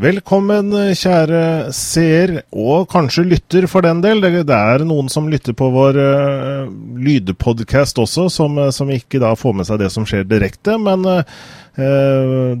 Velkommen, 0.00 0.70
kjære 0.96 1.72
seer, 1.76 2.30
og 2.56 2.86
kanskje 2.88 3.24
lytter 3.26 3.66
for 3.68 3.84
den 3.84 3.98
del. 4.00 4.22
Det, 4.22 4.46
er 4.54 4.84
noen 4.88 5.10
som 5.12 5.26
lytter 5.28 5.52
på 5.58 5.68
vår 5.74 5.98
uh, 5.98 6.70
lydpodkast 7.04 8.00
også, 8.00 8.28
som, 8.32 8.56
som, 8.72 8.92
ikke 8.94 9.20
da 9.20 9.34
får 9.36 9.58
med 9.58 9.68
seg 9.68 9.82
det 9.82 9.90
som 9.92 10.06
skjer 10.08 10.24
direkte. 10.30 10.78
Men 10.80 11.04
uh, 11.04 11.20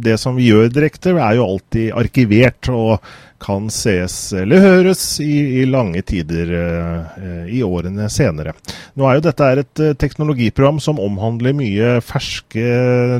det 0.00 0.16
som 0.20 0.38
vi 0.38 0.50
gjør 0.50 0.70
direkte, 0.72 1.12
er 1.16 1.36
jo 1.38 1.48
alltid 1.48 1.92
arkivert. 1.96 2.70
og 2.74 3.10
kan 3.40 3.70
ses 3.72 4.14
eller 4.36 4.60
høres 4.62 5.02
i, 5.24 5.62
i 5.62 5.66
lange 5.68 6.02
tider 6.06 6.52
uh, 6.52 7.46
i 7.48 7.62
årene 7.64 8.08
senere. 8.12 8.54
Nå 8.98 9.08
er 9.08 9.18
jo 9.18 9.24
dette 9.24 9.48
et 9.62 9.82
uh, 9.82 9.92
teknologiprogram 9.98 10.80
som 10.82 11.00
omhandler 11.02 11.56
mye 11.56 11.96
ferske 12.04 12.66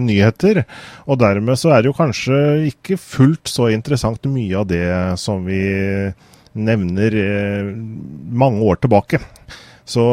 nyheter, 0.04 0.64
og 1.08 1.22
dermed 1.22 1.58
så 1.60 1.74
er 1.74 1.82
det 1.82 1.92
jo 1.92 1.98
kanskje 1.98 2.42
ikke 2.70 3.00
fullt 3.00 3.50
så 3.50 3.70
interessant 3.72 4.28
mye 4.30 4.60
av 4.60 4.68
det 4.70 4.84
som 5.20 5.46
vi 5.48 5.62
nevner 6.50 7.14
mange 8.34 8.64
år 8.66 8.80
tilbake. 8.82 9.20
Så, 9.90 10.04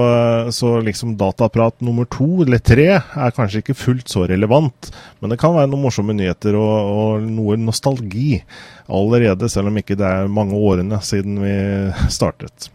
så, 0.56 0.72
liksom 0.82 1.12
dataprat 1.20 1.84
nummer 1.86 2.08
to 2.10 2.42
eller 2.42 2.58
tre 2.66 2.88
er 2.98 3.36
kanskje 3.36 3.62
ikke 3.62 3.76
fullt 3.78 4.10
så 4.10 4.24
relevant, 4.26 4.90
men 5.22 5.30
det 5.30 5.38
kan 5.38 5.54
være 5.54 5.70
noen 5.70 5.84
morsomme 5.86 6.16
nyheter 6.18 6.58
og, 6.58 6.90
og 6.98 7.28
noe 7.30 7.60
nostalgi 7.62 8.40
allerede, 8.90 9.50
selv 9.54 9.70
om 9.70 9.78
ikke 9.78 10.00
det 10.00 10.08
er 10.08 10.34
mange 10.34 10.58
årene 10.58 10.98
siden 11.06 11.38
vi 11.44 11.54
startet. 12.18 12.72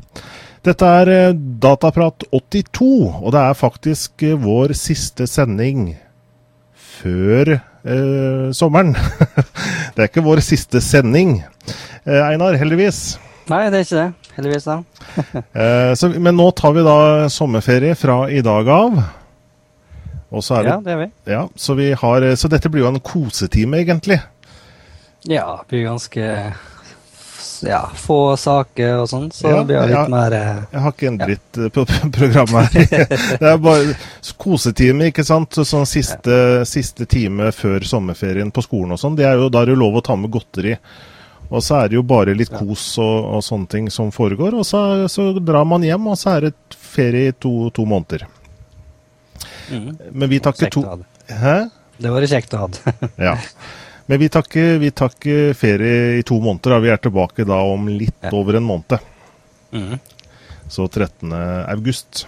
Dette 0.62 0.86
er 1.02 1.10
eh, 1.10 1.34
Dataprat 1.34 2.22
82, 2.30 2.86
og 3.18 3.32
det 3.34 3.42
er 3.42 3.58
faktisk 3.58 4.22
eh, 4.28 4.38
vår 4.38 4.76
siste 4.78 5.26
sending 5.26 5.88
før 7.02 7.56
eh, 7.56 8.50
sommeren. 8.54 8.94
det 9.96 10.04
er 10.04 10.06
ikke 10.06 10.22
vår 10.22 10.44
siste 10.46 10.78
sending, 10.84 11.40
eh, 12.06 12.22
Einar, 12.22 12.54
heldigvis. 12.62 13.16
Nei, 13.50 13.64
det 13.74 13.80
er 13.80 13.88
ikke 13.88 14.04
det. 14.04 14.21
Heldigvis, 14.36 14.64
da. 14.64 14.78
eh, 15.62 15.94
så, 15.98 16.08
men 16.16 16.36
nå 16.38 16.50
tar 16.56 16.76
vi 16.76 16.84
da 16.86 16.98
sommerferie 17.32 17.96
fra 17.98 18.24
i 18.30 18.40
dag 18.44 18.68
av. 18.68 19.02
Det, 20.32 20.42
ja, 20.64 20.78
det 20.80 20.92
er 20.94 21.00
vi. 21.02 21.08
Ja, 21.28 21.48
så, 21.56 21.74
vi 21.76 21.90
har, 21.92 22.24
så 22.40 22.48
dette 22.48 22.70
blir 22.72 22.86
jo 22.86 22.88
en 22.88 23.02
kosetime, 23.04 23.82
egentlig. 23.84 24.16
Ja, 25.28 25.60
det 25.60 25.74
blir 25.74 25.90
ganske 25.90 26.28
ja, 27.62 27.90
få 27.96 28.36
saker 28.36 29.02
og 29.02 29.08
sånn, 29.10 29.28
så 29.34 29.50
ja, 29.50 29.58
det 29.60 29.68
blir 29.70 29.90
litt 29.90 29.96
ja, 29.96 30.04
mer 30.10 30.34
eh, 30.34 30.62
Jeg 30.72 30.82
har 30.84 30.94
ikke 30.94 31.10
en 31.10 31.18
dritt 31.20 31.58
ja. 31.58 31.66
Eh, 31.68 31.72
på 31.74 31.84
programmet 32.16 32.76
her. 32.76 33.06
det 33.42 33.50
er 33.52 33.60
bare 33.62 33.94
kosetime, 34.40 35.10
ikke 35.12 35.24
sant. 35.26 35.60
Sånn 35.68 35.86
siste, 35.88 36.36
siste, 36.68 37.06
time 37.10 37.52
før 37.54 37.86
sommerferien 37.86 38.50
på 38.54 38.64
skolen 38.64 38.96
og 38.96 39.02
sånn. 39.02 39.18
Det 39.18 39.28
er 39.28 39.38
jo, 39.38 39.50
da 39.52 39.62
er 39.62 39.72
det 39.72 39.78
lov 39.78 40.00
å 40.00 40.04
ta 40.04 40.16
med 40.18 40.32
godteri. 40.34 40.74
Og 41.52 41.60
så 41.60 41.82
er 41.82 41.90
det 41.92 41.98
jo 41.98 42.04
bare 42.06 42.32
litt 42.36 42.52
kos 42.52 42.86
og, 43.02 43.16
og 43.36 43.42
sånne 43.44 43.68
ting 43.68 43.90
som 43.92 44.08
foregår. 44.14 44.56
Og 44.56 44.64
så, 44.64 44.80
så, 45.12 45.28
drar 45.36 45.66
man 45.68 45.84
hjem, 45.84 46.08
og 46.08 46.16
så 46.20 46.36
er 46.36 46.48
det 46.48 46.54
ferie 46.72 47.32
i 47.32 47.36
to, 47.36 47.68
to 47.76 47.84
måneder. 47.88 48.24
Mm. 49.68 49.88
Men 50.10 50.30
vi 50.30 50.40
tar 50.42 50.56
ikke 50.56 50.72
to 50.72 50.82
Hæ? 51.32 51.56
Det 52.02 52.10
var 52.10 52.24
kjekt 52.28 52.54
å 52.56 52.64
ha. 52.64 52.94
ja. 53.28 53.36
Men 54.10 54.18
vi 54.20 54.28
tar, 54.32 54.44
ikke, 54.48 54.64
vi 54.82 54.90
tar 54.96 55.12
ikke 55.14 55.52
ferie 55.56 56.18
i 56.18 56.24
to 56.26 56.40
måneder. 56.42 56.74
Da. 56.74 56.80
Vi 56.82 56.90
er 56.92 57.02
tilbake 57.04 57.46
da 57.48 57.60
om 57.68 57.86
litt 57.92 58.26
ja. 58.26 58.32
over 58.34 58.58
en 58.58 58.66
måned. 58.66 58.96
Mm. 59.72 59.94
Så 60.72 60.88
13. 60.88 61.32
august. 61.68 62.26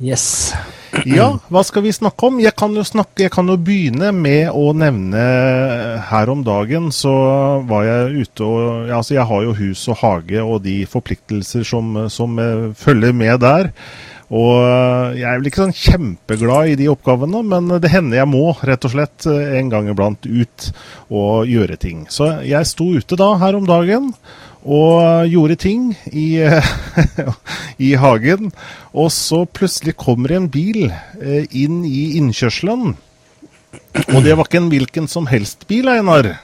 Yes. 0.00 0.54
ja, 1.04 1.26
hva 1.52 1.62
skal 1.66 1.84
vi 1.84 1.92
snakke 1.92 2.30
om? 2.30 2.38
Jeg 2.40 2.54
kan, 2.58 2.72
snakke, 2.84 3.26
jeg 3.26 3.32
kan 3.34 3.48
jo 3.52 3.58
begynne 3.60 4.10
med 4.16 4.48
å 4.56 4.72
nevne 4.72 5.24
Her 6.08 6.32
om 6.32 6.40
dagen 6.44 6.88
så 6.94 7.12
var 7.68 7.84
jeg 7.84 8.24
ute 8.24 8.46
og 8.48 8.94
altså 8.96 9.18
Jeg 9.18 9.28
har 9.28 9.44
jo 9.44 9.56
hus 9.60 9.84
og 9.92 10.00
hage 10.00 10.40
og 10.42 10.62
de 10.64 10.78
forpliktelser 10.88 11.68
som, 11.68 12.06
som 12.08 12.40
følger 12.80 13.12
med 13.16 13.44
der. 13.44 13.70
Og 14.30 14.60
eh, 14.62 15.18
jeg 15.18 15.26
er 15.26 15.40
vel 15.40 15.48
ikke 15.50 15.64
sånn 15.64 15.74
kjempeglad 15.74 16.70
i 16.70 16.76
de 16.78 16.86
oppgavene, 16.92 17.42
men 17.50 17.72
det 17.82 17.90
hender 17.90 18.20
jeg 18.20 18.30
må 18.30 18.52
rett 18.66 18.86
og 18.86 18.92
slett 18.94 19.26
eh, 19.26 19.56
en 19.58 19.72
gang 19.72 19.90
iblant 19.90 20.26
ut 20.26 20.68
og 21.10 21.50
gjøre 21.50 21.78
ting. 21.82 22.04
Så 22.14 22.36
jeg 22.46 22.68
sto 22.70 22.92
ute 22.94 23.18
da 23.18 23.32
her 23.42 23.58
om 23.58 23.66
dagen 23.66 24.12
og 24.64 25.28
gjorde 25.30 25.56
ting 25.60 25.90
i, 26.12 26.36
i 27.88 27.94
hagen. 27.96 28.50
Og 28.92 29.08
så 29.14 29.44
plutselig 29.48 29.96
kommer 30.00 30.36
en 30.36 30.50
bil 30.52 30.90
eh, 30.90 31.46
inn 31.50 31.82
i 31.88 32.18
innkjørselen. 32.20 32.94
Og 34.10 34.22
det 34.24 34.36
var 34.36 34.46
ikke 34.46 34.60
en 34.60 34.70
hvilken 34.72 35.08
som 35.10 35.28
helst 35.30 35.66
bil, 35.70 35.88
Einar. 35.88 36.34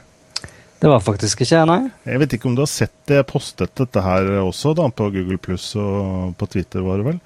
Det 0.76 0.90
var 0.92 1.00
faktisk 1.00 1.42
ikke 1.42 1.64
nei. 1.68 1.82
Jeg 2.04 2.20
vet 2.20 2.34
ikke 2.36 2.50
om 2.50 2.56
du 2.56 2.62
har 2.62 2.70
sett 2.70 2.94
det, 3.08 3.20
jeg 3.20 3.28
postet 3.30 3.72
dette 3.80 4.02
her 4.04 4.28
også 4.42 4.74
da, 4.76 4.88
på 4.92 5.08
Google 5.14 5.38
Pluss 5.40 5.70
og 5.80 6.34
på 6.38 6.48
Twitter, 6.52 6.84
var 6.84 7.00
det 7.00 7.08
vel. 7.08 7.22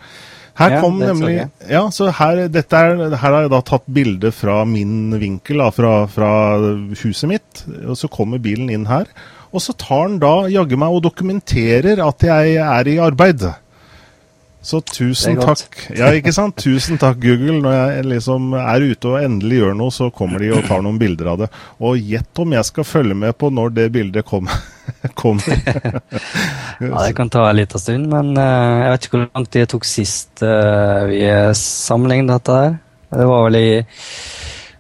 Her 0.61 0.75
ja, 0.75 0.81
kom 0.83 0.99
nemlig 1.01 1.37
Ja, 1.71 1.83
så 1.95 2.11
her, 2.13 2.43
dette 2.53 2.77
er, 2.77 2.99
her 3.15 3.33
har 3.33 3.47
jeg 3.47 3.53
da 3.53 3.61
tatt 3.65 3.87
bilde 3.91 4.33
fra 4.35 4.61
min 4.69 5.15
vinkel, 5.21 5.63
da, 5.63 5.71
fra, 5.75 5.93
fra, 6.11 6.31
huset 7.01 7.31
mitt. 7.31 7.63
Og 7.87 7.99
så 7.99 8.11
kommer 8.13 8.43
bilen 8.43 8.71
inn 8.73 8.87
her. 8.91 9.09
Og 9.51 9.63
så 9.65 9.75
tar 9.75 10.05
han 10.05 10.21
da 10.23 10.35
jaggu 10.51 10.77
meg 10.79 10.95
og 10.95 11.03
dokumenterer 11.09 12.03
at 12.05 12.27
jeg 12.27 12.55
er 12.63 12.91
i 12.91 13.01
arbeid. 13.03 13.49
Så 14.63 14.83
tusen 14.85 15.39
takk. 15.41 15.79
Ja, 15.97 16.11
ikke 16.13 16.35
sant? 16.37 16.59
Tusen 16.61 17.01
takk, 17.01 17.17
Google. 17.23 17.57
Når 17.65 17.73
jeg 17.73 18.05
liksom 18.11 18.53
er 18.61 18.85
ute 18.93 19.09
og 19.09 19.23
endelig 19.25 19.63
gjør 19.63 19.79
noe, 19.79 19.95
så 19.95 20.11
kommer 20.13 20.43
de 20.43 20.51
og 20.53 20.67
tar 20.69 20.85
noen 20.85 20.99
bilder 21.01 21.31
av 21.33 21.39
det. 21.41 21.49
Og 21.81 21.97
gjett 21.97 22.43
om 22.45 22.53
jeg 22.53 22.69
skal 22.69 22.87
følge 22.87 23.17
med 23.23 23.33
på 23.41 23.49
når 23.57 23.73
det 23.79 23.89
bildet 23.95 24.29
kommer. 24.29 24.61
kommer. 25.23 25.49
ja, 26.85 26.93
det 26.93 27.17
kan 27.17 27.33
ta 27.33 27.47
en 27.49 27.57
liten 27.57 27.81
stund, 27.81 28.11
men 28.13 28.35
uh, 28.37 28.85
jeg 28.85 28.93
vet 28.93 29.09
ikke 29.09 29.17
hvor 29.17 29.27
lang 29.31 29.49
tid 29.49 29.65
det 29.65 29.71
tok 29.73 29.89
sist 29.89 30.45
uh, 30.45 31.09
vi 31.09 31.25
sammenlignet 31.57 32.37
dette 32.37 32.61
her. 32.61 32.77
Det 33.17 33.27
var 33.33 33.47
vel 33.49 33.59
i, 33.59 33.71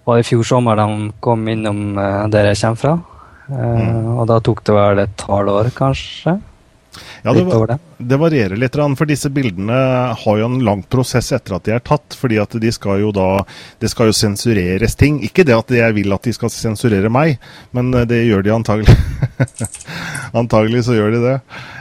var 0.06 0.20
i 0.20 0.26
fjor 0.28 0.44
sommer 0.46 0.76
de 0.76 1.08
kom 1.24 1.48
innom 1.48 1.96
uh, 1.96 2.28
der 2.28 2.52
jeg 2.52 2.60
kommer 2.60 2.84
fra. 2.84 2.98
Mm. 3.50 4.14
Og 4.20 4.28
da 4.30 4.38
tok 4.44 4.62
det 4.66 4.76
vel 4.76 5.02
et 5.02 5.26
halvår, 5.26 5.72
kanskje. 5.76 6.36
Ja, 7.22 7.32
det, 7.36 7.78
det, 7.98 8.16
varierer 8.18 8.58
litt, 8.58 8.76
for 8.98 9.08
disse 9.08 9.30
bildene 9.30 9.76
har 10.18 10.38
jo 10.40 10.46
en 10.48 10.58
lang 10.64 10.82
prosess 10.82 11.30
etter 11.36 11.56
at 11.56 11.66
de 11.68 11.74
er 11.76 11.84
tatt. 11.84 12.16
fordi 12.18 12.40
at 12.42 12.56
de 12.60 12.72
skal 12.72 13.00
jo 13.04 13.12
da 13.14 13.44
Det 13.78 13.90
skal 13.92 14.10
jo 14.10 14.16
sensureres 14.16 14.96
ting. 14.98 15.20
Ikke 15.24 15.44
det 15.46 15.56
at 15.56 15.70
jeg 15.70 15.96
vil 15.96 16.12
at 16.16 16.26
de 16.26 16.34
skal 16.34 16.52
sensurere 16.52 17.12
meg, 17.12 17.38
men 17.76 17.92
eh, 17.94 18.06
det 18.08 18.24
gjør 18.24 18.46
de 18.46 18.54
antagelig. 18.54 18.96
antagelig 20.42 20.86
så 20.88 20.96
gjør 20.96 21.14
de 21.16 21.22
det. 21.26 21.36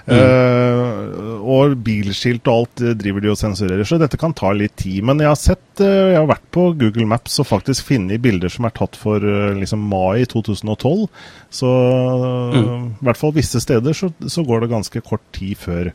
Mm. 0.10 0.18
Uh, 0.18 1.42
og 1.46 1.76
bilskilt 1.86 2.48
og 2.50 2.64
alt 2.64 2.84
driver 2.98 3.24
de 3.24 3.30
og 3.30 3.38
sensurerer, 3.38 3.86
så 3.86 4.00
dette 4.02 4.18
kan 4.20 4.34
ta 4.34 4.52
litt 4.58 4.76
tid. 4.82 5.04
Men 5.06 5.22
jeg 5.22 5.30
har 5.30 5.40
sett, 5.40 5.66
uh, 5.84 6.10
jeg 6.14 6.18
har 6.18 6.30
vært 6.30 6.48
på 6.56 6.70
Google 6.80 7.06
Maps 7.10 7.38
og 7.42 7.50
faktisk 7.50 7.92
funnet 7.92 8.22
bilder 8.24 8.52
som 8.54 8.66
er 8.68 8.74
tatt 8.76 8.98
for 9.00 9.24
uh, 9.24 9.54
liksom 9.58 9.86
mai 9.92 10.26
2012. 10.30 11.06
Så 11.54 11.70
mm. 11.70 12.88
i 13.02 13.08
hvert 13.08 13.20
fall 13.20 13.36
visse 13.38 13.62
steder 13.62 13.96
så, 13.98 14.12
så 14.28 14.46
går 14.46 14.66
det 14.66 14.74
ganske 14.74 14.99
kort 15.06 15.24
tid 15.36 15.60
før, 15.60 15.92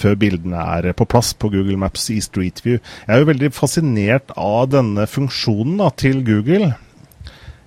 før 0.00 0.18
bildene 0.20 0.60
er 0.78 0.90
på 0.96 1.06
plass 1.08 1.32
på 1.34 1.50
Google 1.52 1.78
Maps 1.80 2.08
i 2.14 2.20
Street 2.24 2.62
View. 2.64 2.78
Jeg 3.06 3.14
er 3.14 3.22
jo 3.22 3.30
veldig 3.30 3.52
fascinert 3.56 4.34
av 4.36 4.70
denne 4.74 5.06
funksjonen 5.10 5.80
da, 5.82 5.90
til 5.96 6.24
Google. 6.26 6.72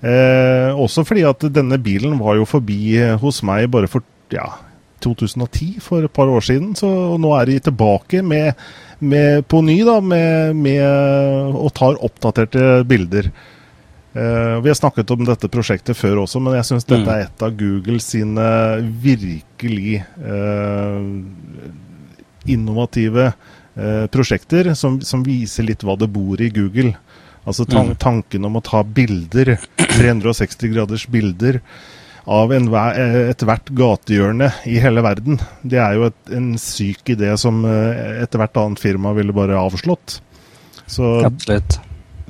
Eh, 0.03 0.69
også 0.75 1.05
fordi 1.07 1.23
at 1.27 1.45
denne 1.55 1.79
bilen 1.79 2.17
var 2.19 2.35
jo 2.39 2.49
forbi 2.49 2.97
hos 3.21 3.39
meg 3.47 3.69
bare 3.71 3.87
for 3.91 4.03
ja, 4.33 4.49
2010, 5.03 5.79
for 5.83 6.03
et 6.03 6.13
par 6.13 6.31
år 6.31 6.43
siden. 6.43 6.73
Så 6.75 6.87
nå 7.19 7.33
er 7.37 7.49
de 7.49 7.59
tilbake 7.67 8.23
med, 8.25 8.53
med, 8.99 9.43
på 9.47 9.61
ny 9.65 9.79
da, 9.87 9.99
med, 9.99 10.55
med, 10.59 11.55
og 11.59 11.73
tar 11.75 11.99
oppdaterte 12.03 12.83
bilder. 12.89 13.31
Uh, 14.15 14.61
vi 14.61 14.69
har 14.69 14.75
snakket 14.77 15.11
om 15.11 15.23
dette 15.25 15.49
prosjektet 15.49 15.97
før 15.97 16.19
også, 16.23 16.37
men 16.43 16.53
jeg 16.59 16.67
syns 16.67 16.85
dette 16.85 17.01
mm. 17.01 17.13
er 17.15 17.23
et 17.25 17.45
av 17.45 17.53
Google 17.57 17.97
sine 18.03 18.49
virkelig 19.01 20.03
uh, 20.21 20.99
innovative 22.45 23.31
uh, 23.31 24.05
prosjekter, 24.13 24.69
som, 24.77 24.99
som, 25.01 25.23
viser 25.25 25.65
litt 25.65 25.81
hva 25.81 25.95
det 25.97 26.11
bor 26.13 26.41
i 26.41 26.51
Google. 26.53 26.93
Altså 27.43 27.65
tan 27.65 27.89
mm. 27.89 27.97
tanken 28.03 28.45
om 28.45 28.59
å 28.59 28.63
ta 28.63 28.83
bilder, 28.85 29.55
360 29.97 30.75
graders 30.75 31.07
bilder, 31.09 31.57
av 32.23 32.53
ethvert 32.55 33.67
gatehjørne 33.75 34.47
i 34.71 34.77
hele 34.79 35.01
verden. 35.03 35.41
Det 35.59 35.81
er 35.81 35.97
jo 35.97 36.05
et, 36.07 36.19
en 36.37 36.53
syk 36.61 37.09
idé 37.17 37.33
som 37.35 37.65
ethvert 37.67 38.61
annet 38.61 38.79
firma 38.79 39.11
ville 39.17 39.35
bare 39.35 39.59
avslått. 39.59 40.21
Så, 40.87 41.17
Absolutt. 41.27 41.81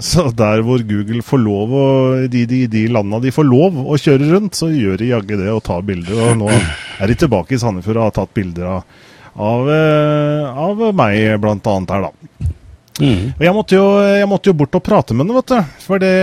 Så 0.01 0.25
der 0.33 0.63
hvor 0.65 0.81
Google 0.87 1.21
får 1.25 1.41
lov, 1.43 1.73
å, 1.77 1.87
de, 2.31 2.45
de, 2.49 2.63
de 2.71 2.87
landa 2.89 3.19
de 3.21 3.33
får 3.33 3.45
lov 3.45 3.77
å 3.83 3.97
kjøre 3.99 4.31
rundt, 4.31 4.57
så 4.57 4.71
gjør 4.73 4.97
de 5.01 5.11
jaggu 5.11 5.35
det 5.37 5.51
og 5.53 5.63
tar 5.67 5.85
bilder. 5.85 6.17
Og 6.31 6.39
nå 6.41 6.49
er 6.49 7.11
de 7.11 7.17
tilbake 7.19 7.55
i 7.55 7.61
Sandefjord 7.61 7.99
og 8.01 8.07
har 8.07 8.17
tatt 8.17 8.33
bilder 8.33 8.71
av, 8.73 8.97
av, 9.37 9.71
av 10.65 10.83
meg, 10.97 11.37
blant 11.43 11.69
annet 11.69 11.93
her, 11.93 12.09
da. 12.09 12.49
Mm. 13.01 13.33
Og 13.33 13.41
jeg 13.41 13.53
måtte, 13.55 13.77
jo, 13.77 13.85
jeg 14.05 14.29
måtte, 14.29 14.51
jo, 14.51 14.57
bort 14.57 14.75
og 14.77 14.83
prate 14.85 15.15
med 15.15 15.25
henne, 15.25 15.39
vet 15.39 15.53
du. 15.53 15.79
For 15.85 16.01
det, 16.01 16.13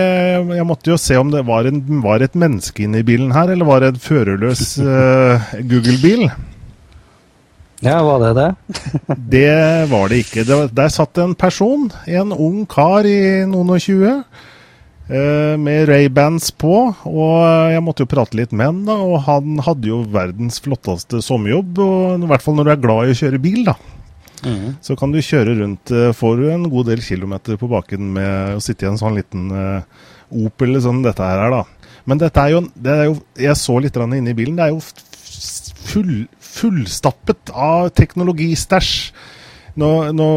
jeg 0.59 0.67
måtte 0.67 0.93
jo 0.93 0.99
se 1.03 1.19
om 1.19 1.33
det 1.33 1.43
var, 1.47 1.67
en, 1.67 1.81
var 2.05 2.23
et 2.23 2.37
menneske 2.39 2.85
inne 2.87 3.03
i 3.03 3.07
bilen 3.07 3.35
her, 3.35 3.51
eller 3.51 3.69
var 3.69 3.83
det 3.83 3.95
en 3.95 4.03
førerløs 4.03 4.65
uh, 4.83 5.51
Google-bil. 5.67 6.29
Ja, 7.81 8.03
var 8.05 8.21
det 8.21 8.31
det? 8.37 8.49
det 9.35 9.91
var 9.91 10.11
det 10.13 10.23
ikke. 10.27 10.45
Det, 10.45 10.59
der 10.77 10.93
satt 10.93 11.19
en 11.21 11.35
person, 11.39 11.89
en 12.07 12.33
ung 12.37 12.65
kar 12.69 13.09
i 13.09 13.47
noen 13.49 13.73
og 13.73 13.81
tjue, 13.81 14.19
uh, 15.09 15.55
med 15.61 15.89
Ray-bands 15.89 16.51
på. 16.61 16.75
Og 17.09 17.39
jeg 17.73 17.85
måtte 17.85 18.05
jo 18.05 18.11
prate 18.13 18.37
litt 18.37 18.53
med 18.53 18.69
han, 18.69 18.83
da. 18.89 18.99
Og 19.01 19.25
han 19.29 19.63
hadde 19.65 19.89
jo 19.89 20.03
verdens 20.13 20.61
flotteste 20.61 21.23
sommerjobb, 21.25 21.81
og, 21.81 22.27
i 22.27 22.31
hvert 22.31 22.45
fall 22.45 22.61
når 22.61 22.69
du 22.69 22.75
er 22.75 22.85
glad 22.85 23.09
i 23.09 23.17
å 23.17 23.21
kjøre 23.23 23.43
bil, 23.43 23.65
da. 23.71 23.79
Mm. 24.45 24.77
Så 24.85 24.97
kan 24.97 25.13
du 25.13 25.21
kjøre 25.21 25.57
rundt, 25.59 25.91
eh, 25.93 26.15
får 26.17 26.39
du 26.39 26.47
en 26.49 26.69
god 26.73 26.87
del 26.89 27.03
kilometer 27.05 27.59
på 27.61 27.69
baken 27.69 28.07
med 28.15 28.57
å 28.57 28.63
sitte 28.65 28.87
i 28.87 28.89
en 28.89 28.97
sånn 29.01 29.19
liten 29.19 29.51
uh, 29.53 30.07
Opel 30.31 30.79
sånn 30.81 31.03
dette 31.05 31.27
her 31.27 31.43
er, 31.45 31.53
da. 31.53 31.97
Men 32.09 32.21
dette 32.21 32.41
er 32.41 32.55
jo, 32.55 32.61
det 32.75 32.93
er 32.95 33.09
jo 33.11 33.17
Jeg 33.37 33.59
så 33.59 33.75
litt 33.83 33.97
inne 33.99 34.31
i 34.31 34.37
bilen. 34.37 34.57
Det 34.57 34.69
er 34.69 34.73
jo 34.73 34.81
full, 35.91 36.15
fullstappet 36.51 37.53
av 37.55 37.91
teknologistæsj. 37.99 38.95
Nå, 39.79 39.89
nå, 40.13 40.29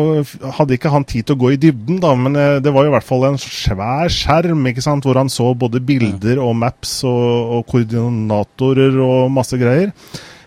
hadde 0.59 0.75
ikke 0.77 0.91
han 0.93 1.05
tid 1.09 1.25
til 1.25 1.35
å 1.35 1.41
gå 1.41 1.53
i 1.55 1.57
dybden, 1.59 1.97
da, 2.03 2.11
men 2.15 2.37
eh, 2.37 2.59
det 2.63 2.71
var 2.73 2.85
jo 2.85 2.91
i 2.91 2.93
hvert 2.93 3.07
fall 3.07 3.25
en 3.27 3.39
svær 3.41 4.11
skjerm 4.13 4.61
ikke 4.69 4.83
sant, 4.85 5.07
hvor 5.07 5.17
han 5.19 5.31
så 5.31 5.49
både 5.57 5.81
bilder 5.83 6.39
og 6.43 6.53
maps 6.61 6.99
og, 7.09 7.57
og 7.57 7.65
koordinatorer 7.71 8.99
og 9.03 9.33
masse 9.33 9.57
greier. 9.59 9.91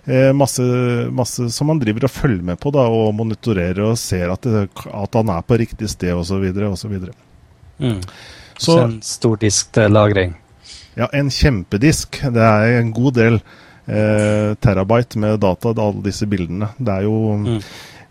Eh, 0.06 0.30
masse, 0.38 0.62
masse, 1.10 1.48
som 1.50 1.74
han 1.74 1.82
driver 1.82 2.06
og 2.06 2.14
følger 2.14 2.46
med 2.46 2.60
på 2.62 2.70
da, 2.74 2.86
og 2.86 3.10
monitorerer 3.18 3.82
og 3.88 3.98
ser 3.98 4.30
at, 4.30 4.46
det, 4.46 4.68
at 4.86 5.18
han 5.18 5.34
er 5.34 5.42
på 5.42 5.58
riktig 5.58 5.90
sted 5.90 6.14
osv. 6.14 6.46
osv. 6.70 6.96
Mm. 7.82 8.00
Så, 8.56 8.70
så 8.70 8.80
en 8.84 8.98
stor 9.04 9.40
disk 9.42 9.74
til 9.74 9.90
lagring? 9.92 10.36
Ja, 10.96 11.10
en 11.12 11.28
kjempedisk. 11.34 12.22
Det 12.22 12.42
er 12.42 12.78
en 12.78 12.94
god 12.94 13.18
del 13.18 13.40
eh, 13.40 13.65
terabyte 13.86 15.20
med 15.22 15.38
data, 15.40 15.70
alle 15.70 16.02
disse 16.02 16.26
bildene. 16.26 16.72
Det 16.78 16.90
er 16.90 17.06
jo 17.06 17.16
mm. 17.38 17.58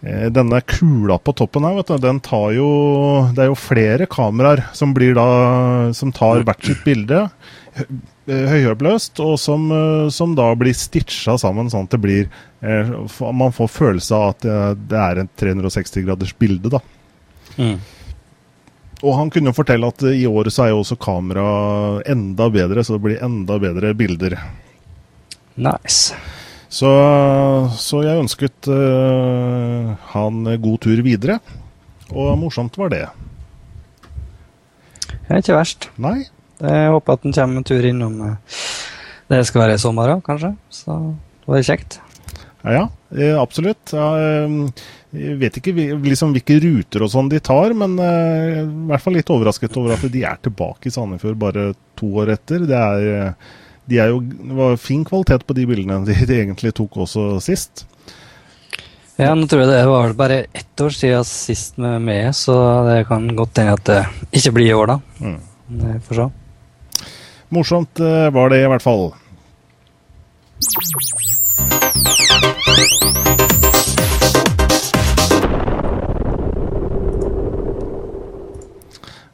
eh, 0.08 0.26
Denne 0.32 0.62
kula 0.64 1.18
på 1.20 1.36
toppen 1.36 1.68
her, 1.68 1.76
vet 1.80 1.92
du, 1.92 1.98
den 2.06 2.22
tar 2.24 2.54
jo 2.56 2.70
Det 3.36 3.44
er 3.44 3.52
jo 3.52 3.60
flere 3.60 4.08
kameraer 4.08 4.64
som 4.78 4.96
blir 4.96 5.18
da 5.18 5.28
Som 5.98 6.16
tar 6.16 6.48
hvert 6.48 6.64
sitt 6.64 6.86
bilde 6.88 7.26
Eh, 8.26 8.48
høyoppløst, 8.50 9.20
og 9.22 9.36
som, 9.38 9.68
eh, 9.72 10.10
som, 10.10 10.32
da 10.34 10.48
blir 10.58 10.74
stitcha 10.74 11.36
sammen 11.38 11.68
sånn 11.70 11.86
at 11.86 11.92
det 11.94 12.00
blir 12.02 12.24
eh, 12.66 12.90
Man 13.22 13.54
får 13.54 13.70
følelse 13.70 14.18
av 14.18 14.32
at 14.32 14.48
det, 14.90 14.98
er 14.98 15.22
en 15.22 15.30
360 15.38 16.08
graders 16.08 16.34
bilde, 16.34 16.72
da. 16.74 16.82
Mm. 17.62 17.78
Og 19.06 19.14
han 19.20 19.30
kunne 19.30 19.52
jo 19.52 19.60
fortelle 19.60 19.92
at 19.92 20.02
i 20.10 20.26
året 20.26 20.56
så 20.56 20.66
er 20.66 20.74
jo 20.74 20.82
også 20.82 20.98
kamera 20.98 21.46
enda 22.10 22.50
bedre, 22.50 22.82
så 22.82 22.96
det 22.96 23.04
blir 23.04 23.22
enda 23.22 23.60
bedre 23.62 23.94
bilder. 23.94 24.40
Nice. 25.56 26.16
Så, 26.70 26.90
så 27.80 28.02
jeg 28.04 28.20
ønsket 28.20 28.68
uh, 28.68 29.94
han 30.12 30.42
god 30.60 30.82
tur 30.84 31.04
videre, 31.06 31.40
og 32.12 32.36
morsomt 32.42 32.76
var 32.80 32.92
det. 32.92 33.06
Det 35.26 35.34
er 35.34 35.42
ikke 35.42 35.58
verst. 35.58 35.88
Nei. 36.02 36.26
Jeg 36.62 36.92
håper 36.94 37.18
at 37.18 37.26
han 37.26 37.36
kommer 37.36 37.60
en 37.60 37.68
tur 37.68 37.86
innom 37.86 38.20
eh, 38.24 38.60
Det 39.32 39.42
skal 39.50 39.66
være 39.66 39.78
i 39.78 39.82
sommer 39.82 40.14
òg, 40.14 40.22
kanskje. 40.26 40.54
Så 40.72 41.00
det 41.44 41.52
var 41.52 41.66
kjekt. 41.68 41.98
Ja, 42.64 42.76
ja 42.78 42.86
eh, 43.16 43.34
absolutt. 43.40 43.92
Eh, 43.92 44.56
jeg 45.16 45.40
vet 45.42 45.60
ikke 45.60 45.74
liksom 46.06 46.36
hvilke 46.36 46.60
ruter 46.64 47.06
og 47.06 47.12
sånn 47.12 47.32
de 47.32 47.40
tar, 47.40 47.72
men 47.78 47.94
i 47.96 48.64
hvert 48.90 49.00
fall 49.00 49.16
litt 49.16 49.30
overrasket 49.32 49.78
over 49.80 49.94
at 49.96 50.02
de 50.12 50.24
er 50.28 50.42
tilbake 50.44 50.90
i 50.90 50.92
Sandefjord 50.92 51.38
bare 51.40 51.70
to 51.96 52.10
år 52.20 52.34
etter. 52.34 52.66
Det 52.68 52.82
er, 52.82 53.32
de 53.90 54.00
er 54.02 54.14
jo, 54.14 54.22
det 54.22 54.56
var 54.58 54.80
fin 54.82 55.04
kvalitet 55.06 55.46
på 55.46 55.56
de 55.58 55.66
bildene 55.70 56.02
de, 56.08 56.16
de 56.26 56.40
egentlig 56.42 56.74
tok 56.78 56.98
også 57.06 57.36
sist. 57.44 57.86
Ja, 59.16 59.32
nå 59.32 59.48
tror 59.48 59.64
jeg 59.64 59.72
det 59.72 59.84
var 59.88 60.16
bare 60.20 60.40
ett 60.52 60.82
år 60.84 60.92
siden 60.92 61.28
sist 61.28 61.78
med 61.80 62.02
meg, 62.04 62.34
så 62.36 62.56
det 62.88 63.06
kan 63.08 63.30
godt 63.38 63.62
hende 63.62 63.78
at 63.78 63.86
det 63.88 64.02
ikke 64.42 64.58
blir 64.58 64.74
i 64.74 64.76
år, 64.76 64.92
da. 64.92 64.98
Mm. 65.24 65.38
Vi 65.86 66.00
får 66.08 66.20
se. 66.20 66.32
Morsomt 67.56 68.02
eh, 68.04 68.28
var 68.36 68.52
det 68.52 68.64
i 68.66 68.68
hvert 68.68 68.84
fall. 68.84 69.14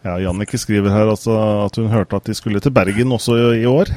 Ja, 0.02 0.16
Jannicke 0.18 0.58
skriver 0.58 0.90
her 0.90 1.12
altså 1.12 1.34
at 1.68 1.78
hun 1.78 1.92
hørte 1.94 2.18
at 2.18 2.26
de 2.26 2.34
skulle 2.34 2.60
til 2.60 2.74
Bergen 2.74 3.14
også 3.14 3.38
i, 3.54 3.66
år. 3.70 3.92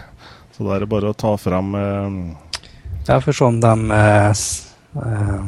Så 0.54 0.66
da 0.66 0.76
er 0.76 0.84
det 0.84 0.90
bare 0.92 1.10
å 1.10 1.18
ta 1.18 1.34
fram 1.40 1.74
eh... 1.74 2.18
Ja, 3.08 3.18
for 3.20 3.36
sånn 3.36 3.58
de 3.60 3.72
eh, 3.92 4.44
eh, 5.02 5.40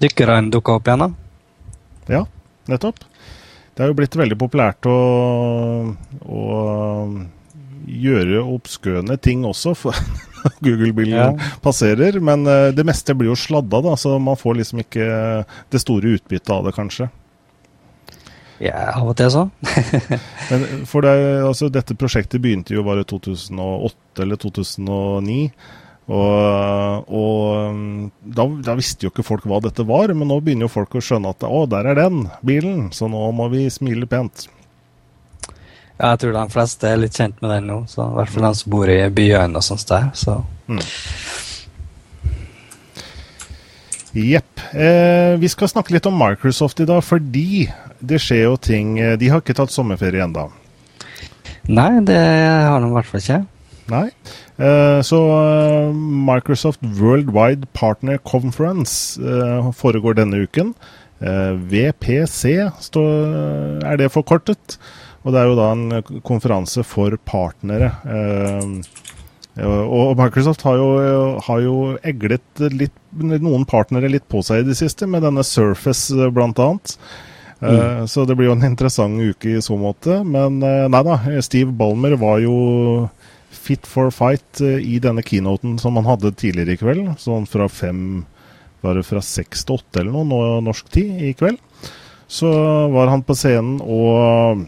dykkerne 0.00 0.52
dukker 0.54 0.78
opp 0.78 0.88
igjen, 0.88 1.02
da. 1.02 1.08
Ja, 2.08 2.22
nettopp. 2.70 3.02
Det 3.76 3.84
er 3.84 3.90
jo 3.90 3.96
blitt 3.98 4.16
veldig 4.16 4.38
populært 4.40 4.86
å, 4.88 4.96
å 6.24 6.44
gjøre 7.86 8.40
obskøne 8.40 9.18
ting 9.20 9.44
også, 9.44 9.74
for 9.76 9.98
Google-bilen 10.64 11.18
ja. 11.18 11.50
passerer. 11.60 12.16
Men 12.24 12.46
uh, 12.48 12.70
det 12.72 12.86
meste 12.88 13.12
blir 13.18 13.34
jo 13.34 13.36
sladda, 13.36 13.82
da, 13.84 13.92
så 14.00 14.14
man 14.22 14.38
får 14.40 14.62
liksom 14.62 14.80
ikke 14.86 15.10
det 15.74 15.82
store 15.82 16.16
utbyttet 16.16 16.54
av 16.54 16.64
det, 16.64 16.72
kanskje. 16.78 17.10
Ja, 18.62 18.92
av 18.96 19.10
og 19.10 19.16
til 19.18 19.28
så. 19.32 19.42
men 20.50 20.86
for 20.88 21.04
deg, 21.04 21.24
altså, 21.44 21.68
dette 21.72 21.96
prosjektet 21.98 22.40
begynte 22.40 22.76
jo 22.76 22.84
bare 22.86 23.04
2008 23.08 24.24
eller 24.24 24.40
2009. 24.40 25.40
Og, 26.06 27.08
og 27.10 28.10
da, 28.22 28.44
da, 28.62 28.74
visste 28.78 29.08
jo 29.08 29.10
ikke 29.10 29.26
folk 29.26 29.46
hva 29.50 29.58
dette 29.64 29.84
var, 29.88 30.12
men 30.14 30.30
nå 30.30 30.38
begynner 30.38 30.68
jo 30.68 30.74
folk 30.76 30.94
å 30.94 31.02
skjønne 31.02 31.32
at 31.34 31.46
å, 31.48 31.64
der 31.70 31.90
er 31.90 31.98
den 31.98 32.28
bilen, 32.46 32.92
så 32.94 33.10
nå 33.10 33.24
må 33.34 33.48
vi 33.52 33.66
smile 33.74 34.06
pent. 34.10 34.46
Ja, 35.96 36.12
jeg 36.12 36.20
tror 36.22 36.36
de 36.36 36.44
fleste 36.52 36.92
er 36.92 37.00
litt 37.00 37.16
kjent 37.16 37.40
med 37.42 37.50
den 37.56 37.70
nå. 37.72 37.80
så 37.90 38.04
I 38.04 38.20
hvert 38.20 38.32
fall 38.34 38.46
de 38.46 38.52
som 38.60 38.72
bor 38.74 38.92
i 38.92 39.00
byene 39.10 39.58
og 39.58 39.66
sånt 39.66 39.88
der. 39.90 40.12
så... 40.14 40.40
Mm. 40.68 40.82
Jepp. 44.16 44.62
Eh, 44.72 45.34
vi 45.36 45.48
skal 45.52 45.68
snakke 45.68 45.92
litt 45.92 46.06
om 46.08 46.16
Microsoft 46.16 46.78
i 46.80 46.86
dag, 46.88 47.02
fordi 47.04 47.66
det 48.08 48.20
skjer 48.22 48.46
jo 48.46 48.56
ting 48.60 48.96
eh, 49.02 49.16
De 49.20 49.30
har 49.32 49.42
ikke 49.42 49.56
tatt 49.56 49.74
sommerferie 49.74 50.24
ennå. 50.24 50.48
Nei, 51.66 51.90
det 52.06 52.18
har 52.18 52.82
de 52.82 52.90
i 52.90 52.94
hvert 52.94 53.08
fall 53.10 53.22
ikke. 53.22 53.40
Nei. 53.90 54.06
Eh, 54.58 55.00
så 55.06 55.18
eh, 55.34 55.96
Microsoft 56.28 56.84
Worldwide 57.00 57.66
Partner 57.74 58.20
Conference 58.22 59.18
foregår 59.78 60.20
denne 60.20 60.44
uken. 60.46 60.74
VPC 61.16 62.42
er 62.60 63.98
det 63.98 64.12
forkortet. 64.12 64.76
Og 65.24 65.32
det 65.34 65.40
er 65.40 65.48
jo 65.48 65.56
da 65.58 65.70
en 65.72 66.20
konferanse 66.28 66.84
for 66.86 67.16
partnere. 67.26 67.88
Og 69.56 70.12
Microsoft 70.20 70.62
har 70.68 70.76
jo, 70.78 70.90
har 71.42 71.62
jo, 71.64 71.76
eglet 72.06 72.62
litt, 72.76 72.94
noen 73.16 73.64
partnere 73.66 74.12
litt 74.12 74.28
på 74.30 74.44
seg 74.44 74.62
i 74.62 74.68
det 74.68 74.76
siste, 74.78 75.08
med 75.10 75.24
denne 75.24 75.42
Surface 75.46 76.28
blant 76.36 76.60
bl.a. 76.60 76.68
Eh. 77.60 78.04
Så 78.06 78.26
det 78.28 78.36
blir 78.36 78.50
jo 78.50 78.56
en 78.56 78.66
interessant 78.68 79.20
uke 79.20 79.56
i 79.56 79.62
så 79.64 79.78
måte. 79.80 80.20
Men 80.24 80.60
nei 80.60 81.02
da, 81.08 81.18
Steve 81.44 81.72
Balmer 81.72 82.16
var 82.20 82.40
jo 82.44 82.56
fit 83.50 83.86
for 83.88 84.12
fight 84.14 84.60
i 84.60 84.98
denne 85.02 85.24
keynoten 85.26 85.78
som 85.80 85.96
han 85.98 86.08
hadde 86.08 86.34
tidligere 86.36 86.76
i 86.76 86.80
kveld. 86.80 87.12
Sånn 87.22 87.48
fra 87.50 87.68
fem 87.72 88.24
Var 88.84 88.98
det 88.98 89.06
fra 89.08 89.22
seks 89.24 89.64
til 89.64 89.80
åtte 89.80 90.02
eller 90.02 90.26
noe 90.28 90.60
norsk 90.62 90.90
tid 90.94 91.22
i 91.30 91.32
kveld? 91.34 91.56
Så 92.28 92.50
var 92.92 93.08
han 93.10 93.24
på 93.26 93.34
scenen 93.38 93.80
og 93.82 94.66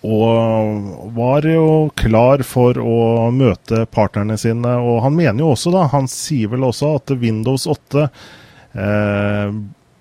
og 0.00 1.10
var 1.12 1.44
jo 1.44 1.90
klar 1.98 2.40
for 2.46 2.78
å 2.80 3.28
møte 3.36 3.84
partnerne 3.92 4.38
sine. 4.40 4.78
Og 4.80 5.02
han 5.04 5.16
mener 5.16 5.44
jo 5.44 5.50
også, 5.52 5.72
da, 5.74 5.84
han 5.92 6.08
sier 6.08 6.54
vel 6.54 6.64
også 6.70 6.94
at 6.96 7.12
Windows 7.20 7.66
8 7.68 8.06
eh, 8.06 9.58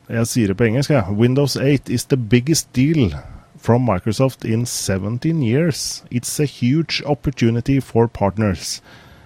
Jeg 0.10 0.28
sier 0.28 0.50
det 0.50 0.58
på 0.58 0.66
engelsk, 0.66 0.90
jeg. 0.90 1.06
Windows 1.14 1.56
8 1.56 1.94
is 1.94 2.06
the 2.10 2.18
biggest 2.18 2.72
deal 2.74 3.14
from 3.62 3.86
Microsoft 3.86 4.46
in 4.46 4.66
17 4.66 5.44
years. 5.44 6.04
It's 6.10 6.40
a 6.40 6.46
huge 6.46 7.04
opportunity 7.06 7.80
for 7.80 8.08
partners. 8.08 8.82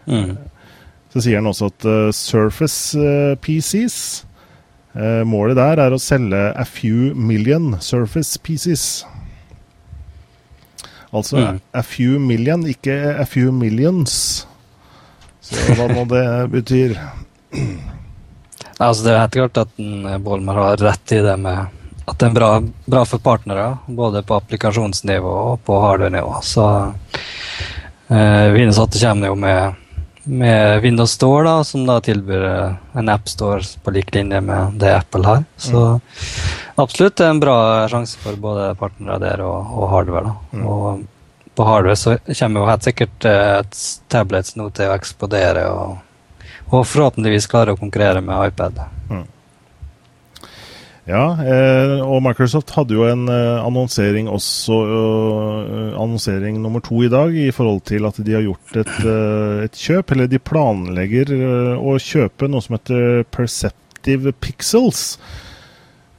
Mm. 0.08 0.38
Så 1.14 1.22
sier 1.22 1.40
han 1.40 1.48
også 1.48 1.70
at 1.72 1.86
uh, 1.86 2.12
Surface 2.12 3.00
uh, 3.00 3.38
PCs 3.38 4.26
uh, 4.96 5.22
Målet 5.28 5.56
der 5.56 5.80
er 5.80 5.94
å 5.94 6.02
selge 6.02 6.42
a 6.52 6.66
few 6.68 7.14
million 7.16 7.78
Surface 7.80 8.40
PCs. 8.44 9.06
Altså 11.14 11.38
mm. 11.38 11.62
a 11.74 11.84
few 11.86 12.20
million, 12.20 12.66
ikke 12.68 12.98
a 13.14 13.26
few 13.26 13.54
millions. 13.54 14.48
Så 15.42 15.78
hva 15.78 15.88
nå 15.94 16.04
det 16.12 16.28
betyr. 16.52 16.98
Altså, 18.84 19.06
det 19.06 19.14
er 19.14 19.24
helt 19.24 19.38
klart 19.40 19.64
at 19.64 20.22
Bolmer 20.24 20.60
har 20.60 20.84
rett 20.84 21.16
i 21.16 21.22
det 21.24 21.38
med 21.42 21.80
at 22.06 22.20
det 22.20 22.28
er 22.28 22.36
bra, 22.36 22.50
bra 22.86 23.06
for 23.08 23.24
partnere, 23.24 23.78
både 23.88 24.24
på 24.28 24.36
applikasjonsnivå 24.36 25.30
og 25.54 25.62
på 25.64 25.78
hardware-nivå. 25.80 26.42
Så 26.44 26.66
eh, 28.08 28.52
Windows 28.52 28.80
8 28.80 29.00
kommer 29.00 29.32
jo 29.32 29.38
med, 29.40 29.80
med, 30.24 30.82
Windows 30.84 31.16
Store, 31.16 31.46
da, 31.48 31.64
som 31.64 31.86
da 31.88 32.02
tilbyr 32.04 32.44
eh, 32.50 32.76
en 33.00 33.14
appstore 33.14 33.64
på 33.84 33.96
lik 33.96 34.12
linje 34.16 34.42
med 34.44 34.76
det 34.84 34.92
Apple 34.98 35.24
har. 35.28 35.48
Så 35.58 35.80
mm. 35.80 36.02
absolutt 36.84 37.18
det 37.18 37.28
er 37.28 37.36
en 37.38 37.44
bra 37.44 37.58
sjanse 37.92 38.20
for 38.20 38.40
både 38.50 38.74
partnere 38.80 39.20
der 39.24 39.46
og, 39.48 39.72
og 39.72 39.90
hardware. 39.96 40.34
da. 40.34 40.60
Mm. 40.60 40.68
Og 40.68 41.56
på 41.56 41.70
hardware 41.70 41.96
så 41.96 42.18
kommer 42.34 42.64
jo 42.64 42.72
helt 42.72 42.90
sikkert 42.90 43.30
eh, 43.30 43.60
et 43.62 43.86
tablets 44.12 44.58
nå 44.60 44.68
til 44.76 44.92
å 44.92 44.98
eksplodere, 44.98 45.70
og, 45.72 46.02
og 46.74 46.88
forhåpentligvis 46.90 47.50
klarer 47.52 47.76
å 47.76 47.80
konkurrere 47.80 48.24
med 48.26 48.50
iPad. 48.50 48.82
Mm. 49.12 49.26
Ja, 51.04 51.24
eh, 51.36 52.00
og 52.00 52.22
Microsoft 52.24 52.72
hadde 52.78 52.96
jo 52.96 53.04
en 53.10 53.26
eh, 53.28 53.60
annonsering 53.60 54.30
også, 54.32 54.78
eh, 54.88 55.90
annonsering 56.00 56.62
nummer 56.64 56.80
to 56.84 57.02
i 57.04 57.10
dag, 57.12 57.36
i 57.36 57.52
forhold 57.52 57.82
til 57.90 58.08
at 58.08 58.22
de 58.24 58.38
har 58.38 58.46
gjort 58.46 58.78
et, 58.80 58.94
et 59.66 59.82
kjøp, 59.84 60.14
eller 60.16 60.32
de 60.32 60.40
planlegger 60.40 61.34
å 61.76 61.98
kjøpe 62.00 62.48
noe 62.48 62.64
som 62.64 62.78
heter 62.78 63.28
Perceptive 63.36 64.32
Pixels. 64.40 65.18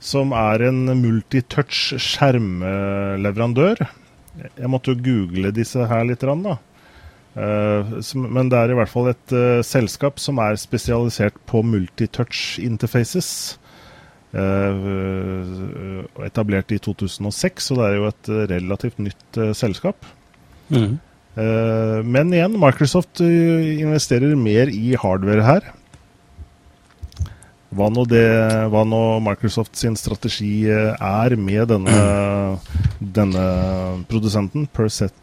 Som 0.05 0.35
er 0.37 0.67
en 0.69 0.85
multitouch 1.01 1.95
skjermleverandør. 1.97 3.87
Jeg 4.37 4.69
måtte 4.69 4.93
jo 4.93 5.01
google 5.01 5.55
disse 5.57 5.87
her 5.89 6.05
litt, 6.05 6.21
da. 6.21 6.59
Men 7.35 8.51
det 8.51 8.59
er 8.61 8.71
i 8.71 8.77
hvert 8.79 8.91
fall 8.93 9.09
et 9.11 9.33
selskap 9.67 10.21
som 10.23 10.39
er 10.39 10.55
spesialisert 10.61 11.41
på 11.51 11.65
multitouch 11.67 12.61
interfaces. 12.63 13.31
Eh, 14.35 16.05
etablert 16.27 16.73
i 16.75 16.81
2006, 16.83 17.69
så 17.69 17.77
det 17.79 17.87
er 17.87 17.97
jo 18.01 18.09
et 18.09 18.31
eh, 18.33 18.47
relativt 18.51 18.99
nytt 19.03 19.39
eh, 19.39 19.53
selskap. 19.55 20.09
Mm. 20.75 20.97
Men 21.35 22.29
igjen, 22.31 22.53
Microsoft 22.63 23.19
investerer 23.19 24.37
mer 24.39 24.71
i 24.71 24.93
hardware 24.95 25.43
her. 25.43 25.65
Hva 27.75 27.89
nå, 27.91 28.05
det, 28.07 28.23
hva 28.71 28.85
nå 28.87 29.01
Microsoft 29.27 29.75
sin 29.75 29.97
strategi 29.99 30.69
er 30.71 31.35
med 31.35 31.73
denne, 31.73 31.97
denne 33.19 33.49
produsenten, 34.07 34.69
Percept, 34.79 35.19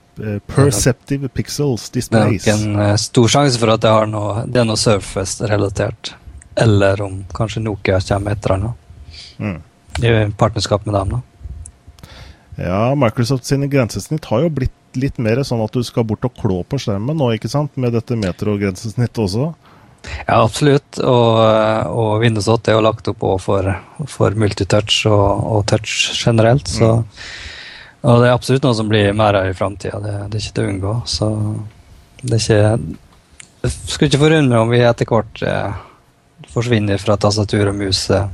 Perceptive 0.51 1.30
Pixels 1.32 1.89
Displays. 1.94 2.44
Det 2.44 2.53
er 2.53 2.62
nok 2.65 2.84
en 2.86 3.01
stor 3.01 3.32
sjanse 3.32 3.62
for 3.62 3.74
at 3.74 3.84
det, 3.86 3.94
noe, 4.12 4.46
det 4.48 4.62
er 4.62 4.68
noe 4.68 4.80
Surface-relatert. 4.80 6.13
Eller 6.60 7.01
om 7.01 7.22
kanskje 7.34 7.63
Nokia 7.63 8.01
kommer 8.03 8.36
etter 8.36 8.58
eller. 8.58 8.74
Mm. 9.39 9.60
I 10.01 10.12
partnerskap 10.38 10.86
med 10.86 10.96
dem, 10.96 11.15
da. 11.15 11.22
Ja, 12.62 12.96
Microsoft 12.96 13.48
sine 13.48 13.68
grensesnitt 13.72 14.27
har 14.30 14.44
jo 14.44 14.53
blitt 14.53 14.75
litt 15.00 15.18
mer 15.24 15.39
sånn 15.48 15.63
at 15.63 15.74
du 15.74 15.84
skal 15.88 16.06
bort 16.08 16.25
og 16.27 16.36
klå 16.36 16.62
på 16.68 16.80
skjermen 16.82 17.15
nå, 17.18 17.32
ikke 17.38 17.51
sant? 17.51 17.77
Med 17.80 17.96
dette 17.96 18.18
metro-grensesnittet 18.20 19.22
også. 19.24 19.53
Ja, 20.25 20.41
absolutt. 20.41 21.00
Og, 21.00 21.39
og, 21.94 22.12
Windows 22.24 22.50
8 22.51 22.72
er 22.72 22.77
jo 22.77 22.84
lagt 22.86 23.10
opp 23.12 23.24
for, 23.44 23.72
for 24.10 24.38
multitouch 24.38 25.06
og, 25.10 25.25
og, 25.56 25.65
touch 25.72 26.12
generelt. 26.18 26.68
Så, 26.68 26.91
mm. 27.01 27.25
Og 28.01 28.22
det 28.22 28.29
er 28.29 28.34
absolutt 28.34 28.65
noe 28.65 28.77
som 28.77 28.89
blir 28.89 29.13
mer 29.13 29.38
av 29.38 29.50
i 29.50 29.55
framtida. 29.58 30.00
Det, 30.01 30.17
det, 30.31 30.39
er 30.39 30.43
ikke 30.46 30.58
til 30.58 30.65
å 30.65 30.74
unngå. 30.74 30.93
Så 31.05 31.31
det 32.22 32.38
er 32.38 32.43
ikke 32.43 32.98
Det 33.62 33.72
skulle 33.72 34.10
ikke 34.10 34.24
forundre 34.24 34.62
om 34.63 34.72
vi 34.74 34.81
etter 34.81 35.10
hvert 35.10 35.43
eh, 35.46 35.81
forsvinner 36.50 37.01
fra 37.01 37.20
tastatur 37.22 37.70
og 37.70 37.77
mus. 37.77 38.08
Eh, 38.10 38.25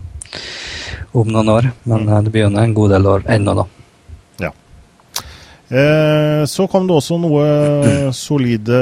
om 1.11 1.27
noen 1.31 1.49
år. 1.49 1.71
Men 1.83 2.05
mm. 2.05 2.13
Eh, 2.13 2.23
det 2.23 2.33
begynner 2.33 2.63
en 2.63 2.77
god 2.77 2.95
del 2.95 3.11
år 3.13 3.27
ennå, 3.35 3.55
da. 3.57 3.65
Ja. 4.45 4.51
Eh, 5.67 6.45
så 6.45 6.67
kom 6.71 6.87
det 6.87 6.97
også 6.97 7.19
noe 7.21 7.45
solide 8.15 8.81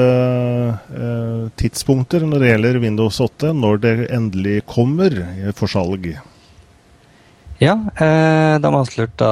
eh, 0.76 1.42
tidspunkter 1.62 2.26
når 2.28 2.44
det 2.44 2.54
gjelder 2.54 2.82
Windows 2.84 3.20
8, 3.24 3.54
når 3.58 3.84
det 3.86 3.96
endelig 4.16 4.62
kommer 4.70 5.20
for 5.58 5.72
salg. 5.72 6.14
Ja, 7.62 7.78
eh, 7.96 8.56
de 8.60 8.68
avslørte 8.68 9.28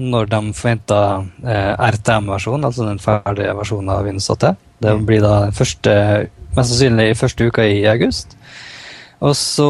når 0.00 0.30
de 0.32 0.40
forventa 0.56 1.00
eh, 1.44 1.74
RTM-versjonen, 1.92 2.64
altså 2.64 2.86
den 2.86 3.02
ferdige 3.02 3.52
versjonen 3.58 3.92
av 3.92 4.06
Windows 4.08 4.30
8. 4.32 4.54
Det 4.80 4.94
mm. 4.96 5.04
blir 5.08 5.20
da 5.24 5.34
første, 5.56 5.92
mest 6.56 6.72
sannsynlig 6.72 7.10
første 7.20 7.50
uka 7.50 7.66
i 7.68 7.82
august. 7.90 8.36
Og 9.24 9.32
så 9.36 9.68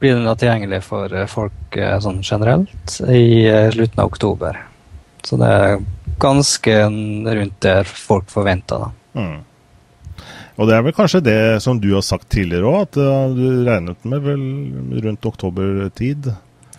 blir 0.00 0.16
den 0.16 0.26
da 0.26 0.34
tilgjengelig 0.38 0.80
for 0.86 1.12
eh, 1.14 1.28
folk 1.30 1.78
eh, 1.78 1.98
sånn 2.02 2.22
generelt 2.26 2.96
i 3.06 3.46
eh, 3.46 3.68
slutten 3.74 4.02
av 4.02 4.10
oktober. 4.10 4.58
Så 5.26 5.38
det 5.38 5.50
er 5.50 5.84
ganske 6.22 6.78
rundt 6.86 7.58
der 7.62 7.86
folk 7.90 8.30
forventer, 8.32 8.86
da. 8.86 9.20
Mm. 9.20 9.38
Og 10.56 10.70
det 10.70 10.76
er 10.76 10.84
vel 10.86 10.94
kanskje 10.96 11.20
det 11.20 11.40
som 11.60 11.78
du 11.82 11.90
har 11.92 12.04
sagt 12.06 12.30
tidligere 12.32 12.70
òg, 12.70 12.86
at 12.86 13.34
du 13.36 13.66
regnet 13.66 14.06
med 14.08 14.22
vel 14.24 14.44
rundt 15.04 15.26
oktobertid? 15.28 16.30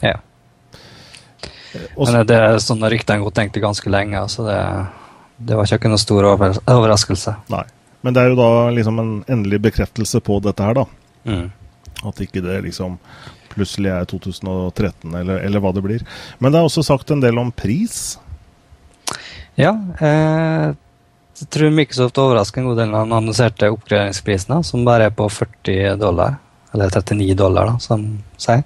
Ja. 0.02 0.16
Også, 1.96 2.12
Men 2.14 2.28
det 2.30 2.38
er 2.38 2.62
sånne 2.64 2.92
ryktene 2.94 3.20
har 3.20 3.28
gått 3.28 3.38
tenkte 3.40 3.64
ganske 3.64 3.92
lenge, 3.92 4.22
så 4.32 4.46
det, 4.48 4.60
det 5.38 5.58
var 5.58 5.70
ikke 5.78 5.92
noen 5.92 6.02
stor 6.02 6.30
overraskelse. 6.30 7.36
Nei. 7.54 7.66
Men 8.06 8.16
det 8.16 8.24
er 8.24 8.32
jo 8.32 8.40
da 8.40 8.52
liksom 8.72 9.02
en 9.02 9.14
endelig 9.28 9.60
bekreftelse 9.68 10.22
på 10.24 10.40
dette 10.46 10.64
her, 10.64 10.78
da. 10.78 10.86
Mm. 11.28 11.48
At 12.08 12.22
ikke 12.24 12.44
det 12.46 12.62
liksom 12.68 13.00
plutselig 13.52 13.92
er 13.92 14.06
2013, 14.10 15.16
eller, 15.18 15.42
eller, 15.42 15.62
hva 15.64 15.74
det 15.74 15.84
blir. 15.86 16.04
Men 16.40 16.54
det 16.54 16.60
er 16.60 16.68
også 16.70 16.86
sagt 16.86 17.12
en 17.12 17.24
del 17.24 17.40
om 17.42 17.50
pris. 17.52 18.18
Ja. 19.58 19.74
Eh, 19.98 20.76
jeg 21.38 21.50
tror 21.54 21.74
Microsoft 21.74 22.18
overrasker 22.22 22.62
en 22.62 22.70
god 22.70 22.80
del 22.82 22.94
av 22.94 23.06
den 23.06 23.18
annonserte 23.18 23.70
oppgraderingsprisene, 23.74 24.62
som 24.66 24.86
bare 24.86 25.10
er 25.10 25.18
på 25.18 25.28
40 25.30 25.98
dollar. 26.02 26.38
Eller 26.74 26.94
39 26.94 27.36
dollar, 27.38 27.74
da, 27.74 27.82
som 27.82 28.06
sier. 28.42 28.64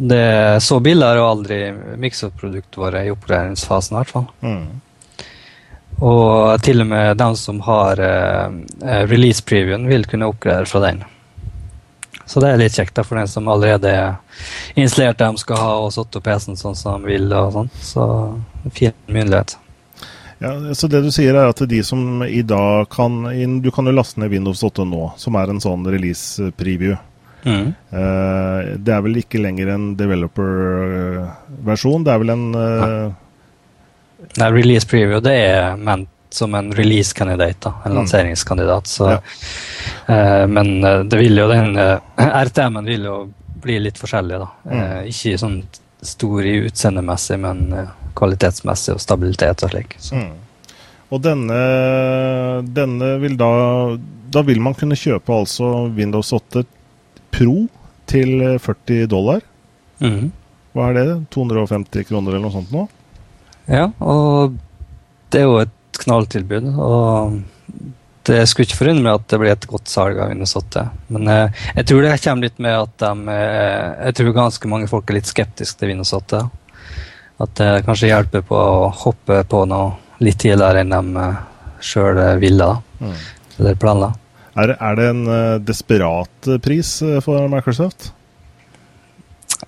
Det 0.00 0.16
er 0.16 0.62
så 0.64 0.78
billigere 0.80 1.20
har 1.20 1.34
aldri 1.34 1.58
Microsoft-produktet 2.00 2.78
vært 2.80 3.04
i 3.04 3.12
oppgraderingsfasen, 3.12 3.96
i 3.96 4.00
hvert 4.00 4.12
fall. 4.14 4.28
Mm. 4.40 5.20
Og 6.00 6.62
til 6.64 6.80
og 6.80 6.88
med 6.88 7.18
de 7.20 7.28
som 7.36 7.58
har 7.66 8.00
uh, 8.00 8.48
release-previewen, 9.10 9.84
vil 9.90 10.06
kunne 10.08 10.30
oppgradere 10.32 10.70
fra 10.70 10.80
den. 10.86 11.02
Så 12.24 12.40
det 12.40 12.52
er 12.52 12.60
litt 12.62 12.76
kjekt 12.78 12.94
da, 12.96 13.04
for 13.04 13.18
den 13.18 13.28
som 13.28 13.48
allerede 13.50 13.90
er 13.90 14.78
installert 14.78 15.18
det 15.18 15.26
de 15.34 15.42
skal 15.42 15.58
ha 15.60 15.72
og 15.82 15.90
satt 15.92 16.16
opp 16.16 16.24
PC-en 16.28 16.56
sånn 16.56 16.78
som 16.78 17.02
de 17.02 17.10
vil. 17.10 17.26
og 17.34 17.52
sånn. 17.56 17.70
Så 17.82 18.06
fin 18.72 18.96
mulighet. 19.10 19.56
Ja, 20.40 20.54
så 20.74 20.88
Det 20.88 21.02
du 21.04 21.10
sier 21.12 21.36
er 21.36 21.50
at 21.50 21.60
de 21.68 21.82
som 21.84 22.22
i 22.24 22.40
dag 22.40 22.88
kan 22.88 23.26
Du 23.60 23.70
kan 23.70 23.84
jo 23.84 23.92
laste 23.92 24.20
ned 24.20 24.30
Windows 24.30 24.62
8 24.64 24.86
nå, 24.88 25.12
som 25.20 25.36
er 25.36 25.50
en 25.50 25.60
sånn 25.60 25.84
release-preview. 25.84 26.96
Mm. 27.44 27.74
Uh, 27.92 28.76
det 28.76 28.92
er 28.94 29.02
vel 29.04 29.16
ikke 29.22 29.42
lenger 29.42 29.66
en 29.74 29.96
developer-versjon, 29.98 32.04
det 32.06 32.12
er 32.12 32.18
vel 32.22 32.30
en 32.34 32.46
uh... 32.56 33.08
Nei, 34.36 34.48
release 34.52 34.86
preview 34.88 35.20
det 35.24 35.36
er 35.46 35.76
ment 35.80 36.08
som 36.30 36.54
en 36.54 36.72
release-kandidat, 36.76 37.66
en 37.66 37.72
mm. 37.90 37.96
lanseringskandidat. 37.96 38.86
Så, 38.86 39.04
ja. 39.16 39.20
uh, 40.06 40.46
men 40.50 40.66
det 41.10 41.18
vil 41.18 41.38
jo 41.40 41.48
den 41.50 41.68
RTM-en 42.50 42.86
vil 42.86 43.04
jo 43.08 43.16
bli 43.60 43.76
litt 43.82 43.98
forskjellig, 44.00 44.36
da. 44.40 44.48
Mm. 44.70 45.08
Ikke 45.10 45.38
sånn 45.40 45.64
stor 46.06 46.40
i 46.48 46.54
utseendemessig, 46.68 47.38
men 47.42 47.58
kvalitetsmessig 48.16 48.94
og 48.94 49.00
stabilitet 49.02 49.64
og 49.66 49.70
slik. 49.74 49.90
Mm. 50.16 50.32
Og 51.10 51.22
denne, 51.24 51.60
denne 52.70 53.14
vil 53.22 53.36
da 53.38 53.50
Da 54.30 54.44
vil 54.46 54.60
man 54.62 54.76
kunne 54.78 54.98
kjøpe 54.98 55.34
altså 55.34 55.88
Windows 55.96 56.30
8 56.36 56.62
Pro 57.34 57.54
til 58.10 58.42
40 58.58 59.06
dollar. 59.10 59.44
Mm. 60.02 60.30
Hva 60.74 60.90
er 60.90 60.98
det? 60.98 61.06
250 61.34 62.08
kroner 62.08 62.34
eller 62.34 62.46
noe 62.46 62.54
sånt 62.54 62.74
nå? 62.74 62.86
Ja, 63.70 63.88
og 64.02 64.56
det 65.30 65.42
er 65.42 65.48
jo 65.48 65.58
et 65.62 66.00
knalltilbud. 66.00 66.70
og 66.74 67.40
det 68.30 68.44
skulle 68.46 68.68
ikke 68.68 68.78
forundre 68.78 69.04
meg 69.04 69.16
at 69.16 69.28
det 69.32 69.38
blir 69.40 69.52
et 69.54 69.66
godt 69.68 69.90
salg 69.90 70.18
av 70.20 70.30
Windows 70.30 70.52
8. 70.58 70.84
Men 71.14 71.28
eh, 71.32 71.60
jeg 71.78 71.86
tror 71.88 72.04
det 72.04 72.16
kommer 72.20 72.46
litt 72.46 72.58
med 72.62 72.76
at 72.76 72.94
de 73.00 73.34
eh, 73.34 74.06
Jeg 74.06 74.16
tror 74.18 74.36
ganske 74.36 74.70
mange 74.70 74.90
folk 74.90 75.08
er 75.08 75.18
litt 75.18 75.30
skeptiske 75.30 75.80
til 75.80 75.92
Windows 75.92 76.12
8. 76.16 76.42
At 77.40 77.54
det 77.56 77.70
kanskje 77.86 78.10
hjelper 78.10 78.44
på 78.46 78.58
å 78.58 78.90
hoppe 79.04 79.40
på 79.48 79.64
noe 79.70 79.94
litt 80.20 80.42
tidligere 80.42 80.84
enn 80.84 80.92
de 80.92 81.24
eh, 81.24 81.40
sjøl 81.80 82.20
ville. 82.42 82.68
Mm. 83.00 83.16
Eller 83.58 83.80
planla. 83.80 84.12
Er, 84.58 84.74
er, 84.74 84.96
det 84.98 85.10
en 85.12 85.20
uh, 85.28 85.58
desperat 85.62 86.48
pris 86.64 86.96
uh, 87.06 87.20
for 87.22 87.46
Microsoft? 87.52 88.10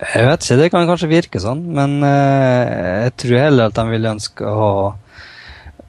Jeg 0.03 0.27
vet 0.27 0.43
ikke, 0.43 0.59
det 0.59 0.73
kan 0.73 0.89
kanskje 0.89 1.11
virke 1.11 1.41
sånn. 1.43 1.61
Men 1.77 2.01
jeg 2.03 3.12
tror 3.21 3.39
heller 3.39 3.69
at 3.69 3.77
de 3.77 3.85
vil 3.93 4.09
ønske 4.09 4.49
å 4.49 4.69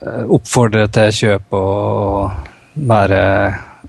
Eh, 0.04 0.24
oppfordre 0.36 0.88
til 0.92 1.12
kjøp 1.16 1.54
og 1.56 2.80
være, 2.90 3.22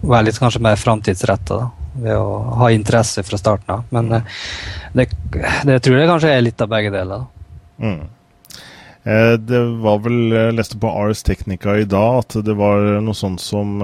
være 0.02 0.26
litt 0.28 0.38
kanskje 0.38 0.62
mer 0.62 0.78
framtidsretta. 0.78 1.64
ved 1.94 2.16
å 2.18 2.38
ha 2.58 2.72
interesse 2.74 3.22
fra 3.22 3.38
starten 3.38 3.70
av. 3.70 3.82
Men 3.94 4.12
eh, 4.12 4.38
det, 4.92 5.06
det, 5.62 5.78
tror 5.82 5.98
jeg 5.98 6.08
kanskje 6.10 6.32
er 6.34 6.42
litt 6.42 6.62
av 6.62 6.70
begge 6.70 6.90
deler. 6.90 7.26
Mm. 7.78 8.00
Eh, 9.04 9.34
det 9.36 9.60
var 9.84 9.98
vel, 10.00 10.32
Jeg 10.32 10.56
leste 10.56 10.78
på 10.80 10.88
Ars 10.88 11.22
Technica 11.22 11.76
i 11.76 11.84
dag 11.84 12.22
at 12.22 12.38
det 12.46 12.54
var 12.56 13.02
noe 13.04 13.16
sånt 13.16 13.42
som 13.42 13.76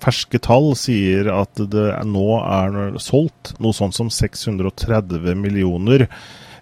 Ferske 0.00 0.40
tall 0.40 0.72
sier 0.78 1.28
at 1.32 1.60
det 1.70 1.90
nå 2.08 2.28
er 2.40 2.96
solgt 2.96 3.52
noe 3.60 3.76
sånt 3.76 3.96
som 3.96 4.08
630 4.08 5.36
millioner 5.36 6.08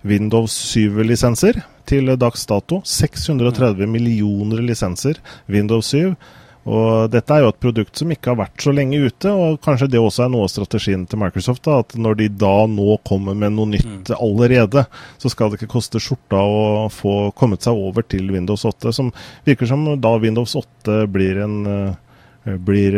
Windows 0.03 0.55
7-lisenser 0.75 1.63
til 1.87 2.11
dags 2.19 2.47
dato. 2.51 2.81
630 2.83 3.87
millioner 3.87 4.63
lisenser 4.67 5.23
Windows 5.47 5.95
7. 5.95 6.17
Og 6.63 7.11
dette 7.11 7.35
er 7.35 7.43
jo 7.43 7.51
et 7.51 7.63
produkt 7.63 7.99
som 7.99 8.11
ikke 8.15 8.31
har 8.31 8.39
vært 8.39 8.63
så 8.63 8.71
lenge 8.75 9.01
ute, 9.03 9.31
og 9.35 9.59
kanskje 9.65 9.89
det 9.91 9.99
også 9.99 10.27
er 10.27 10.31
noe 10.31 10.47
av 10.47 10.53
strategien 10.53 11.03
til 11.11 11.19
Microsoft. 11.19 11.65
da, 11.67 11.81
At 11.83 11.97
når 11.99 12.21
de 12.21 12.29
da 12.43 12.55
nå 12.71 12.99
kommer 13.09 13.35
med 13.39 13.57
noe 13.57 13.73
nytt 13.73 14.13
mm. 14.13 14.15
allerede, 14.15 14.85
så 15.19 15.33
skal 15.33 15.51
det 15.51 15.59
ikke 15.59 15.73
koste 15.75 16.03
skjorta 16.03 16.39
å 16.39 16.87
få 16.93 17.33
kommet 17.39 17.67
seg 17.67 17.75
over 17.75 18.07
til 18.07 18.31
Windows 18.31 18.63
8. 18.69 18.95
Som 18.95 19.11
virker 19.49 19.67
som 19.67 19.89
da 19.99 20.15
Windows 20.23 20.55
8 20.59 21.03
blir 21.11 21.43
en 21.43 21.59
uh, 21.67 21.99
blir, 22.43 22.95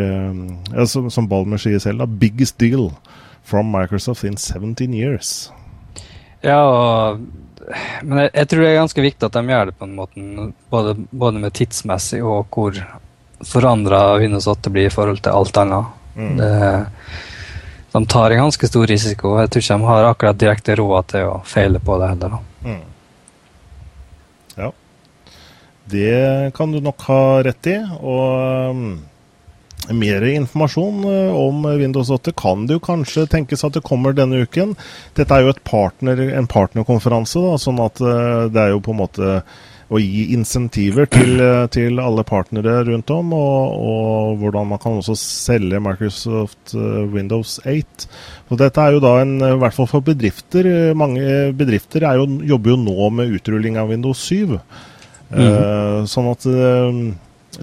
ja, 0.72 0.86
som, 0.88 1.10
som 1.12 1.28
Balmer 1.28 1.60
sier 1.60 1.80
selv, 1.80 2.00
da, 2.00 2.06
biggest 2.08 2.56
deal 2.60 2.90
from 3.44 3.68
Microsoft 3.72 4.24
in 4.24 4.38
17 4.40 4.94
years. 4.96 5.50
Ja, 6.44 6.60
og 6.64 7.24
men 8.04 8.18
jeg, 8.20 8.30
jeg, 8.34 8.48
tror 8.50 8.60
det 8.60 8.70
er 8.70 8.76
ganske 8.76 9.04
viktig 9.04 9.24
at 9.24 9.36
de 9.36 9.52
gjør 9.54 9.70
det 9.70 9.74
på 9.78 9.86
en 9.86 9.94
måte, 9.96 10.24
både, 10.72 10.94
både 11.16 11.40
med 11.40 11.54
tidsmessig 11.56 12.20
og 12.20 12.52
hvor 12.52 12.76
forandra 13.48 14.16
Windows 14.22 14.46
8 14.50 14.72
blir 14.72 14.88
i 14.88 14.92
forhold 14.92 15.22
til 15.24 15.36
alt 15.36 15.56
annet. 15.62 15.92
Mm. 16.16 16.36
Det, 16.38 16.52
de 17.94 18.06
tar 18.06 18.30
en 18.30 18.44
ganske 18.46 18.66
stor 18.66 18.86
risiko. 18.90 19.36
Jeg 19.38 19.50
tror 19.50 19.62
ikke 19.62 19.78
de 19.78 19.88
har 19.88 20.08
akkurat 20.08 20.38
direkte 20.38 20.74
råd 20.80 21.10
til 21.12 21.30
å 21.30 21.40
feile 21.46 21.78
på 21.78 21.98
det 22.00 22.10
heller. 22.10 22.36
Mm. 22.64 22.84
Ja. 24.58 24.70
Det 25.84 26.54
kan 26.56 26.72
du 26.72 26.80
nok 26.82 27.04
ha 27.06 27.24
rett 27.46 27.68
i. 27.70 27.76
Og 28.00 28.72
um, 28.74 28.86
mer 29.94 30.26
informasjon 30.32 31.04
uh, 31.04 31.36
om 31.38 31.68
Windows 31.78 32.10
8 32.10 32.34
kan 32.38 32.66
det 32.66 32.78
jo 32.78 32.84
kanskje 32.88 33.28
tenkes 33.30 33.62
at 33.66 33.76
det 33.78 33.84
kommer 33.86 34.16
denne 34.16 34.42
uken. 34.42 34.74
Dette 35.14 35.38
er 35.38 35.46
jo 35.46 35.54
partner, 35.62 36.24
en 36.34 36.50
partnerkonferanse, 36.50 37.44
da, 37.46 37.54
sånn 37.62 37.82
at 37.84 38.02
uh, 38.02 38.50
det 38.50 38.64
er 38.64 38.74
jo 38.74 38.82
på 38.82 38.94
en 38.94 39.02
måte 39.04 39.36
å 39.92 40.00
gi 40.00 40.26
insentiver 40.34 41.08
til, 41.10 41.36
eh, 41.42 41.66
til, 41.72 42.00
alle 42.00 42.24
partnere 42.26 42.80
rundt 42.88 43.10
om, 43.12 43.32
og, 43.36 43.74
og, 43.74 44.38
hvordan 44.40 44.70
man 44.72 44.80
kan 44.82 45.00
også 45.00 45.16
selge 45.20 45.80
Microsoft 45.82 46.74
eh, 46.76 47.02
Windows 47.12 47.58
8. 47.64 48.08
Og 48.50 48.60
dette 48.60 48.80
er 48.80 48.96
jo 48.96 49.02
da 49.04 49.16
en, 49.22 49.36
i 49.44 49.52
hvert 49.60 49.76
fall 49.76 49.90
for 49.90 50.04
bedrifter, 50.04 50.68
mange 50.98 51.52
bedrifter 51.56 52.06
jo, 52.18 52.28
jobber 52.54 52.74
jo 52.74 52.80
nå 52.84 53.10
med 53.20 53.36
utrulling 53.38 53.78
av 53.80 53.92
Windows 53.92 54.24
7. 54.28 54.58
Mm. 55.34 55.40
Uh, 55.40 56.04
sånn 56.06 56.28
at 56.30 56.44
uh, 56.46 56.98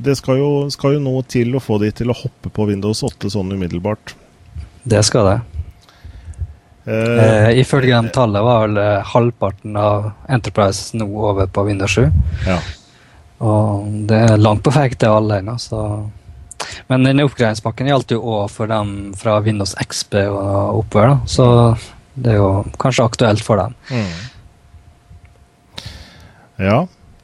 det 0.02 0.16
skal 0.20 0.40
jo, 0.42 0.50
skal 0.74 0.98
jo 0.98 1.04
noe 1.04 1.22
til 1.30 1.54
å 1.56 1.62
få 1.64 1.78
de 1.80 1.92
til 1.96 2.12
å 2.12 2.18
hoppe 2.18 2.52
på 2.52 2.66
Windows 2.68 3.04
8 3.06 3.32
sånn 3.32 3.54
umiddelbart. 3.54 4.16
Det 4.84 5.04
skal 5.06 5.28
det. 5.30 5.38
Uh, 6.82 7.52
ifølge 7.62 7.94
de 7.94 8.10
tallene 8.10 8.42
var 8.42 8.64
vel 8.64 8.80
uh, 8.82 9.10
halvparten 9.12 9.76
av 9.78 10.08
Enterprise 10.34 10.98
nå 10.98 11.06
over 11.06 11.46
på 11.46 11.66
Windows 11.68 11.94
7. 11.94 12.08
Ja. 12.48 12.58
Og 13.46 13.86
det 14.10 14.18
er 14.32 14.42
langt 14.42 14.64
på 14.66 14.74
vei 14.74 14.88
til 14.94 15.14
alle 15.14 15.42
ennå, 15.42 15.58
så 15.62 16.10
Men 16.88 17.06
denne 17.06 17.26
oppgraderingspakken 17.26 17.90
gjaldt 17.90 18.14
jo 18.14 18.22
òg 18.22 18.50
for 18.54 18.70
dem 18.70 19.14
fra 19.18 19.40
Windows 19.44 19.74
XB 19.82 20.20
og 20.30 20.82
oppover, 20.84 21.08
da. 21.10 21.18
Så 21.26 21.46
det 22.14 22.34
er 22.34 22.38
jo 22.38 22.50
kanskje 22.80 23.06
aktuelt 23.08 23.44
for 23.44 23.60
dem. 23.60 23.74
Mm. 23.90 24.14
Ja. 26.62 26.78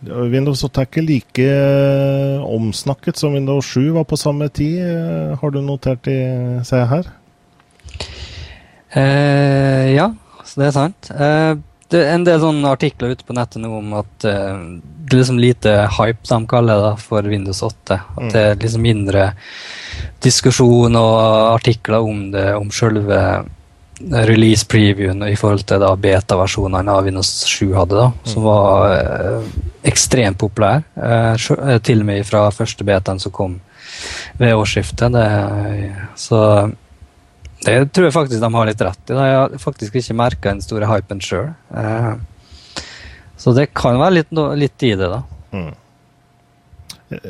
Windows 0.07 0.63
8 0.65 0.81
er 0.81 0.89
ikke 0.89 1.05
like 1.05 1.45
eh, 1.45 2.43
omsnakket 2.43 3.21
som 3.21 3.37
Windows 3.37 3.69
7 3.73 3.93
var 3.97 4.07
på 4.09 4.19
samme 4.19 4.49
tid. 4.49 4.81
Har 5.41 5.53
du 5.53 5.61
notert 5.61 6.09
i, 6.09 6.17
ser 6.65 6.83
jeg 6.83 6.91
her? 6.95 7.13
Eh, 8.97 9.95
ja, 9.95 10.11
så 10.43 10.61
det 10.61 10.69
er 10.69 10.75
sant. 10.75 11.09
Eh, 11.13 11.53
det 11.87 12.03
er 12.03 12.13
en 12.17 12.27
del 12.27 12.39
sånne 12.43 12.71
artikler 12.75 13.15
ute 13.15 13.25
på 13.27 13.35
nettet 13.37 13.63
nå 13.63 13.71
om 13.77 13.93
at 14.01 14.27
eh, 14.27 14.63
det 15.07 15.15
er 15.15 15.21
liksom 15.21 15.39
lite 15.39 15.75
hype, 15.95 16.25
de 16.27 16.39
kaller 16.51 16.81
det, 16.83 16.95
for 16.99 17.27
Windows 17.31 17.61
8. 17.63 17.95
At 17.95 18.23
mm. 18.25 18.31
det 18.33 18.41
er 18.43 18.57
liksom 18.59 18.83
mindre 18.83 19.27
diskusjon 20.23 20.97
og 20.99 21.19
artikler 21.53 22.03
om 22.03 22.25
det, 22.33 22.49
om 22.57 22.73
selve 22.75 23.21
release-previewen 23.99 25.23
i 25.25 25.35
forhold 25.39 25.63
til 25.67 25.81
da 25.81 25.93
beta-versjonene 25.97 26.93
av 26.93 27.07
Windows 27.07 27.31
7 27.49 27.71
hadde, 27.73 27.97
da, 27.97 28.09
som 28.29 28.43
mm. 28.43 28.47
var 28.49 28.91
eh, 28.97 29.47
ekstremt 29.89 30.39
populær. 30.41 30.83
Eh, 30.95 31.33
eh, 31.33 31.79
til 31.81 32.03
og 32.03 32.09
med 32.11 32.27
fra 32.27 32.47
første 32.53 32.85
betaen 32.87 33.21
som 33.23 33.33
kom 33.33 33.57
ved 34.37 34.53
årsskiftet. 34.53 35.15
Det, 35.15 35.25
så 36.19 36.41
det 37.67 37.89
tror 37.91 38.07
jeg 38.07 38.15
faktisk 38.15 38.43
de 38.43 38.53
har 38.53 38.69
litt 38.69 38.85
rett 38.85 39.11
i. 39.11 39.17
Jeg 39.17 39.39
har 39.39 39.57
faktisk 39.61 39.97
ikke 39.99 40.15
merka 40.17 40.53
den 40.53 40.63
store 40.63 40.87
hypen 40.89 41.19
sjøl. 41.23 41.51
Eh, 41.75 42.13
så 43.37 43.53
det 43.57 43.69
kan 43.77 43.99
være 43.99 44.19
litt, 44.21 44.31
litt 44.61 44.87
i 44.87 44.93
det, 44.97 45.09
da. 45.11 45.21
Mm. 45.51 45.73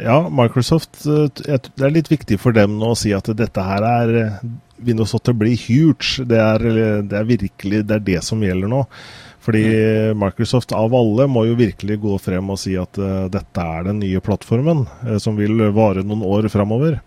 Ja, 0.02 0.18
Microsoft 0.34 1.04
eh, 1.06 1.28
Det 1.38 1.84
er 1.86 1.92
litt 1.94 2.10
viktig 2.10 2.40
for 2.42 2.56
dem 2.56 2.80
nå 2.80 2.96
å 2.96 2.98
si 2.98 3.12
at 3.14 3.30
dette 3.38 3.62
her 3.62 3.86
er 3.86 4.14
eh, 4.24 4.40
Windows 4.88 5.14
8 5.18 5.34
blir 5.38 5.58
huge. 5.68 6.26
Det 6.30 6.42
er, 6.42 6.68
det 7.10 7.18
er 7.18 7.30
virkelig 7.30 7.82
det, 7.86 7.98
er 7.98 8.06
det 8.12 8.22
som 8.26 8.44
gjelder 8.46 8.70
nå. 8.70 8.84
Fordi 9.48 9.64
mm. 9.66 10.22
Microsoft 10.22 10.74
av 10.76 10.94
alle 10.94 11.26
må 11.32 11.48
jo 11.48 11.58
virkelig 11.58 11.98
gå 12.04 12.18
frem 12.22 12.52
og 12.54 12.60
si 12.62 12.76
at 12.78 13.00
dette 13.32 13.64
er 13.64 13.88
den 13.88 14.02
nye 14.04 14.22
plattformen, 14.22 14.84
som 15.24 15.40
vil 15.40 15.70
vare 15.74 16.04
noen 16.06 16.26
år 16.28 16.50
framover. 16.52 17.00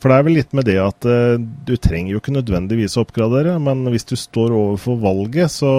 For 0.00 0.08
det 0.08 0.16
er 0.16 0.26
vel 0.26 0.38
litt 0.38 0.54
med 0.56 0.64
det 0.68 0.78
at 0.80 1.06
uh, 1.08 1.36
du 1.38 1.74
trenger 1.76 2.14
jo 2.14 2.20
ikke 2.22 2.36
nødvendigvis 2.38 2.96
å 2.96 3.04
oppgradere, 3.04 3.58
men 3.62 3.84
hvis 3.92 4.08
du 4.08 4.16
står 4.16 4.54
overfor 4.56 4.96
valget, 5.02 5.52
så 5.52 5.72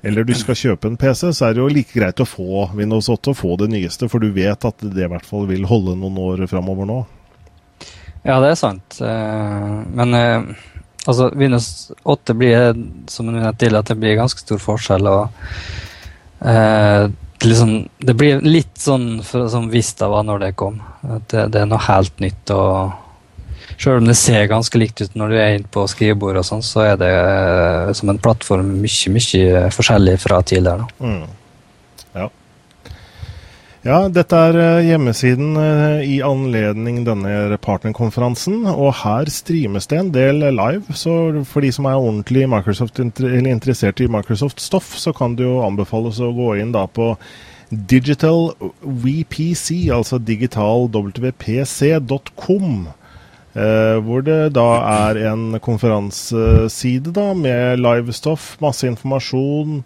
eller 0.00 0.24
du 0.24 0.32
skal 0.36 0.56
kjøpe 0.56 0.88
en 0.88 0.96
PC, 0.96 1.26
så 1.36 1.46
er 1.46 1.56
det 1.56 1.60
jo 1.60 1.68
like 1.68 1.92
greit 1.92 2.20
å 2.22 2.28
få 2.28 2.70
Windows 2.76 3.10
8 3.12 3.32
og 3.32 3.36
få 3.36 3.56
det 3.60 3.68
nyeste, 3.72 4.08
for 4.08 4.22
du 4.22 4.30
vet 4.32 4.64
at 4.64 4.84
det 4.84 5.04
i 5.04 5.10
hvert 5.12 5.28
fall 5.28 5.44
vil 5.50 5.66
holde 5.68 5.96
noen 6.00 6.16
år 6.24 6.44
framover 6.48 6.88
nå. 6.88 7.00
Ja, 8.24 8.38
det 8.40 8.52
er 8.52 8.60
sant. 8.60 9.00
Uh, 9.00 9.80
men 9.96 10.16
uh, 10.16 10.68
altså, 11.04 11.30
Windows 11.36 11.90
8 12.08 12.36
blir, 12.36 12.80
som 13.12 13.28
du 13.28 13.36
nevnte 13.36 13.56
til, 13.64 13.76
at 13.76 13.92
det 13.92 13.98
blir 14.00 14.16
ganske 14.20 14.40
stor 14.44 14.60
forskjell. 14.60 15.08
og 15.08 15.28
liksom, 17.44 17.76
det 17.98 18.14
blir 18.16 18.40
litt 18.44 18.76
sånn 18.80 19.20
som 19.24 19.68
Vista 19.72 20.08
var 20.08 20.24
når 20.28 20.44
det 20.44 20.52
kom. 20.60 20.80
Det, 21.28 21.48
det 21.52 21.62
er 21.62 21.68
noe 21.68 21.80
helt 21.88 22.20
nytt. 22.24 22.52
og 22.56 22.99
selv 23.80 23.96
om 23.96 24.04
det 24.08 24.14
ser 24.20 24.44
ganske 24.50 24.78
likt 24.78 25.00
ut 25.00 25.14
når 25.16 25.28
du 25.30 25.36
er 25.40 25.54
inne 25.56 25.68
på 25.72 25.86
skrivebordet, 25.88 26.40
og 26.42 26.46
sånn, 26.50 26.62
så 26.64 26.80
er 26.90 26.96
det 27.00 27.14
uh, 27.16 27.92
som 27.96 28.08
en 28.12 28.20
plattform 28.20 28.68
mye 28.82 29.10
mye 29.14 29.70
forskjellig 29.72 30.16
fra 30.20 30.42
tidligere. 30.44 30.84
Mm. 31.00 31.24
Ja. 32.18 32.26
ja. 33.86 34.08
dette 34.12 34.36
er 34.50 34.54
eh, 34.60 34.86
hjemmesiden 34.90 35.56
uh, 35.56 36.04
i 36.04 36.20
anledning 36.26 37.06
denne 37.08 37.56
partnerkonferansen. 37.64 38.68
Og 38.74 38.92
her 39.00 39.24
streames 39.32 39.88
det 39.88 39.98
en 40.02 40.12
del 40.12 40.36
live, 40.58 40.84
så 40.92 41.40
for 41.48 41.60
de 41.64 41.72
som 41.72 41.88
er 41.88 41.96
ordentlig 41.96 42.44
Microsoft, 42.52 43.00
interessert 43.00 43.96
i 44.04 44.12
Microsoft-stoff, 44.12 44.92
så 45.00 45.16
kan 45.16 45.40
det 45.40 45.48
jo 45.48 45.64
anbefales 45.64 46.20
å 46.20 46.36
gå 46.36 46.60
inn 46.60 46.76
da 46.76 46.84
på 46.84 47.16
Digital 47.70 48.50
WPC, 48.82 49.94
altså 49.94 50.18
digitalwpc.com. 50.18 52.88
Uh, 53.50 53.98
hvor 54.06 54.22
det 54.22 54.52
da 54.54 54.68
er 55.08 55.18
en 55.32 55.56
konferanseside 55.58 57.10
da, 57.16 57.32
med 57.34 57.80
livestoff, 57.82 58.52
masse 58.62 58.86
informasjon, 58.86 59.80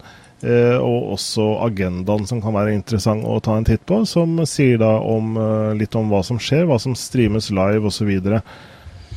uh, 0.45 0.77
og 0.85 1.15
også 1.15 1.47
agendaen 1.65 2.29
som 2.29 2.43
kan 2.45 2.53
være 2.59 2.75
interessant 2.77 3.25
å 3.25 3.39
ta 3.41 3.57
en 3.57 3.65
titt 3.65 3.87
på, 3.89 4.03
som 4.05 4.37
sier 4.45 4.77
da 4.83 4.93
om, 5.01 5.39
uh, 5.41 5.73
litt 5.79 5.97
om 5.97 6.13
hva 6.13 6.21
som 6.27 6.37
skjer, 6.37 6.67
hva 6.69 6.77
som 6.83 6.97
streames 6.99 7.49
live 7.57 7.89
osv. 7.89 8.13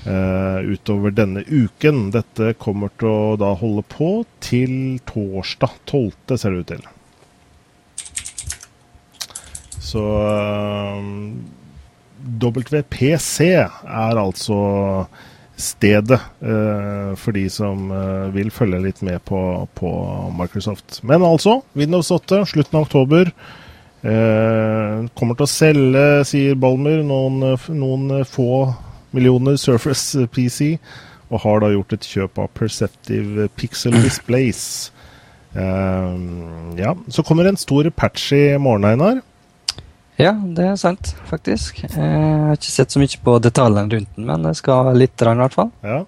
Uh, 0.08 0.64
utover 0.64 1.12
denne 1.12 1.44
uken. 1.44 2.06
Dette 2.16 2.54
kommer 2.56 2.94
til 2.96 3.12
å 3.12 3.36
da 3.42 3.52
holde 3.60 3.84
på 3.92 4.22
til 4.40 5.02
torsdag 5.10 5.76
12., 5.92 6.38
ser 6.40 6.56
det 6.56 6.64
ut 6.64 6.72
til. 6.72 6.88
Så 9.88 10.04
WPC 12.18 13.48
er 13.50 14.20
altså 14.22 14.60
stedet 15.58 16.20
eh, 16.46 17.14
for 17.18 17.34
de 17.34 17.48
som 17.50 17.90
eh, 17.92 18.28
vil 18.36 18.52
følge 18.54 18.82
litt 18.84 19.02
med 19.06 19.24
på, 19.26 19.40
på, 19.78 19.92
Microsoft. 20.38 21.02
Men 21.08 21.26
altså, 21.26 21.62
Windows 21.78 22.12
8, 22.14 22.44
slutten 22.52 22.78
av 22.78 22.86
oktober. 22.86 23.32
Eh, 24.06 25.08
kommer 25.18 25.38
til 25.38 25.48
å 25.48 25.50
selge, 25.50 26.06
sier 26.30 26.60
Balmer, 26.62 27.02
noen, 27.06 27.58
noen 27.74 28.22
få 28.30 28.68
millioner 29.16 29.58
Surface 29.58 30.28
PC. 30.34 30.78
og 31.28 31.42
har 31.44 31.60
da 31.60 31.74
gjort 31.74 31.94
et 31.98 32.06
kjøp 32.08 32.38
av 32.40 32.54
Perceptive 32.56 33.50
Pixel 33.58 33.98
Displays. 34.06 34.92
Uh, 35.58 36.14
ja, 36.78 36.92
Så 37.10 37.24
kommer 37.26 37.48
en 37.50 37.58
stor 37.58 37.90
patch 37.90 38.30
i 38.36 38.58
morgen, 38.62 38.86
Einar. 38.86 39.24
Ja, 40.18 40.32
det 40.34 40.66
er 40.66 40.78
sant, 40.82 41.12
faktisk. 41.30 41.84
Jeg 41.86 41.94
har 41.94 42.56
ikke 42.58 42.74
sett 42.74 42.94
så 42.94 43.02
mye 43.02 43.20
på 43.22 43.36
detaljene 43.44 43.94
rundt 43.94 44.16
den, 44.16 44.26
men 44.26 44.48
det 44.48 44.56
skal 44.58 44.90
litt, 44.98 45.14
i 45.22 45.34
hvert 45.44 45.58
fall. 45.58 45.70
Ja. 45.86 46.00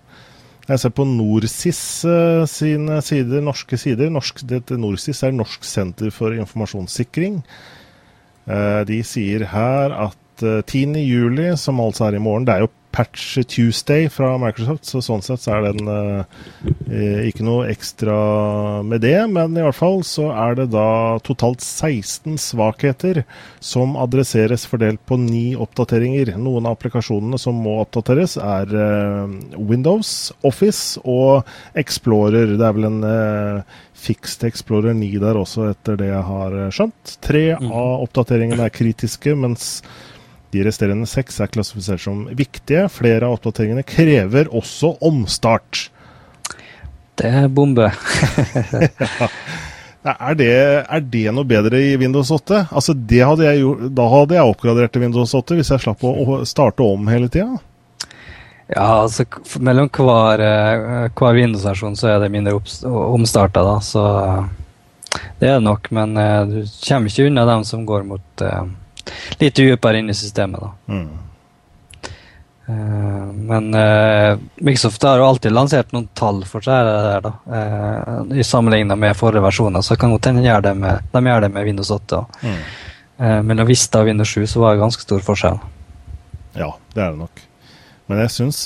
Jeg 0.70 0.82
ser 0.82 0.94
på 0.94 1.06
NorSIS 1.06 1.82
uh, 2.06 2.46
sine 2.50 3.00
sider, 3.06 3.42
norske 3.46 3.78
sider. 3.82 4.10
Norsk, 4.14 4.42
NorSIS 4.78 5.24
er 5.26 5.34
Norsk 5.34 5.66
senter 5.66 6.14
for 6.14 6.34
informasjonssikring. 6.38 7.40
Uh, 8.50 8.82
de 8.90 9.00
sier 9.06 9.46
her 9.50 9.94
at 10.10 10.46
uh, 10.46 10.60
10.7, 10.62 11.58
som 11.62 11.82
altså 11.82 12.10
er 12.10 12.18
i 12.18 12.22
morgen, 12.22 12.46
det 12.50 12.56
er 12.56 12.66
jo 12.66 12.74
Patch 12.92 13.38
Tuesday 13.48 14.10
fra 14.10 14.32
Microsoft, 14.42 14.88
så 14.90 15.02
sånn 15.04 15.22
sett 15.22 15.44
så 15.44 15.58
er 15.60 15.68
den 15.68 15.90
eh, 15.92 17.28
ikke 17.30 17.46
noe 17.46 17.68
ekstra 17.70 18.16
med 18.86 19.04
det. 19.06 19.18
Men 19.30 19.54
i 19.58 19.64
hvert 19.64 19.78
fall 19.78 20.02
så 20.08 20.30
er 20.34 20.58
det 20.58 20.70
da 20.74 21.20
totalt 21.26 21.62
16 21.62 22.40
svakheter 22.42 23.22
som 23.62 23.94
adresseres 24.00 24.66
fordelt 24.70 25.04
på 25.06 25.20
ni 25.22 25.54
oppdateringer. 25.54 26.34
Noen 26.42 26.66
av 26.66 26.80
applikasjonene 26.80 27.40
som 27.42 27.62
må 27.62 27.78
oppdateres, 27.84 28.40
er 28.42 28.74
eh, 28.74 29.38
Windows, 29.60 30.34
Office 30.42 31.02
og 31.06 31.48
Explorer. 31.78 32.58
Det 32.58 32.66
er 32.66 32.78
vel 32.80 32.90
en 32.90 33.02
eh, 33.06 33.80
Fixed 34.00 34.46
Explorer 34.48 34.98
9 34.98 35.14
der 35.22 35.38
også, 35.38 35.70
etter 35.76 36.00
det 36.00 36.10
jeg 36.10 36.26
har 36.26 36.62
skjønt. 36.74 37.18
Tre 37.22 37.46
mm. 37.60 37.70
av 37.70 38.06
oppdateringene 38.08 38.66
er 38.66 38.74
kritiske, 38.74 39.38
mens 39.38 39.76
de 40.54 40.64
resterende 40.66 41.08
seks 41.10 41.40
er 41.44 41.52
klassifisert 41.54 42.02
som 42.04 42.26
viktige. 42.38 42.88
Flere 42.92 43.28
av 43.28 43.38
oppdateringene 43.38 43.86
krever 43.88 44.50
også 44.56 44.96
omstart. 45.06 45.90
Det 47.20 47.30
er 47.42 47.50
bombe. 47.52 47.90
ja. 50.06 50.14
er, 50.16 50.38
det, 50.40 50.52
er, 50.82 51.02
det, 51.04 51.26
noe 51.36 51.48
bedre 51.48 51.82
i 51.84 51.96
Windows 52.00 52.32
8? 52.32 52.68
Altså, 52.72 52.96
hadde 52.96 53.56
gjort, 53.60 53.90
da 53.96 54.06
hadde 54.14 54.38
jeg 54.40 54.54
oppgradert 54.54 54.96
til 54.96 55.04
Windows 55.04 55.36
8 55.36 55.60
hvis 55.60 55.74
jeg 55.76 55.84
slapp 55.86 56.06
å 56.08 56.40
starte 56.48 56.86
om 56.86 57.10
hele 57.12 57.28
tida. 57.32 57.60
Ja, 58.70 59.02
altså 59.02 59.26
mellom 59.66 59.90
hver, 59.90 60.42
eh, 60.46 61.10
hver 61.18 61.38
Windows-versjon 61.38 61.98
så 61.98 62.12
er 62.12 62.20
det 62.22 62.30
mindre 62.32 62.60
omstarta, 62.86 63.64
da. 63.66 63.80
Så 63.82 64.04
det 65.40 65.48
er 65.50 65.58
det 65.58 65.66
nok. 65.66 65.90
Men 65.96 66.18
uh, 66.18 66.46
du 66.46 66.60
kommer 66.86 67.10
ikke 67.10 67.26
unna 67.30 67.46
dem 67.50 67.66
som 67.66 67.86
går 67.90 68.06
mot 68.08 68.44
uh, 68.46 68.70
litt 69.40 69.58
dypere 69.58 70.02
inn 70.02 70.10
i 70.12 70.18
systemet. 70.18 70.62
da. 70.62 70.94
Mm. 70.94 71.10
Uh, 72.70 73.34
men 73.34 73.74
uh, 73.74 74.38
Microsoft 74.56 75.04
har 75.04 75.18
jo 75.18 75.26
alltid 75.26 75.52
lansert 75.52 75.94
noen 75.96 76.06
tall 76.14 76.44
for 76.46 76.62
seg 76.62 76.86
der, 76.86 77.26
da. 77.26 77.32
Uh, 77.50 78.36
I 78.38 78.46
sammenlignet 78.46 79.00
med 79.00 79.18
forrige 79.18 79.42
versjoner, 79.42 79.82
så 79.82 79.98
kan 79.98 80.14
godt 80.14 80.30
hende 80.30 80.44
de 80.44 80.52
gjør 80.52 80.62
det 80.68 80.76
med 81.56 81.66
Windows 81.66 81.90
8. 81.92 82.24
Mm. 82.46 82.62
mellom 83.44 83.68
Vista 83.68 84.00
og 84.00 84.06
Windows 84.08 84.32
7 84.32 84.46
så 84.48 84.62
var 84.62 84.76
det 84.76 84.84
ganske 84.84 85.04
stor 85.04 85.24
forskjell. 85.26 85.58
Ja, 86.56 86.70
det 86.94 87.02
er 87.04 87.10
det 87.10 87.20
nok. 87.20 87.42
Men 88.10 88.22
jeg 88.24 88.32
syns, 88.34 88.62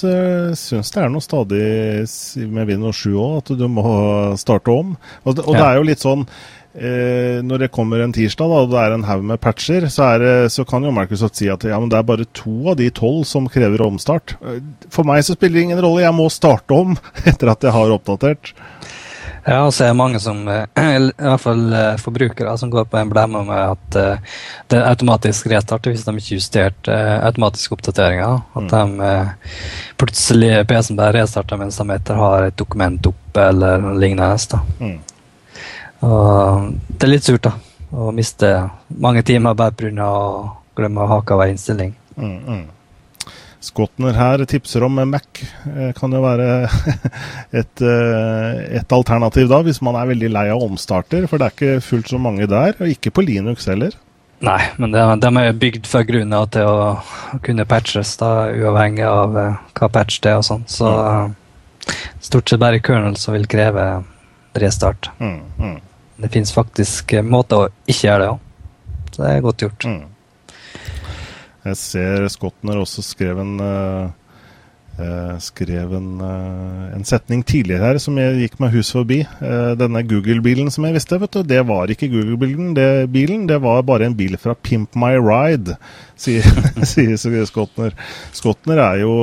syns 0.59 0.91
det 0.93 1.01
er 1.01 1.09
noe 1.11 1.23
stadig 1.23 1.63
med 2.51 2.69
Windows 2.69 2.99
7 3.01 3.15
òg, 3.15 3.39
at 3.39 3.49
du 3.59 3.65
må 3.71 3.85
starte 4.39 4.71
om. 4.71 4.93
Og, 5.23 5.31
det, 5.35 5.47
og 5.47 5.55
ja. 5.55 5.57
det 5.57 5.65
er 5.65 5.79
jo 5.79 5.87
litt 5.89 6.03
sånn 6.03 6.27
eh, 6.73 7.39
når 7.45 7.65
det 7.65 7.71
kommer 7.73 8.03
en 8.03 8.13
tirsdag 8.15 8.49
da, 8.49 8.61
og 8.63 8.71
det 8.71 8.79
er 8.81 8.95
en 8.95 9.05
haug 9.07 9.25
med 9.29 9.41
patcher, 9.43 9.87
så, 9.91 10.13
det, 10.21 10.33
så, 10.53 10.65
kan 10.67 10.85
jo 10.85 10.93
Microsoft 10.95 11.39
si 11.39 11.49
at 11.51 11.65
ja, 11.67 11.79
men 11.79 11.91
det 11.91 11.99
er 11.99 12.07
bare 12.07 12.29
to 12.35 12.73
av 12.73 12.79
de 12.79 12.89
tolv 12.93 13.23
som 13.29 13.49
krever 13.51 13.85
omstart. 13.85 14.35
For 14.93 15.07
meg 15.07 15.25
så 15.25 15.37
spiller 15.37 15.59
det 15.59 15.67
ingen 15.69 15.83
rolle, 15.83 16.05
jeg 16.05 16.17
må 16.17 16.29
starte 16.33 16.75
om 16.77 16.97
etter 17.29 17.53
at 17.53 17.63
jeg 17.65 17.75
har 17.75 17.95
oppdatert. 17.95 18.53
Ja, 19.43 19.65
og 19.67 19.73
så 19.75 19.83
er 19.83 19.89
det 19.91 19.99
mange 19.99 20.21
som, 20.23 20.45
eh, 20.47 20.63
i 21.03 21.07
hvert 21.19 21.43
fall 21.43 21.63
eh, 21.75 21.99
forbrukere, 21.99 22.57
som 22.57 22.71
går 22.71 22.87
på 22.87 22.99
en 23.01 23.11
blemme 23.11 23.41
med 23.47 23.63
at 23.73 23.97
det 24.71 24.77
er 24.79 24.87
automatisk 24.87 25.49
restart 25.51 25.89
hvis 25.89 26.05
de 26.07 26.13
ikke 26.15 26.37
justerte 26.37 26.99
automatiske 27.27 27.75
oppdateringer. 27.75 28.39
At 28.55 28.71
mm. 28.71 28.99
de 29.01 29.97
plutselig 29.99 30.53
PC-en 30.69 30.99
bare 31.01 31.19
restarter 31.19 31.59
mens 31.59 31.81
de 31.81 31.89
etter 31.91 32.21
har 32.23 32.47
et 32.47 32.59
dokument 32.59 33.11
oppe 33.11 33.49
eller 33.51 33.91
lignende. 33.99 34.37
da. 34.53 34.63
Mm. 34.79 35.01
Og 36.03 36.69
det 36.89 37.07
er 37.07 37.13
litt 37.13 37.27
surt, 37.27 37.45
da. 37.47 37.55
Å 37.93 38.11
miste 38.15 38.49
mange 39.03 39.23
timer 39.25 39.57
bare 39.57 39.75
pga. 39.77 40.07
å 40.07 40.53
glemme 40.75 41.03
å 41.03 41.11
hake 41.11 41.35
av 41.35 41.43
en 41.43 41.53
innstilling. 41.53 41.93
Mm, 42.17 42.39
mm. 42.47 42.63
Skotner 43.63 44.17
her 44.17 44.43
tipser 44.49 44.83
om 44.83 44.97
Mac. 45.07 45.43
Eh, 45.69 45.91
kan 45.95 46.11
jo 46.11 46.23
være 46.23 46.47
et, 47.61 47.81
eh, 47.81 48.79
et, 48.79 48.95
alternativ 48.97 49.47
da, 49.51 49.61
hvis 49.63 49.79
man 49.85 49.95
er 49.95 50.09
veldig 50.09 50.31
lei 50.33 50.47
av 50.51 50.65
omstarter. 50.65 51.27
For 51.29 51.39
det 51.39 51.47
er 51.47 51.55
ikke 51.55 51.85
fullt 51.85 52.11
så 52.11 52.19
mange 52.19 52.49
der, 52.49 52.75
og 52.79 52.91
ikke 52.91 53.13
på 53.13 53.23
Linux 53.23 53.69
heller. 53.71 53.95
Nei, 54.43 54.59
men 54.81 54.91
de, 54.91 55.03
de 55.23 55.29
er 55.39 55.55
bygd 55.55 55.87
fra 55.87 56.01
grunnen 56.03 56.35
av 56.35 56.49
til 56.51 56.67
å 56.67 57.39
kunne 57.45 57.63
patches, 57.69 58.17
da, 58.19 58.49
uavhengig 58.51 59.05
av 59.07 59.37
uh, 59.37 59.61
hva 59.77 59.87
patch 59.93 60.19
det 60.25 60.33
er 60.33 60.41
og 60.41 60.47
sånn. 60.49 60.65
Så 60.67 60.89
mm. 60.89 61.37
stort 62.27 62.51
sett 62.51 62.59
bare 62.59 62.81
kernel 62.83 63.15
som 63.21 63.37
vil 63.37 63.47
kreve 63.47 63.85
restart. 64.59 65.07
Mm, 65.23 65.39
mm. 65.61 65.77
Det 66.17 66.29
fins 66.33 66.53
faktisk 66.53 67.15
måter 67.25 67.63
å 67.63 67.69
ikke 67.89 68.07
gjøre 68.07 68.23
det 68.23 68.31
òg. 68.33 68.49
Så 69.13 69.21
det 69.21 69.29
er 69.29 69.45
godt 69.45 69.63
gjort. 69.65 69.85
Mm. 69.87 70.03
Jeg 71.63 71.79
ser 71.79 72.27
Skotner 72.33 72.81
også 72.81 73.03
skrev 73.05 73.39
en 73.39 73.53
uh, 73.61 74.11
skrev 75.41 75.93
en, 75.97 76.09
uh, 76.21 76.93
en, 76.93 77.05
setning 77.07 77.41
tidligere 77.41 77.87
her 77.89 77.99
som 78.01 78.17
jeg 78.21 78.43
gikk 78.43 78.59
meg 78.61 78.75
hus 78.75 78.91
forbi. 78.93 79.23
Uh, 79.41 79.73
denne 79.79 80.03
Google-bilen 80.05 80.69
som 80.73 80.85
jeg 80.85 80.93
visste, 80.97 81.17
vet 81.21 81.33
du, 81.33 81.41
det 81.49 81.63
var 81.65 81.89
ikke 81.89 82.11
Google-bilen. 82.11 82.75
Det, 82.77 82.87
bilen, 83.13 83.47
det 83.49 83.57
var 83.63 83.81
bare 83.87 84.05
en 84.09 84.17
bil 84.17 84.37
fra 84.37 84.53
Pimp 84.53 84.93
My 84.99 85.15
Ride, 85.17 85.79
sier, 86.19 86.45
sier 86.91 87.17
Skotner. 87.49 87.97
Skotner 88.37 88.83
er 88.85 89.01
jo, 89.01 89.15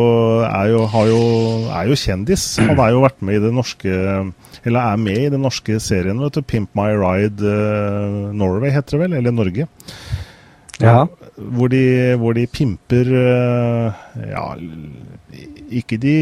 er, 0.49 0.73
jo, 0.75 0.85
jo, 1.11 1.23
er 1.71 1.93
jo, 1.93 2.01
kjendis. 2.03 2.57
Han 2.65 2.79
har 2.81 2.97
jo 2.97 3.05
vært 3.07 3.23
med 3.23 3.39
i 3.39 3.45
det 3.47 3.55
norske 3.55 3.99
eller 4.67 4.81
er 4.81 4.99
med 5.01 5.23
i 5.23 5.31
den 5.33 5.45
norske 5.45 5.79
serien, 5.81 6.21
vet 6.21 6.37
du. 6.37 6.43
Pimp 6.45 6.75
My 6.77 6.91
Ride 6.99 7.41
uh, 7.41 8.33
Norway, 8.37 8.73
heter 8.75 8.97
det 8.97 9.05
vel? 9.07 9.17
Eller 9.21 9.35
Norge. 9.35 9.69
Ja. 10.81 11.05
Hvor 11.37 11.69
de, 11.73 12.17
hvor 12.21 12.33
de 12.37 12.47
pimper 12.49 13.09
uh, 13.13 13.93
Ja, 14.29 14.45
ikke 15.71 15.99
de, 16.03 16.17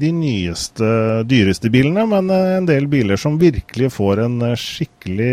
de, 0.00 0.10
nyeste, 0.12 0.88
dyreste 1.28 1.70
bilene, 1.72 2.04
men 2.10 2.28
en 2.34 2.68
del 2.68 2.86
biler 2.92 3.20
som 3.20 3.38
virkelig 3.40 3.92
får 3.96 4.24
en 4.26 4.38
skikkelig 4.60 5.32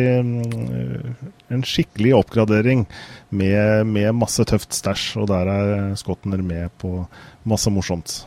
en 1.52 1.64
skikkelig 1.68 2.14
oppgradering 2.16 2.86
med, 3.30 3.88
med 3.88 4.16
masse 4.16 4.44
tøft 4.48 4.76
stæsj. 4.76 5.08
Og 5.22 5.30
der 5.32 5.52
er 5.52 5.96
Scottner 6.00 6.44
med 6.46 6.72
på 6.82 7.02
masse 7.44 7.72
morsomt 7.74 8.22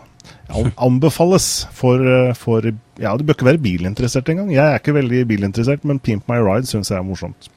anbefales 0.89 1.67
for, 1.73 2.01
eh, 2.01 2.35
for 2.39 2.73
Ja, 3.01 3.17
du 3.17 3.25
bør 3.25 3.35
ikke 3.37 3.51
være 3.53 3.63
bilinteressert 3.65 4.29
engang. 4.31 4.53
Jeg 4.55 4.65
er 4.65 4.79
ikke 4.79 4.95
veldig 4.97 5.25
bilinteressert, 5.29 5.85
men 5.85 5.99
Pimp 5.99 6.29
My 6.31 6.39
Ride 6.45 6.71
syns 6.71 6.93
jeg 6.93 7.01
er 7.01 7.07
morsomt. 7.07 7.49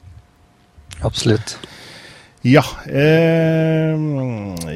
Absolutt. 1.06 1.56
Ja. 2.42 2.64
Eh, 2.86 3.94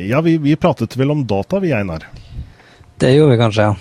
ja, 0.07 0.21
vi, 0.23 0.37
vi, 0.43 0.55
pratet 0.61 0.97
vel 0.99 1.15
om 1.15 1.25
data, 1.27 1.59
vi, 1.63 1.73
Einar? 1.75 2.07
Det 3.03 3.13
gjorde 3.13 3.33
vi 3.33 3.39
kanskje, 3.39 3.63
ja. 3.63 3.77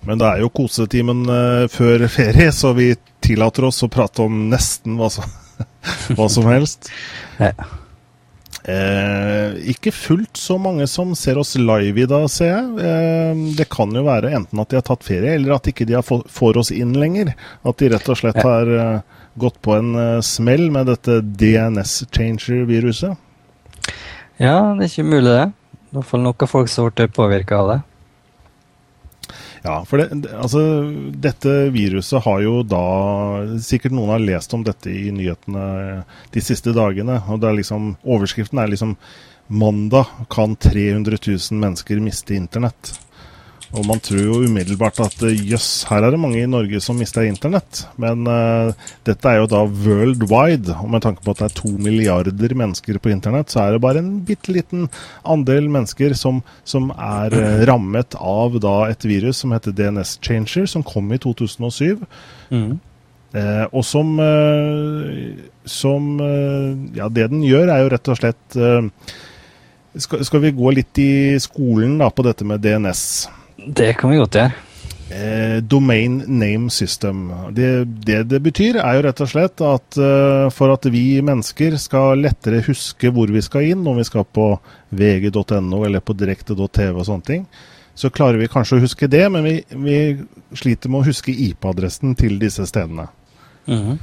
Men 0.00 0.18
det 0.18 0.30
er 0.30 0.40
jo 0.40 0.48
kosetimen 0.48 1.26
uh, 1.28 1.68
før 1.68 2.06
ferie, 2.08 2.48
så 2.56 2.72
vi 2.72 2.94
tillater 3.20 3.68
oss 3.68 3.84
å 3.84 3.90
prate 3.92 4.24
om 4.24 4.46
nesten 4.48 4.96
hva 4.96 5.12
som 5.12 5.28
hva 6.16 6.30
som 6.32 6.48
helst. 6.48 6.88
Ja. 7.36 7.52
Eh, 8.62 9.56
ikke 9.74 9.90
fullt 9.92 10.38
så 10.38 10.54
mange 10.56 10.86
som 10.86 11.16
ser 11.18 11.36
oss 11.40 11.56
live 11.58 12.04
i 12.06 12.08
dag, 12.08 12.28
ser 12.30 12.54
jeg. 12.54 12.66
Eh, 12.80 13.46
det 13.58 13.68
kan 13.68 13.92
jo 13.92 14.06
være 14.06 14.32
enten 14.38 14.62
at 14.62 14.70
de 14.70 14.78
har 14.78 14.86
tatt 14.86 15.04
ferie, 15.04 15.34
eller 15.36 15.56
at 15.58 15.68
ikke 15.68 15.84
de 15.84 15.98
ikke 15.98 16.22
får 16.30 16.64
oss 16.64 16.72
inn 16.72 16.96
lenger. 16.96 17.34
At 17.66 17.82
de 17.82 17.90
rett 17.92 18.08
og 18.08 18.22
slett 18.22 18.40
har 18.40 18.72
eh, 18.78 19.18
gått 19.34 19.60
på 19.64 19.76
en 19.78 19.94
uh, 19.96 20.20
smell 20.24 20.68
med 20.74 20.90
dette 20.90 21.20
DNS 21.20 21.94
changer-viruset. 22.10 23.16
Ja, 24.42 24.74
det 24.76 24.86
er 24.86 24.90
ikke 24.90 25.08
mulig, 25.08 25.30
det. 25.30 25.48
I 25.92 25.96
hvert 25.96 26.08
fall 26.08 26.22
noen 26.24 26.48
folk 26.50 26.70
som 26.72 26.88
ble 26.88 27.08
påvirka 27.12 27.60
av 27.60 27.72
det. 27.72 27.80
Ja, 29.62 29.76
for 29.86 30.00
det, 30.02 30.26
altså, 30.34 30.60
dette 31.22 31.52
viruset 31.70 32.24
har 32.24 32.40
jo 32.42 32.54
da 32.66 32.82
Sikkert 33.62 33.94
noen 33.94 34.10
har 34.10 34.24
lest 34.24 34.54
om 34.56 34.64
dette 34.66 34.90
i 34.90 35.12
nyhetene 35.14 36.02
de 36.34 36.42
siste 36.42 36.74
dagene. 36.74 37.20
og 37.28 37.38
det 37.40 37.48
er 37.48 37.60
liksom, 37.60 37.92
Overskriften 38.02 38.58
er 38.58 38.72
liksom 38.72 38.96
'Mandag 39.48 40.06
kan 40.30 40.56
300 40.56 41.18
000 41.26 41.60
mennesker 41.60 42.00
miste 42.00 42.34
internett'. 42.34 42.98
Og 43.72 43.86
man 43.88 44.00
tror 44.04 44.20
jo 44.20 44.40
umiddelbart 44.44 44.98
at 45.00 45.22
jøss, 45.24 45.86
her 45.88 46.04
er 46.04 46.12
det 46.12 46.20
mange 46.20 46.42
i 46.42 46.48
Norge 46.50 46.76
som 46.84 46.98
mister 47.00 47.24
internett. 47.24 47.86
Men 48.00 48.26
uh, 48.28 48.74
dette 49.08 49.30
er 49.30 49.40
jo 49.40 49.48
da 49.48 49.62
worldwide, 49.64 50.76
og 50.76 50.90
med 50.92 51.04
tanke 51.06 51.24
på 51.24 51.32
at 51.32 51.40
det 51.40 51.48
er 51.48 51.56
to 51.56 51.72
milliarder 51.80 52.56
mennesker 52.58 53.00
på 53.00 53.14
internett, 53.14 53.48
så 53.52 53.64
er 53.64 53.72
det 53.72 53.82
bare 53.84 54.02
en 54.04 54.12
bitte 54.28 54.52
liten 54.52 54.90
andel 55.24 55.72
mennesker 55.72 56.12
som, 56.18 56.42
som 56.68 56.92
er 56.92 57.32
uh, 57.32 57.64
rammet 57.70 58.18
av 58.20 58.60
da 58.60 58.76
et 58.92 59.08
virus 59.08 59.40
som 59.40 59.56
heter 59.56 59.72
DNS 59.78 60.18
Changer, 60.20 60.68
som 60.68 60.84
kom 60.84 61.08
i 61.16 61.22
2007. 61.24 62.04
Mm. 62.52 62.76
Uh, 63.32 63.66
og 63.72 63.80
som, 63.88 64.18
som 65.64 66.08
Ja, 66.92 67.06
det 67.08 67.30
den 67.32 67.46
gjør, 67.48 67.70
er 67.72 67.86
jo 67.86 67.92
rett 67.94 68.10
og 68.12 68.18
slett 68.20 68.58
skal, 69.96 70.24
skal, 70.24 70.42
vi 70.44 70.56
gå 70.56 70.72
litt 70.76 70.98
i 71.00 71.12
skolen 71.40 71.96
da 72.00 72.10
på 72.12 72.24
dette 72.26 72.44
med 72.48 72.60
DNS? 72.64 73.06
Det 73.56 73.94
kan 73.98 74.10
vi 74.10 74.20
godt 74.20 74.38
gjøre. 74.38 74.52
Eh, 75.12 75.62
domain 75.62 76.24
Name 76.26 76.70
System. 76.70 77.32
Det, 77.50 77.84
det, 77.84 78.22
det 78.22 78.40
betyr, 78.40 78.76
er 78.80 78.94
jo 78.96 79.02
rett 79.04 79.20
og 79.20 79.28
slett 79.28 79.60
at 79.66 79.98
eh, 80.00 80.48
for 80.54 80.72
at 80.72 80.86
vi 80.88 81.20
mennesker 81.24 81.76
skal 81.80 82.18
lettere 82.24 82.62
huske 82.64 83.10
hvor 83.12 83.28
vi 83.28 83.42
skal 83.44 83.62
inn, 83.74 83.86
om 83.86 83.96
vi 84.00 84.04
skal 84.08 84.24
på 84.24 84.58
vg.no 84.88 85.84
eller 85.84 86.00
på 86.00 86.12
direkte.tv 86.16 86.96
og 86.96 87.06
sånne 87.08 87.28
ting, 87.28 87.46
så 87.94 88.10
klarer 88.14 88.38
vi 88.40 88.48
kanskje 88.48 88.76
å 88.78 88.82
huske 88.86 89.06
det, 89.10 89.28
men 89.34 89.44
vi, 89.44 89.62
vi 89.68 90.16
sliter 90.56 90.88
med 90.88 91.00
å 91.02 91.08
huske 91.10 91.32
IP-adressen 91.32 92.14
til 92.16 92.38
disse 92.40 92.66
stedene. 92.70 93.06
Mm 93.66 93.78
-hmm. 93.78 93.98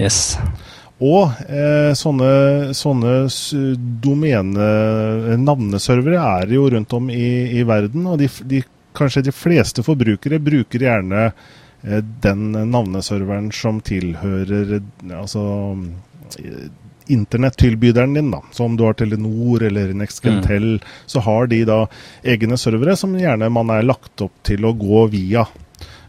Yes. 0.00 0.38
Og 1.00 1.32
eh, 1.48 1.92
sånne, 1.96 2.74
sånne 2.76 3.14
domene, 4.04 4.66
navneservere 5.40 6.20
er 6.42 6.52
jo 6.52 6.66
rundt 6.74 6.92
om 6.96 7.08
i, 7.12 7.30
i 7.56 7.64
verden. 7.68 8.04
Og 8.10 8.20
de, 8.20 8.28
de, 8.48 8.60
kanskje 8.96 9.24
de 9.28 9.34
fleste 9.34 9.84
forbrukere 9.86 10.40
bruker 10.44 10.84
gjerne 10.84 11.30
eh, 11.30 12.02
den 12.26 12.50
navneserveren 12.52 13.48
som 13.54 13.80
tilhører 13.84 14.78
altså 15.16 15.46
internettilbyderen 17.10 18.14
din, 18.14 18.30
da. 18.30 18.42
Så 18.52 18.64
om 18.64 18.76
du 18.76 18.84
har 18.84 18.94
Telenor 18.94 19.62
eller 19.66 19.94
Nextgentel, 19.94 20.68
mm. 20.72 20.92
så 21.06 21.20
har 21.20 21.48
de 21.50 21.64
da 21.66 21.80
egne 22.22 22.58
servere 22.60 22.94
som 22.96 23.16
gjerne 23.18 23.48
man 23.50 23.72
er 23.74 23.88
lagt 23.88 24.22
opp 24.22 24.36
til 24.46 24.68
å 24.68 24.76
gå 24.76 25.06
via. 25.10 25.46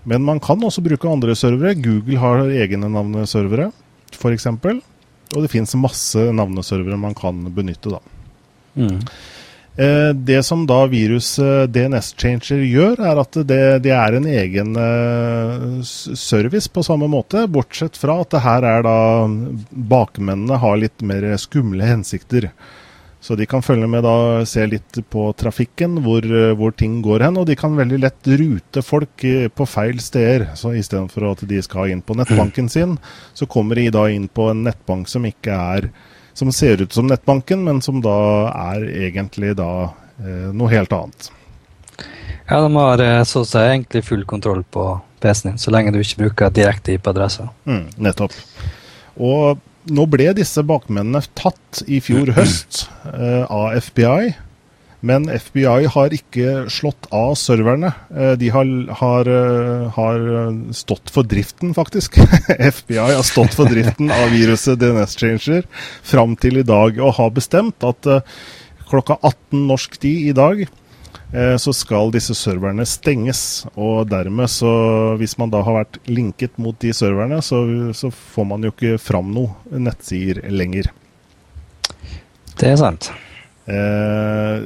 Men 0.03 0.25
man 0.25 0.39
kan 0.41 0.63
også 0.63 0.83
bruke 0.85 1.09
andre 1.09 1.35
servere. 1.37 1.75
Google 1.77 2.17
har 2.21 2.47
egne 2.49 2.89
navneservere, 2.89 3.69
f.eks. 4.15 4.47
Og 4.51 5.43
det 5.45 5.51
fins 5.51 5.77
masse 5.79 6.31
navneservere 6.35 6.97
man 6.99 7.15
kan 7.17 7.45
benytte, 7.55 7.93
da. 7.93 8.01
Mm. 8.81 8.97
Eh, 9.75 10.09
det 10.13 10.43
som 10.43 10.65
da 10.67 10.83
viruset 10.91 11.71
DNS 11.71 12.11
Changer 12.19 12.59
gjør, 12.65 12.99
er 13.07 13.21
at 13.21 13.37
det, 13.47 13.61
det, 13.85 13.93
er 13.95 14.17
en 14.17 14.27
egen 14.27 14.75
eh, 14.75 15.79
service 15.85 16.67
på 16.67 16.83
samme 16.83 17.07
måte, 17.11 17.45
bortsett 17.47 17.95
fra 17.99 18.19
at 18.21 18.33
det 18.35 18.43
her 18.43 18.67
er 18.67 18.83
da 18.83 18.97
bakmennene 19.71 20.59
har 20.59 20.81
litt 20.81 21.05
mer 21.07 21.29
skumle 21.39 21.87
hensikter. 21.87 22.49
Så 23.21 23.35
de 23.37 23.45
kan 23.45 23.61
følge 23.61 23.85
med 23.85 24.01
da, 24.01 24.41
se 24.49 24.63
litt 24.65 24.97
på 25.13 25.27
trafikken, 25.37 25.99
hvor, 26.01 26.25
eh, 26.25 26.55
hvor, 26.57 26.73
ting 26.73 26.99
går 27.05 27.27
hen. 27.27 27.37
Og 27.37 27.45
de 27.49 27.55
kan 27.59 27.77
veldig 27.77 27.99
lett 28.01 28.29
rute 28.41 28.81
folk 28.81 29.25
på 29.55 29.67
feil 29.69 30.01
steder. 30.01 30.49
Så 30.57 30.73
istedenfor 30.77 31.27
at 31.29 31.43
de 31.47 31.61
skal 31.61 31.93
inn 31.93 32.01
på 32.01 32.17
nettbanken 32.17 32.69
sin, 32.75 32.97
så 33.37 33.45
kommer 33.45 33.77
de 33.77 33.91
da 33.93 34.07
inn 34.09 34.25
på 34.27 34.49
en 34.49 34.65
nettbank 34.65 35.11
som 35.11 35.27
ikke 35.27 35.59
er 35.75 35.91
Som 36.33 36.47
ser 36.55 36.79
ut 36.79 36.93
som 36.95 37.09
nettbanken, 37.11 37.59
men 37.67 37.81
som 37.83 37.97
da 37.99 38.47
er 38.55 38.85
egentlig 39.03 39.49
da 39.59 39.91
eh, 40.23 40.47
noe 40.55 40.69
helt 40.71 40.93
annet. 40.95 41.27
Ja, 42.47 42.61
de 42.61 42.69
har 42.75 43.03
eh, 43.03 43.23
så 43.27 43.43
å 43.43 43.47
si 43.47 43.59
egentlig 43.59 44.05
full 44.07 44.23
kontroll 44.25 44.63
på 44.63 44.85
PC-en 45.21 45.51
din, 45.51 45.59
så 45.59 45.73
lenge 45.75 45.91
du 45.91 45.99
ikke 46.01 46.23
bruker 46.23 46.53
direkte 46.55 46.95
IP-adresser. 46.95 47.51
Mm, 47.67 47.83
nettopp. 48.07 48.35
Og 49.19 49.59
nå 49.89 50.05
ble 50.11 50.31
disse 50.37 50.61
bakmennene 50.67 51.23
tatt 51.37 51.81
i 51.87 52.01
fjor 52.03 52.33
høst 52.37 52.85
eh, 53.09 53.43
av 53.47 53.77
FBI. 53.81 54.33
Men 55.01 55.25
FBI 55.33 55.87
har 55.89 56.13
ikke 56.13 56.67
slått 56.69 57.07
av 57.15 57.33
serverne. 57.39 57.89
Eh, 58.13 58.33
de 58.37 58.51
har, 58.53 58.69
har, 58.99 59.29
eh, 59.33 59.87
har, 59.95 60.25
stått 60.77 61.09
for 61.13 61.25
driften, 61.25 61.73
faktisk. 61.73 62.19
FBI 62.75 62.99
har 62.99 63.25
stått 63.25 63.57
for 63.57 63.69
driften 63.71 64.13
av 64.13 64.29
viruset 64.33 64.77
DNS 64.81 65.17
Changer 65.17 65.65
fram 66.05 66.37
til 66.37 66.61
i 66.61 66.67
dag, 66.67 67.01
og 67.01 67.17
har 67.17 67.33
bestemt 67.33 67.81
at 67.87 68.09
eh, 68.09 68.21
klokka 68.91 69.17
18 69.23 69.65
norsk 69.71 69.97
tid 70.03 70.29
i 70.29 70.37
dag 70.37 70.67
så 71.31 71.71
skal 71.71 72.11
disse 72.11 72.35
serverne 72.35 72.83
stenges. 72.83 73.63
Og 73.79 74.09
dermed, 74.11 74.51
så 74.51 74.71
hvis 75.21 75.37
man 75.39 75.53
da 75.53 75.61
har 75.63 75.77
vært 75.77 75.99
linket 76.11 76.57
mot 76.59 76.75
de 76.83 76.91
serverne, 76.95 77.39
så, 77.45 77.61
så 77.95 78.11
får 78.11 78.49
man 78.49 78.67
jo 78.67 78.73
ikke 78.73 78.97
fram 78.99 79.31
noe 79.31 79.79
nettsider 79.79 80.43
lenger. 80.51 80.91
Det 82.59 82.73
er 82.73 82.79
sant. 82.81 83.11
Eh, 83.71 84.65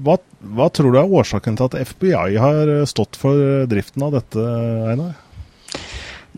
hva, 0.00 0.16
hva, 0.40 0.68
tror 0.72 0.92
du 0.92 1.00
er 1.00 1.16
årsaken 1.20 1.58
til 1.58 1.68
at 1.68 1.90
FBI 1.92 2.38
har 2.40 2.72
stått 2.88 3.18
for 3.20 3.66
driften 3.70 4.06
av 4.06 4.16
dette, 4.16 4.46
Einar? 4.92 5.18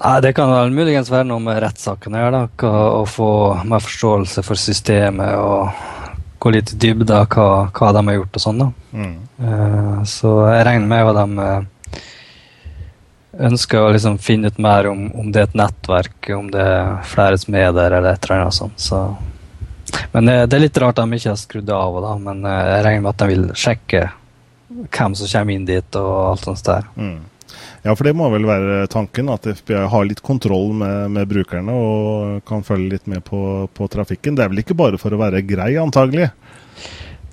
Nei, 0.02 0.20
Det 0.24 0.32
kan 0.36 0.50
vel 0.50 0.72
muligens 0.74 1.10
være 1.12 1.28
noe 1.28 1.42
med 1.44 1.60
rettssaken 1.62 2.16
å 2.16 2.22
gjøre. 2.22 2.42
Å 3.00 3.02
få 3.08 3.30
mer 3.68 3.84
forståelse 3.84 4.44
for 4.46 4.60
systemet 4.60 5.36
og 5.36 5.68
gå 6.42 6.50
litt 6.50 6.72
i 6.74 6.78
dybde 6.82 7.14
av 7.14 7.28
hva, 7.30 7.48
hva, 7.70 7.90
de 7.94 8.02
har 8.08 8.16
gjort 8.16 8.38
og 8.38 8.44
sånn. 8.44 8.62
da. 8.62 8.68
Mm. 8.98 9.14
Uh, 9.38 9.98
så 10.08 10.32
jeg 10.50 10.64
regner 10.66 10.88
med 10.90 11.10
at 11.12 11.18
de 11.20 11.26
uh, 11.38 12.08
ønsker 13.48 13.80
å 13.80 13.92
liksom 13.94 14.18
finne 14.22 14.50
ut 14.50 14.58
mer 14.62 14.88
om, 14.90 15.04
om, 15.14 15.28
det 15.32 15.44
er 15.44 15.50
et 15.50 15.60
nettverk, 15.62 16.32
om 16.34 16.50
det 16.52 16.64
er 16.74 16.96
flere 17.08 17.38
som 17.38 17.54
er 17.58 17.70
der, 17.76 17.98
eller 17.98 18.16
et 18.16 18.26
eller 18.26 18.46
annet 18.46 18.58
sånt. 18.58 18.82
Så. 18.82 19.04
Men 20.12 20.26
det, 20.26 20.36
det, 20.48 20.58
er 20.58 20.64
litt 20.66 20.82
rart 20.82 20.98
de 20.98 21.20
ikke 21.20 21.30
har 21.30 21.40
skrudd 21.40 21.70
av, 21.76 22.00
da, 22.04 22.16
men 22.26 22.42
jeg 22.48 22.82
regner 22.88 23.06
med 23.06 23.12
at 23.14 23.22
de 23.22 23.30
vil 23.30 23.46
sjekke 23.64 24.02
hvem 24.72 25.14
som 25.14 25.28
kommer 25.28 25.54
inn 25.54 25.68
dit 25.68 26.00
og 26.00 26.12
alt 26.26 26.48
sånt 26.48 26.64
der. 26.66 26.90
Mm. 26.96 27.18
Ja, 27.82 27.96
for 27.98 28.06
det 28.06 28.14
må 28.14 28.28
vel 28.30 28.46
være 28.46 28.86
tanken, 28.90 29.30
at 29.32 29.46
FBI 29.58 29.80
har 29.90 30.04
litt 30.06 30.22
kontroll 30.22 30.70
med, 30.78 31.10
med 31.16 31.30
brukerne 31.30 31.74
og 31.74 32.44
kan 32.46 32.62
følge 32.66 32.94
litt 32.94 33.08
med 33.10 33.24
på, 33.26 33.66
på, 33.74 33.88
trafikken. 33.90 34.36
Det 34.38 34.44
er 34.44 34.52
vel 34.52 34.62
ikke 34.62 34.78
bare 34.78 35.00
for 35.02 35.14
å 35.14 35.18
være 35.18 35.42
grei, 35.46 35.72
antagelig? 35.82 36.28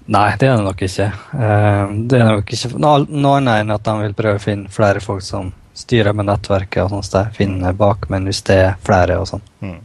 Nei, 0.10 0.30
det 0.42 0.50
er 0.50 0.58
det 0.58 0.66
nok 0.66 0.82
ikke. 0.88 1.12
Uh, 1.36 1.94
det 2.10 2.18
er 2.18 2.32
nok 2.32 2.54
ikke 2.56 2.72
noe 2.82 3.36
annet 3.38 3.62
enn 3.62 3.76
at 3.76 3.86
de 3.86 3.96
vil 4.08 4.18
prøve 4.18 4.42
å 4.42 4.42
finne 4.42 4.74
flere 4.74 5.04
folk 5.06 5.22
som 5.22 5.52
styrer 5.78 6.18
med 6.18 6.32
nettverket 6.32 6.82
og 6.88 6.98
sånt. 6.98 7.36
Finne 7.38 7.76
bakmenn 7.78 8.26
hvis 8.26 8.42
det 8.50 8.58
er 8.64 8.74
flere 8.82 9.20
og 9.22 9.30
sånn. 9.30 9.46
Mm. 9.62 9.78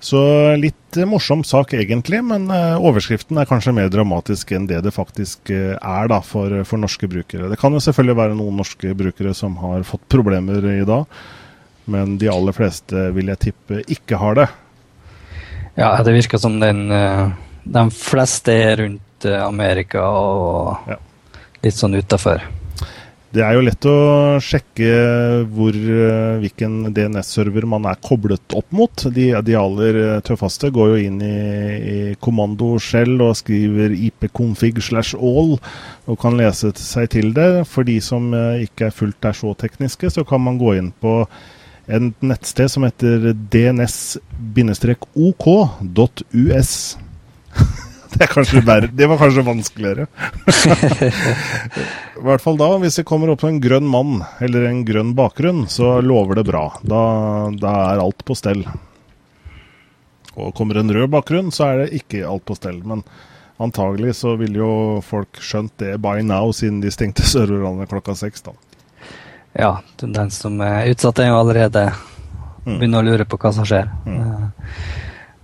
Så 0.00 0.20
litt 0.56 0.96
morsom 1.04 1.42
sak 1.44 1.74
egentlig, 1.76 2.22
men 2.24 2.46
eh, 2.50 2.76
overskriften 2.80 3.36
er 3.36 3.48
kanskje 3.48 3.74
mer 3.76 3.90
dramatisk 3.92 4.54
enn 4.56 4.64
det 4.70 4.80
det 4.86 4.94
faktisk 4.96 5.52
eh, 5.52 5.74
er 5.76 6.08
da, 6.08 6.22
for, 6.24 6.62
for, 6.64 6.80
norske 6.80 7.08
brukere. 7.10 7.50
Det 7.52 7.58
kan 7.60 7.76
jo 7.76 7.82
selvfølgelig 7.84 8.16
være 8.22 8.38
noen 8.38 8.56
norske 8.62 8.94
brukere 8.96 9.34
som 9.36 9.58
har 9.60 9.84
fått 9.84 10.06
problemer 10.08 10.64
i 10.72 10.86
dag, 10.88 11.04
men 11.92 12.16
de 12.20 12.30
aller 12.32 12.56
fleste 12.56 13.10
vil 13.12 13.28
jeg 13.34 13.42
tippe 13.50 13.82
ikke 13.92 14.22
har 14.22 14.40
det. 14.40 14.48
Ja, 15.76 15.92
det 16.00 16.16
virker 16.16 16.40
som 16.40 16.56
den, 16.64 16.86
eh, 16.96 17.28
de 17.68 17.84
fleste 17.92 18.56
er 18.56 18.80
rundt 18.80 19.28
Amerika 19.28 20.06
og 20.08 20.88
ja. 20.88 20.96
litt 21.60 21.76
sånn 21.76 22.00
utafor. 22.00 22.40
Det 23.30 23.44
er 23.46 23.54
jo 23.54 23.60
lett 23.62 23.86
å 23.86 24.40
sjekke 24.42 24.86
hvor, 25.54 25.70
eh, 25.70 26.40
hvilken 26.42 26.90
DNS-server 26.96 27.62
man 27.70 27.84
er 27.86 28.00
koblet 28.02 28.42
opp 28.58 28.66
mot. 28.74 29.04
De, 29.14 29.28
de 29.46 29.54
aller 29.54 30.18
tøffeste 30.26 30.72
går 30.74 30.88
jo 30.90 30.96
inn 31.04 31.20
i, 31.22 31.30
i 31.78 32.14
kommando 32.18 32.72
shell 32.82 33.22
og 33.22 33.38
skriver 33.38 33.94
ipconfig 33.94 34.82
slash 34.82 35.14
all 35.14 35.54
og 36.10 36.18
kan 36.18 36.34
lese 36.40 36.72
seg 36.74 37.06
til 37.14 37.30
det. 37.36 37.66
For 37.70 37.86
de 37.86 38.00
som 38.02 38.34
eh, 38.34 38.66
ikke 38.66 38.88
er 38.88 38.96
fullt 38.98 39.22
er 39.30 39.34
så 39.38 39.54
tekniske, 39.62 40.10
så 40.10 40.26
kan 40.26 40.42
man 40.42 40.58
gå 40.58 40.74
inn 40.80 40.90
på 40.98 41.22
en 41.90 42.10
nettsted 42.22 42.66
som 42.70 42.82
heter 42.86 43.30
dns-ok.us. 43.54 44.20
Det, 48.20 48.90
det, 48.92 49.06
var 49.06 49.20
kanskje 49.20 49.44
vanskeligere. 49.46 50.06
I 52.20 52.24
hvert 52.26 52.42
fall 52.42 52.58
da, 52.60 52.68
hvis 52.82 52.98
det 52.98 53.06
kommer 53.08 53.30
opp 53.32 53.44
en 53.46 53.60
grønn 53.62 53.86
mann 53.88 54.24
eller 54.42 54.66
en 54.68 54.82
grønn 54.84 55.14
bakgrunn, 55.16 55.62
så 55.70 56.00
lover 56.04 56.40
det 56.40 56.46
bra. 56.50 56.64
Da, 56.82 57.02
da 57.54 57.74
er 57.92 58.02
alt 58.02 58.24
på 58.26 58.36
stell. 58.36 58.66
Og 60.34 60.52
kommer 60.56 60.80
en 60.80 60.92
rød 60.92 61.08
bakgrunn, 61.14 61.52
så 61.54 61.70
er 61.70 61.84
det 61.84 62.02
ikke 62.02 62.26
alt 62.28 62.44
på 62.48 62.58
stell. 62.58 62.82
Men 62.86 63.04
antagelig 63.62 64.18
så 64.20 64.34
ville 64.40 64.60
jo 64.60 64.72
folk 65.06 65.40
skjønt 65.40 65.78
det 65.82 65.94
by 66.02 66.20
now, 66.26 66.52
siden 66.56 66.82
de 66.84 66.92
stengte 66.92 67.26
serverne 67.28 67.88
klokka 67.90 68.16
seks. 68.18 68.44
da. 68.46 68.56
Ja, 69.52 69.80
den 70.00 70.30
som 70.30 70.60
er 70.62 70.90
utsatt, 70.92 71.18
er 71.18 71.32
jo 71.32 71.40
allerede 71.40 71.88
mm. 72.64 72.78
begynner 72.78 73.02
å 73.02 73.08
lure 73.10 73.26
på 73.26 73.38
hva 73.40 73.50
som 73.54 73.66
skjer. 73.66 73.90
Mm. 74.06 74.50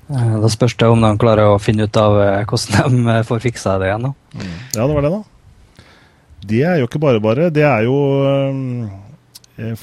Da 0.06 0.50
spørs 0.52 0.76
det 0.78 0.86
om 0.86 1.02
de 1.02 1.10
klarer 1.18 1.50
å 1.50 1.62
finne 1.62 1.88
ut 1.88 1.98
av 1.98 2.18
hvordan 2.46 3.00
de 3.08 3.16
får 3.26 3.42
fiksa 3.42 3.78
det 3.82 3.88
igjen. 3.90 4.06
Da. 4.06 4.12
Mm. 4.36 4.52
Ja, 4.76 4.84
det 4.84 4.92
var 4.94 5.06
det, 5.06 5.14
da. 5.16 5.86
Det 6.46 6.62
er 6.62 6.78
jo 6.80 6.86
ikke 6.86 7.02
bare 7.02 7.22
bare. 7.22 7.50
Det 7.50 7.64
er 7.66 7.86
jo 7.88 7.96
Jeg 9.56 9.76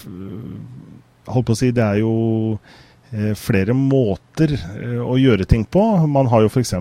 Holdt 1.24 1.48
på 1.48 1.56
å 1.56 1.58
si, 1.58 1.70
det 1.72 1.84
er 1.84 2.02
jo 2.02 2.14
eh, 3.16 3.32
flere 3.40 3.72
måter 3.78 4.52
eh, 4.58 4.98
å 5.00 5.16
gjøre 5.16 5.48
ting 5.48 5.64
på. 5.64 5.80
Man 6.12 6.28
har 6.28 6.44
jo 6.44 6.50
f.eks. 6.52 6.74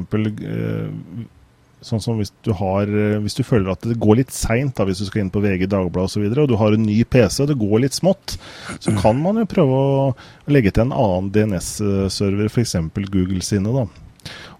Sånn 1.82 2.02
som 2.02 2.20
hvis 2.20 2.30
du, 2.46 2.52
har, 2.54 2.86
eh, 2.86 3.18
hvis 3.22 3.34
du 3.38 3.42
føler 3.42 3.72
at 3.72 3.86
det 3.86 3.98
går 4.00 4.20
litt 4.20 4.34
seint, 4.34 4.78
hvis 4.78 5.02
du 5.02 5.08
skal 5.08 5.24
inn 5.24 5.32
på 5.34 5.42
VG, 5.42 5.66
Dagbladet 5.66 6.06
osv., 6.06 6.06
og, 6.06 6.12
så 6.14 6.22
videre, 6.22 6.44
og 6.44 6.52
du 6.52 6.58
har 6.60 6.76
en 6.76 6.86
ny 6.86 7.00
PC 7.02 7.42
og 7.42 7.50
det 7.50 7.58
går 7.60 7.82
litt 7.84 7.98
smått, 7.98 8.36
så 8.78 8.94
kan 9.00 9.18
man 9.22 9.40
jo 9.42 9.48
prøve 9.50 9.82
å 9.82 10.06
legge 10.52 10.70
til 10.70 10.86
en 10.86 10.94
annen 10.94 11.32
DNS-server, 11.34 12.50
f.eks. 12.52 12.78
Google 13.10 13.42
sine. 13.44 13.74
da. 13.74 13.86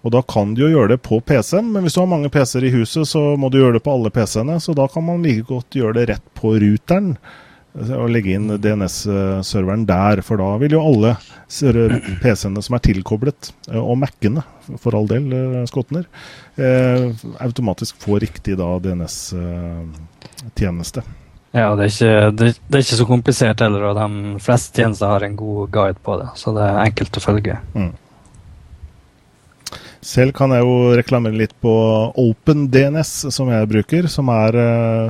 Og 0.03 0.11
Da 0.11 0.21
kan 0.27 0.51
du 0.53 0.65
jo 0.65 0.73
gjøre 0.73 0.95
det 0.95 1.03
på 1.05 1.21
PC-en, 1.23 1.71
men 1.71 1.85
hvis 1.85 1.95
du 1.95 2.01
har 2.01 2.11
mange 2.11 2.31
PC-er 2.33 2.67
i 2.67 2.73
huset, 2.75 3.07
så 3.07 3.37
må 3.39 3.49
du 3.49 3.61
gjøre 3.61 3.77
det 3.77 3.85
på 3.85 3.95
alle 3.95 4.11
PC-ene. 4.11 4.59
Så 4.59 4.75
da 4.75 4.89
kan 4.91 5.05
man 5.07 5.23
like 5.23 5.47
godt 5.47 5.79
gjøre 5.79 5.95
det 5.99 6.09
rett 6.11 6.29
på 6.35 6.57
ruteren 6.59 7.15
og 7.73 8.11
legge 8.13 8.35
inn 8.37 8.51
DNS-serveren 8.61 9.87
der. 9.89 10.21
For 10.25 10.37
da 10.41 10.49
vil 10.61 10.73
jo 10.75 10.81
alle 10.83 11.11
PC-ene 11.49 12.61
som 12.63 12.75
er 12.77 12.85
tilkoblet, 12.85 13.41
eh, 13.71 13.81
og 13.81 13.97
Mac-ene 14.03 14.43
for 14.81 14.91
all 14.97 15.07
del, 15.09 15.23
eh, 15.33 15.65
skotner, 15.69 16.03
eh, 16.57 17.01
automatisk 17.41 17.93
få 18.03 18.13
riktig 18.21 18.53
DNS-tjeneste. 18.57 21.01
Ja, 21.53 21.75
det 21.77 21.83
er, 21.83 21.89
ikke, 21.91 22.31
det, 22.33 22.45
det 22.65 22.75
er, 22.77 22.81
ikke, 22.81 22.97
så 22.97 23.05
komplisert 23.05 23.59
heller, 23.61 23.83
og 23.89 23.95
de 23.97 24.07
fleste 24.41 24.81
tjenester 24.81 25.07
har 25.07 25.21
en 25.21 25.35
god 25.37 25.71
guide 25.73 25.99
på 26.01 26.17
det. 26.21 26.29
Så 26.39 26.51
det 26.55 26.63
er 26.65 26.85
enkelt 26.87 27.17
å 27.17 27.21
følge. 27.21 27.57
Mm. 27.77 27.93
Selv 30.03 30.31
kan 30.35 30.51
jeg 30.51 30.61
jo 30.65 30.95
reklamere 30.97 31.39
litt 31.45 31.55
på 31.63 31.73
OpenDNS, 32.19 33.11
som 33.31 33.49
jeg 33.53 33.69
bruker, 33.69 34.07
som, 34.09 34.29
er, 34.33 34.51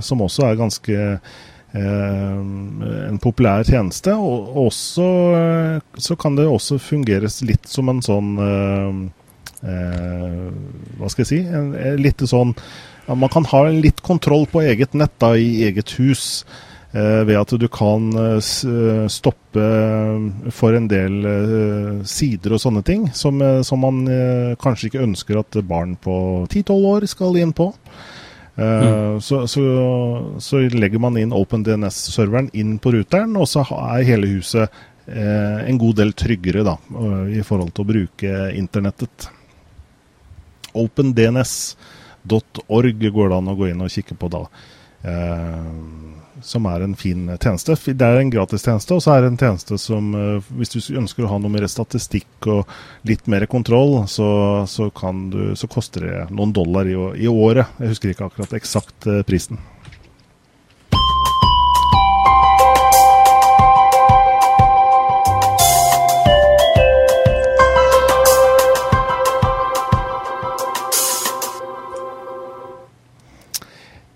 som 0.04 0.22
også 0.22 0.44
er 0.50 0.56
ganske 0.60 0.94
Eh, 0.94 1.18
en 1.74 3.20
populær 3.22 3.66
tjeneste. 3.66 4.14
Og 4.14 4.58
også 4.68 5.08
eh, 5.38 5.78
så 5.98 6.18
kan 6.20 6.38
det 6.38 6.48
også 6.50 6.80
fungeres 6.82 7.42
litt 7.46 7.68
som 7.70 7.90
en 7.90 8.02
sånn 8.06 8.34
eh, 8.40 8.92
Hva 11.00 11.10
skal 11.10 11.24
jeg 11.24 11.32
si? 11.32 11.42
En, 11.48 11.74
litt 12.02 12.22
sånn 12.28 12.54
ja, 13.08 13.16
Man 13.16 13.32
kan 13.34 13.48
ha 13.54 13.66
litt 13.72 14.04
kontroll 14.06 14.46
på 14.52 14.62
eget 14.66 14.94
nett 14.94 15.16
da, 15.24 15.34
i 15.36 15.64
eget 15.70 15.98
hus. 16.00 16.46
ved 16.94 17.34
at 17.34 17.50
du 17.58 17.66
kan 17.74 18.12
stoppe 19.10 19.64
for 20.54 20.76
en 20.78 20.86
del 20.86 21.26
sider 22.06 22.54
og 22.54 22.62
sånne 22.62 22.84
ting 22.86 23.08
som, 23.18 23.42
som 23.66 23.82
man 23.82 24.04
kanskje 24.62 24.92
ikke 24.92 25.02
ønsker 25.02 25.40
at 25.42 25.58
barn 25.66 25.96
på 25.98 26.46
10-12 26.52 26.86
år 26.92 27.08
skal 27.10 27.40
inn 27.42 27.56
på. 27.58 27.72
Mm. 28.54 29.18
Så, 29.22 29.48
så, 29.50 29.62
så, 30.38 30.60
legger 30.70 31.00
man 31.02 31.18
inn 31.18 31.34
OpenDNS-serveren 31.34 32.52
inn 32.54 32.78
på 32.78 32.92
ruteren, 32.94 33.34
og 33.40 33.48
så 33.50 33.64
er 33.66 34.04
hele 34.06 34.28
huset 34.36 34.70
eh, 35.08 35.66
en 35.66 35.78
god 35.82 35.96
del 35.98 36.14
tryggere 36.14 36.64
da, 36.68 36.78
i 37.34 37.42
forhold 37.46 37.72
til 37.74 37.82
å 37.82 37.90
bruke 37.90 38.52
internettet. 38.54 39.30
OpenDNS.org 40.74 43.12
går 43.18 43.30
det 43.30 43.38
an 43.40 43.50
å 43.50 43.56
gå 43.58 43.68
inn 43.72 43.82
og 43.86 43.94
kikke 43.94 44.16
på 44.22 44.28
da. 44.34 44.42
Eh, 45.02 46.13
som 46.44 46.68
er 46.70 46.84
en 46.84 46.96
fin 47.00 47.26
tjeneste. 47.38 47.76
Det 47.94 48.06
er 48.08 48.20
en 48.20 48.32
gratistjeneste, 48.34 48.98
og 48.98 49.04
så 49.04 49.16
er 49.16 49.24
det 49.24 49.32
en 49.32 49.40
tjeneste 49.40 49.80
som 49.82 50.14
eh, 50.18 50.54
hvis 50.60 50.74
du 50.76 50.80
ønsker 51.00 51.26
å 51.26 51.32
ha 51.34 51.40
noe 51.42 51.54
mer 51.54 51.68
statistikk 51.72 52.50
og 52.52 52.70
litt 53.08 53.28
mer 53.32 53.48
kontroll, 53.52 54.04
så, 54.12 54.30
så, 54.70 54.90
du, 55.34 55.42
så 55.60 55.70
koster 55.72 56.08
det 56.08 56.26
noen 56.32 56.54
dollar 56.56 56.90
i, 56.90 56.98
i, 57.24 57.30
året. 57.32 57.72
Jeg 57.80 57.96
husker 57.96 58.14
ikke 58.14 58.30
akkurat 58.30 58.58
eksakt 58.60 59.10
eh, 59.10 59.24
prisen. 59.28 59.62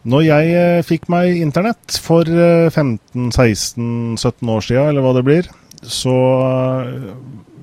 Når 0.07 0.23
jeg 0.23 0.51
eh, 0.55 0.85
fikk 0.87 1.09
meg 1.11 1.41
internett 1.41 1.97
for 1.99 2.23
15-16-17 2.23 4.15
eh, 4.23 4.53
år 4.53 4.63
siden, 4.63 4.91
eller 4.91 5.03
hva 5.03 5.11
det 5.17 5.25
blir, 5.27 5.49
så 5.83 6.15
eh, 6.45 7.09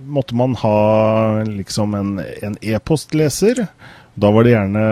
måtte 0.05 0.37
man 0.37 0.57
ha 0.61 0.79
liksom 1.49 1.97
en 1.97 2.59
e-postleser. 2.61 3.65
da 4.15 4.31
var 4.31 4.45
det 4.45 4.53
gjerne 4.53 4.85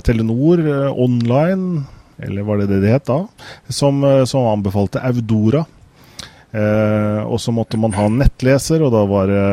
Telenor 0.00 0.64
online, 0.96 1.84
eller 2.24 2.42
var 2.48 2.62
det 2.62 2.70
det 2.72 2.80
det 2.86 2.94
het 2.96 3.06
da, 3.10 3.20
som, 3.68 4.00
som 4.24 4.48
anbefalte 4.48 5.02
Audora. 5.04 5.66
Eh, 6.54 7.20
og 7.26 7.40
så 7.42 7.50
måtte 7.52 7.78
man 7.80 7.94
ha 7.98 8.06
nettleser, 8.08 8.82
og 8.86 8.92
da 8.94 9.02
var 9.10 9.28
det 9.28 9.46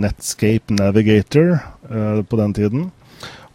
Netscape 0.00 0.72
Navigator 0.74 1.58
eh, 1.60 2.22
på 2.24 2.38
den 2.40 2.56
tiden. 2.56 2.86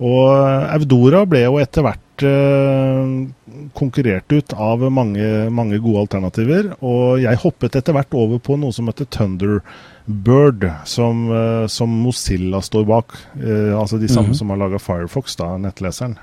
Og 0.02 0.30
Audora 0.78 1.26
ble 1.30 1.44
jo 1.48 1.60
etter 1.62 1.86
hvert 1.86 2.04
eh, 2.28 3.68
konkurrert 3.78 4.32
ut 4.32 4.54
av 4.54 4.84
mange, 4.94 5.26
mange, 5.54 5.80
gode 5.84 6.06
alternativer. 6.06 6.72
Og 6.80 7.22
jeg 7.24 7.40
hoppet 7.44 7.78
etter 7.80 7.96
hvert 7.96 8.18
over 8.18 8.42
på 8.44 8.58
noe 8.60 8.76
som 8.76 8.90
heter 8.92 9.10
Thunderbird, 9.12 10.68
som, 10.90 11.24
eh, 11.36 11.68
som 11.72 11.94
Mozilla 12.04 12.62
står 12.66 12.86
bak. 12.90 13.16
Eh, 13.38 13.72
altså 13.78 13.98
de 13.98 14.08
samme 14.08 14.32
mm 14.32 14.34
-hmm. 14.34 14.40
som 14.40 14.50
har 14.50 14.58
laga 14.58 14.80
Firefox, 14.80 15.36
da, 15.36 15.58
nettleseren. 15.58 16.18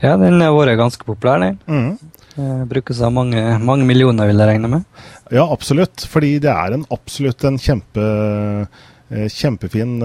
Ja, 0.00 0.16
den 0.16 0.40
har 0.40 0.52
vært 0.52 0.78
ganske 0.78 1.04
populær, 1.04 1.38
den. 1.38 1.58
Mm. 1.66 2.68
Brukes 2.68 3.00
av 3.00 3.12
mange, 3.12 3.58
mange, 3.58 3.84
millioner, 3.84 4.26
vil 4.26 4.38
jeg 4.38 4.48
regne 4.48 4.68
med. 4.68 4.84
Ja, 5.30 5.52
absolutt. 5.52 6.06
Fordi 6.06 6.38
det 6.38 6.50
er 6.50 6.72
en 6.72 6.84
absolutt 6.90 7.44
en 7.44 7.58
kjempe, 7.58 8.68
kjempefin 9.10 10.02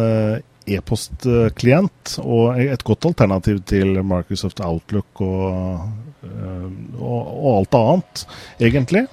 e-postklient 0.66 2.16
og 2.24 2.62
et 2.62 2.86
godt 2.86 3.10
alternativ 3.10 3.62
til 3.70 4.00
Microsoft 4.06 4.62
Outlook 4.64 5.22
og, 5.26 5.84
eh, 6.28 6.70
og, 7.00 7.20
og 7.34 7.50
alt 7.58 7.78
annet, 7.80 8.24
egentlig. 8.60 9.06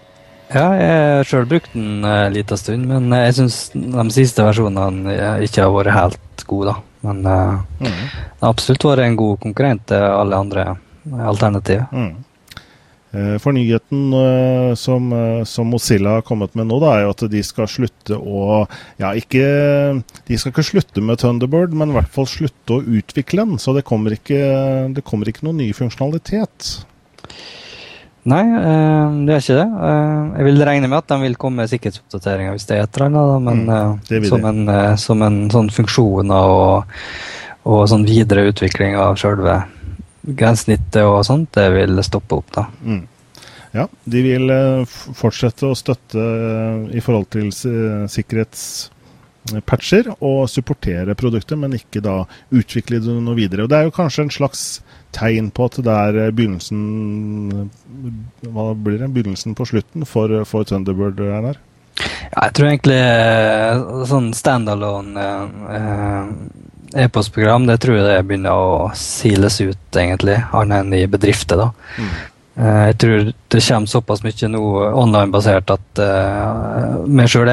Ja, 0.50 0.66
jeg 0.74 0.94
har 0.98 1.28
sjøl 1.30 1.46
brukt 1.50 1.74
den 1.76 2.04
en 2.06 2.34
liten 2.34 2.58
stund, 2.58 2.88
men 2.90 3.12
jeg 3.14 3.36
syns 3.36 3.58
de 3.74 4.06
siste 4.14 4.42
versjonene 4.42 5.14
ikke 5.46 5.62
har 5.62 5.74
vært 5.76 5.94
helt 5.94 6.46
gode. 6.50 6.72
da. 6.72 6.78
Men 7.06 7.20
mm. 7.22 7.84
det 7.86 7.92
har 8.42 8.50
absolutt 8.50 8.88
vært 8.88 9.04
en 9.06 9.20
god 9.20 9.38
konkurrent 9.44 9.86
til 9.88 10.02
alle 10.10 10.40
andre 10.42 10.64
alternativer. 11.30 11.86
Mm. 11.94 12.10
Eh, 13.10 13.38
for 13.42 13.52
nyheten 13.52 14.12
eh, 14.14 14.74
som, 14.74 15.12
eh, 15.12 15.44
som, 15.44 15.66
Mozilla 15.66 16.10
har 16.10 16.22
kommet 16.22 16.54
med 16.54 16.68
nå, 16.70 16.76
da, 16.78 16.92
er 16.94 17.08
jo 17.08 17.14
at 17.16 17.24
de 17.32 17.40
skal 17.42 17.66
slutte 17.66 18.14
å 18.14 18.60
Ja, 19.02 19.10
ikke 19.18 19.42
De 20.28 20.38
skal 20.38 20.52
ikke 20.52 20.66
slutte 20.68 21.02
med 21.02 21.18
Thunderbird, 21.18 21.74
men 21.74 21.90
i 21.90 21.96
hvert 21.98 22.12
fall 22.14 22.28
slutte 22.30 22.78
å 22.78 22.84
utvikle 22.84 23.48
den. 23.48 23.58
Så 23.58 23.74
det 23.74 23.82
kommer 23.88 24.14
ikke, 24.14 24.38
det 24.94 25.02
kommer 25.06 25.26
ikke 25.26 25.48
noen 25.48 25.58
ny 25.64 25.72
funksjonalitet. 25.74 26.70
Nei, 28.30 28.44
det 29.24 29.32
er 29.32 29.42
ikke 29.42 29.56
det. 29.56 29.68
Jeg 30.36 30.46
vil 30.46 30.64
regne 30.68 30.90
med 30.92 30.98
at 31.00 31.10
de 31.10 31.18
vil 31.22 31.38
komme 31.40 31.62
med 31.64 31.70
sikkerhetsoppdateringer 31.72 32.54
hvis 32.54 32.68
det 32.68 32.76
er 32.76 32.84
et 32.84 32.98
eller 33.00 33.08
annet, 33.08 33.46
men 33.48 33.62
mm, 33.64 34.26
som, 34.28 34.44
en, 34.50 34.72
som, 35.00 35.24
en, 35.24 35.38
sånn 35.50 35.70
funksjon 35.72 36.34
og, 36.36 36.98
og 37.64 37.84
sånn 37.90 38.04
videre 38.06 38.44
utvikling 38.52 38.98
av 39.00 39.16
sjølve 39.18 39.62
grensesnittet 40.22 41.04
og 41.04 41.24
sånt, 41.26 41.54
det 41.56 41.72
vil 41.74 42.02
stoppe 42.06 42.34
opp, 42.40 42.52
da. 42.56 42.64
Mm. 42.84 43.06
Ja, 43.70 43.86
de 44.10 44.22
vil 44.24 44.50
uh, 44.50 44.84
fortsette 45.14 45.66
å 45.68 45.74
støtte 45.78 46.18
uh, 46.18 46.90
i 46.90 47.00
forhold 47.04 47.26
til 47.30 47.52
sikkerhetspatcher 47.54 50.10
og 50.18 50.48
supportere 50.50 51.14
produktet, 51.18 51.58
men 51.58 51.72
ikke 51.78 52.00
da 52.02 52.26
utvikle 52.50 52.98
det 53.02 53.14
noe 53.22 53.36
videre. 53.38 53.62
Og 53.64 53.68
Det 53.70 53.76
er 53.78 53.84
jo 53.86 53.98
kanskje 54.00 54.22
en 54.26 54.34
slags 54.34 54.82
tegn 55.14 55.50
på 55.54 55.64
at 55.66 55.76
det 55.84 55.94
er 55.94 56.18
eh, 56.24 56.34
begynnelsen 56.34 56.80
Hva 58.46 58.66
blir 58.78 58.98
det? 59.00 59.12
Begynnelsen 59.14 59.56
på 59.58 59.64
slutten 59.68 60.02
for, 60.08 60.28
for 60.48 60.60
Thunderbird, 60.68 61.20
Einar? 61.20 61.56
Ja, 62.00 62.46
jeg 62.46 62.52
tror 62.56 62.68
egentlig 62.70 63.02
sånn 64.08 64.30
standalone 64.36 65.26
eh, 65.74 66.24
e-postprogram, 66.96 67.66
det 67.68 67.78
tror 67.82 67.98
jeg 67.98 68.06
det 68.08 68.18
begynner 68.26 68.56
å 68.56 68.90
siles 68.98 69.60
ut, 69.62 69.86
egentlig, 69.94 70.40
annet 70.56 70.84
enn 70.84 70.98
i 70.98 71.06
bedrifter. 71.10 71.60
da. 71.60 71.70
Mm. 71.98 72.12
Uh, 72.60 72.82
jeg 72.90 72.96
tror 73.00 73.22
det 73.30 73.62
kommer 73.64 73.88
såpass 73.88 74.24
mye 74.26 74.48
nå 74.50 74.60
online-basert 74.98 75.70
at 75.72 76.02
uh, 76.02 77.06
meg 77.06 77.30
sjøl 77.30 77.48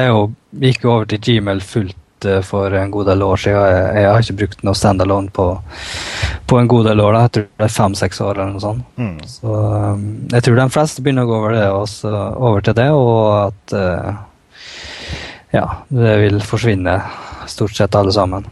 gikk 0.58 0.84
over 0.84 1.06
til 1.08 1.22
Gmail 1.22 1.62
fullt 1.64 2.26
uh, 2.26 2.40
for 2.44 2.74
en 2.76 2.90
god 2.92 3.08
del 3.12 3.22
år 3.24 3.40
siden. 3.40 3.62
Jeg, 3.72 4.02
jeg 4.02 4.10
har 4.10 4.26
ikke 4.26 4.38
brukt 4.42 4.66
noe 4.66 4.76
standalone 4.76 5.32
på, 5.32 5.46
på 6.50 6.58
en 6.58 6.68
god 6.68 6.90
del 6.90 7.04
år. 7.04 7.14
da. 7.14 7.22
Jeg 7.24 7.34
tror 7.36 7.46
det 7.48 7.68
er 7.68 7.76
fem-seks 7.78 8.20
år 8.26 8.34
eller 8.34 8.52
noe 8.56 8.66
sånt. 8.66 8.98
Mm. 8.98 9.16
Så 9.38 9.54
um, 9.54 10.04
jeg 10.34 10.44
tror 10.44 10.60
de 10.60 10.68
fleste 10.76 11.06
begynner 11.06 11.24
å 11.24 11.30
gå 11.30 11.38
over, 11.38 11.56
det, 11.56 11.64
også, 11.78 12.14
over 12.50 12.66
til 12.66 12.78
det, 12.82 12.90
og 12.92 13.22
at 13.46 13.78
ja, 15.54 15.64
det 15.88 16.18
vil 16.20 16.42
forsvinne 16.44 16.98
stort 17.48 17.72
sett 17.78 17.96
alle 17.96 18.12
sammen. 18.12 18.44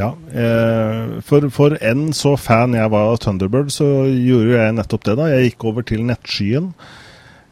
Ja, 0.00 0.14
eh, 0.32 1.20
for, 1.26 1.48
for 1.52 1.76
enn 1.84 2.10
så 2.16 2.34
fan 2.40 2.76
jeg 2.76 2.92
var 2.92 3.12
av 3.12 3.20
Thunderbird, 3.20 3.72
så 3.74 3.86
gjorde 4.08 4.56
jeg 4.56 4.76
nettopp 4.78 5.08
det. 5.08 5.16
da. 5.20 5.30
Jeg 5.34 5.50
gikk 5.50 5.66
over 5.68 5.86
til 5.88 6.04
nettskyen. 6.08 6.70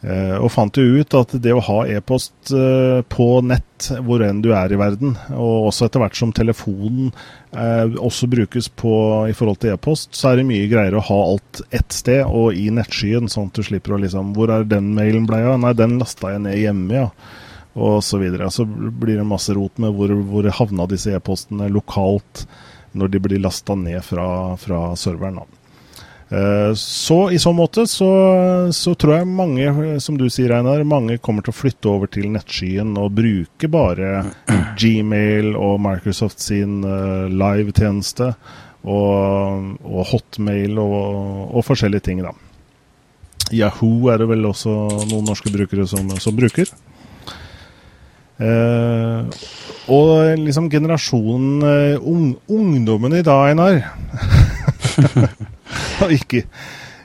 Eh, 0.01 0.37
og 0.41 0.49
fant 0.49 0.79
jo 0.81 1.03
ut 1.03 1.15
at 1.19 1.35
det 1.45 1.53
å 1.53 1.61
ha 1.61 1.83
e-post 1.93 2.55
eh, 2.57 3.03
på 3.13 3.27
nett 3.45 3.91
hvor 4.07 4.25
enn 4.25 4.41
du 4.41 4.49
er 4.57 4.73
i 4.73 4.79
verden, 4.81 5.13
og 5.37 5.69
også 5.69 5.91
etter 5.91 6.01
hvert 6.01 6.17
som 6.17 6.33
telefonen 6.37 7.13
også 7.51 8.29
brukes 8.31 8.69
på, 8.79 8.93
i 9.29 9.35
forhold 9.35 9.59
til 9.61 9.75
e-post, 9.75 10.13
så 10.17 10.31
er 10.31 10.41
det 10.41 10.49
mye 10.49 10.69
greiere 10.71 11.01
å 11.01 11.05
ha 11.05 11.21
alt 11.33 11.63
ett 11.75 11.93
sted 11.93 12.23
og 12.25 12.57
i 12.57 12.69
nettskyen, 12.73 13.29
sånn 13.29 13.51
at 13.51 13.59
du 13.59 13.67
slipper 13.67 13.97
å 13.97 14.01
liksom 14.01 14.33
Hvor 14.37 14.53
er 14.55 14.69
den 14.71 14.93
mailen 14.97 15.27
blei 15.29 15.41
av? 15.43 15.59
Nei, 15.61 15.73
den 15.77 15.99
lasta 16.01 16.31
jeg 16.37 16.45
ned 16.47 16.61
hjemme, 16.61 17.03
ja 17.03 17.09
og 17.75 18.03
så. 18.05 18.19
Så 18.51 18.65
blir 18.67 19.17
det 19.17 19.29
masse 19.29 19.55
rot 19.55 19.79
med 19.79 19.95
hvor, 19.95 20.13
hvor 20.27 20.51
havna 20.59 20.89
disse 20.91 21.15
e-postene 21.15 21.71
lokalt 21.71 22.47
når 22.93 23.09
de 23.09 23.23
blir 23.23 23.43
lasta 23.43 23.77
ned 23.79 24.03
fra, 24.03 24.57
fra 24.59 24.91
serveren. 24.99 25.39
Da. 25.39 25.61
Eh, 26.31 26.75
så 26.75 27.31
i 27.31 27.39
så 27.39 27.53
måte 27.53 27.87
så, 27.91 28.11
så, 28.73 28.95
tror 28.95 29.17
jeg 29.17 29.27
mange, 29.27 29.99
som 30.01 30.19
du 30.19 30.29
sier 30.31 30.53
Einar, 30.55 30.85
mange 30.87 31.19
kommer 31.19 31.43
til 31.43 31.51
å 31.51 31.59
flytte 31.59 31.91
over 31.91 32.11
til 32.11 32.29
nettskyen 32.31 32.93
og 33.01 33.17
bruke 33.19 33.71
bare 33.71 34.25
Gmail 34.79 35.57
og 35.59 35.81
Microsoft 35.83 36.39
sin 36.45 36.85
uh, 36.87 37.27
live-tjeneste 37.27 38.31
og, 38.87 39.75
og, 39.83 40.05
Hotmail 40.13 40.79
og, 40.79 41.51
og, 41.51 41.65
forskjellige 41.67 42.07
ting, 42.07 42.23
da. 42.23 42.31
Yahoo 43.51 44.07
er 44.13 44.23
det 44.23 44.31
vel 44.31 44.47
også 44.47 44.77
noen 45.11 45.27
norske 45.27 45.51
brukere 45.51 45.89
som, 45.91 46.15
som 46.23 46.37
bruker. 46.39 46.71
Uh, 48.41 49.29
og 49.93 50.39
liksom 50.41 50.71
generasjonen 50.73 51.65
uh, 51.65 52.09
ung, 52.09 52.35
Ungdommen 52.49 53.19
i 53.19 53.25
dag, 53.27 53.51
Einar 53.51 53.83
ikke, 56.17 56.45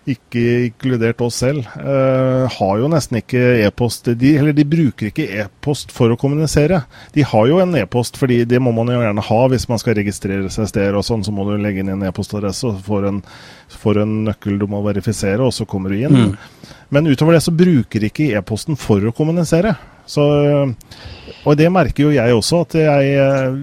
ikke 0.07 0.43
inkludert 0.67 1.21
oss 1.25 1.41
selv, 1.41 1.65
uh, 1.75 2.45
har 2.51 2.75
jo 2.79 2.89
nesten 2.91 3.19
ikke 3.19 3.41
e-post. 3.65 4.11
De, 4.19 4.36
eller 4.39 4.55
de 4.55 4.67
bruker 4.69 5.09
ikke 5.09 5.27
e-post 5.41 5.91
for 5.95 6.13
å 6.13 6.19
kommunisere. 6.19 6.83
De 7.15 7.25
har 7.25 7.49
jo 7.49 7.59
en 7.63 7.75
e-post, 7.79 8.19
fordi 8.21 8.43
det 8.47 8.61
må 8.63 8.71
man 8.75 8.93
jo 8.93 9.01
gjerne 9.01 9.25
ha 9.29 9.41
hvis 9.51 9.67
man 9.71 9.81
skal 9.81 9.97
registrere 9.99 10.51
seg 10.53 10.69
steder 10.71 10.99
og 10.99 11.07
sånn. 11.07 11.25
Så 11.25 11.33
må 11.36 11.47
du 11.49 11.55
legge 11.59 11.83
inn 11.83 11.91
en 11.95 12.05
e-postadresse 12.07 12.69
og 12.69 12.79
får 12.86 13.09
en, 13.11 13.19
får 13.81 14.03
en, 14.05 14.15
nøkkel 14.29 14.61
du 14.61 14.69
må 14.71 14.83
verifisere, 14.86 15.41
og 15.43 15.55
så 15.55 15.67
kommer 15.67 15.91
du 15.91 16.05
inn. 16.05 16.15
Mm. 16.15 16.71
Men 16.95 17.11
utover 17.11 17.36
det 17.36 17.43
så 17.43 17.55
bruker 17.55 18.07
ikke 18.07 18.31
e-posten 18.38 18.79
for 18.79 19.03
å 19.03 19.15
kommunisere. 19.15 19.75
Så, 20.06 20.24
og 21.45 21.58
det 21.58 21.72
merker 21.74 22.08
jo 22.08 22.16
jeg 22.16 22.38
også, 22.38 22.64
at 22.66 22.78
jeg 22.80 23.20
eh, 23.20 23.60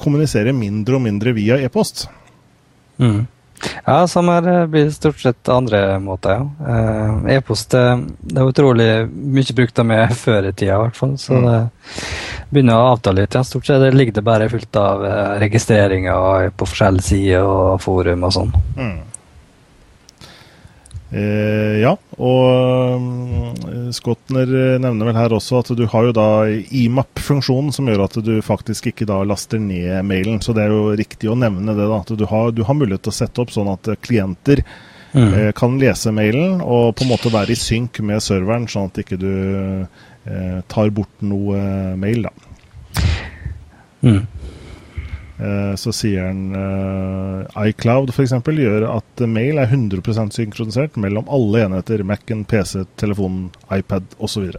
kommuniserer 0.00 0.54
mindre 0.56 0.98
og 0.98 1.04
mindre 1.04 1.34
via 1.36 1.58
e-post. 1.62 2.06
Mm. 3.02 3.24
Ja, 3.86 4.00
samme 4.10 4.34
her 4.38 4.48
eh, 4.50 4.66
blir 4.70 4.90
stort 4.94 5.20
sett 5.22 5.50
andre 5.52 5.98
måter, 6.02 6.40
ja. 6.40 6.72
Eh, 6.72 7.36
e-post 7.36 7.74
det 7.74 8.38
er 8.38 8.48
utrolig 8.48 8.88
mye 9.10 9.58
brukt 9.58 9.78
av 9.78 9.88
meg 9.90 10.14
før 10.24 10.50
i 10.50 10.54
tida, 10.54 10.76
i 10.76 10.82
hvert 10.86 10.98
fall. 10.98 11.16
Så 11.20 11.38
mm. 11.38 11.46
det 11.48 11.60
begynner 12.50 12.78
å 12.78 12.92
avta 12.96 13.14
litt. 13.16 13.38
Ja. 13.38 13.44
Stort 13.46 13.70
sett 13.70 13.86
ligger 13.94 14.18
det 14.18 14.26
bare 14.26 14.50
fullt 14.52 14.78
av 14.80 15.06
registreringer 15.42 16.52
på 16.56 16.68
forskjellige 16.68 17.08
sider 17.08 17.48
og 17.48 17.80
forum 17.82 18.28
og 18.28 18.36
sånn. 18.38 18.54
Mm. 18.78 19.00
Eh, 21.12 21.82
ja, 21.82 21.90
og 22.24 22.96
um, 22.96 23.90
Skotner 23.92 24.48
nevner 24.80 25.10
vel 25.10 25.18
her 25.18 25.34
også 25.36 25.58
at 25.60 25.70
du 25.76 25.82
har 25.92 26.06
jo 26.08 26.14
da 26.16 26.28
IMAP-funksjonen 26.48 27.68
som 27.76 27.90
gjør 27.90 28.06
at 28.06 28.16
du 28.24 28.32
faktisk 28.44 28.88
ikke 28.88 29.08
da 29.10 29.18
laster 29.28 29.60
ned 29.60 30.00
mailen. 30.08 30.40
Så 30.40 30.56
det 30.56 30.64
er 30.64 30.72
jo 30.72 30.94
riktig 30.96 31.28
å 31.28 31.36
nevne 31.36 31.76
det. 31.76 31.84
da, 31.84 32.00
At 32.00 32.14
du 32.16 32.24
har, 32.30 32.54
du 32.56 32.64
har 32.64 32.78
mulighet 32.78 33.04
til 33.04 33.12
å 33.12 33.18
sette 33.18 33.44
opp 33.44 33.52
sånn 33.52 33.68
at 33.74 33.92
klienter 34.00 34.64
mm. 35.12 35.28
eh, 35.28 35.50
kan 35.58 35.76
lese 35.80 36.14
mailen 36.16 36.62
og 36.64 36.94
på 36.96 37.04
en 37.04 37.12
måte 37.12 37.32
være 37.34 37.52
i 37.52 37.60
synk 37.60 38.00
med 38.00 38.24
serveren, 38.24 38.68
sånn 38.70 38.88
at 38.88 39.02
ikke 39.04 39.20
du 39.20 39.32
eh, 39.84 40.58
tar 40.72 40.94
bort 40.96 41.26
noe 41.26 41.92
mail, 42.00 42.24
da. 42.24 42.32
Mm. 44.02 44.24
Eh, 45.42 45.74
så 45.80 45.90
sier 45.96 46.28
han 46.28 46.52
uh, 46.54 47.62
iCloud 47.66 48.12
f.eks. 48.12 48.34
gjør 48.46 48.84
at 48.92 49.22
mail 49.26 49.58
er 49.58 49.70
100 49.72 50.30
synkronisert 50.36 50.98
mellom 51.00 51.26
alle 51.26 51.64
enheter. 51.66 52.04
Mac-en, 52.06 52.44
PC, 52.46 52.84
telefonen, 53.00 53.48
iPad 53.74 54.14
osv. 54.22 54.52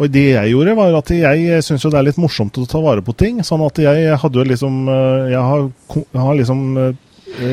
Og 0.00 0.08
det 0.12 0.26
jeg 0.32 0.52
gjorde, 0.52 0.76
var 0.76 0.96
at 0.98 1.12
jeg 1.12 1.62
syns 1.64 1.86
det 1.86 1.96
er 1.96 2.08
litt 2.08 2.20
morsomt 2.20 2.58
å 2.60 2.66
ta 2.68 2.82
vare 2.84 3.04
på 3.04 3.16
ting. 3.16 3.40
Sånn 3.46 3.64
at 3.64 3.80
jeg 3.80 4.18
hadde 4.20 4.42
jo 4.42 4.48
liksom 4.48 4.82
eh, 4.88 5.30
Jeg 5.36 5.46
har, 5.46 5.70
har 6.26 6.36
liksom 6.40 6.66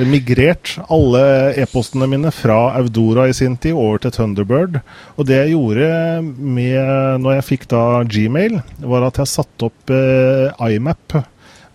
migrert 0.09 0.71
alle 0.89 1.19
e-postene 1.61 2.07
mine 2.09 2.31
fra 2.33 2.71
Audora 2.79 3.27
i 3.29 3.35
sin 3.37 3.53
tid 3.61 3.77
over 3.77 4.01
til 4.01 4.15
Thunderbird. 4.15 4.79
Og 5.21 5.27
det 5.29 5.37
jeg 5.37 5.53
gjorde 5.53 5.89
med, 6.25 7.21
når 7.21 7.37
jeg 7.37 7.45
fikk 7.51 7.67
da 7.71 7.83
Gmail, 8.09 8.57
var 8.89 9.05
at 9.05 9.21
jeg 9.21 9.31
satte 9.35 9.69
opp 9.69 9.93
eh, 9.93 10.49
IMAP 10.73 11.19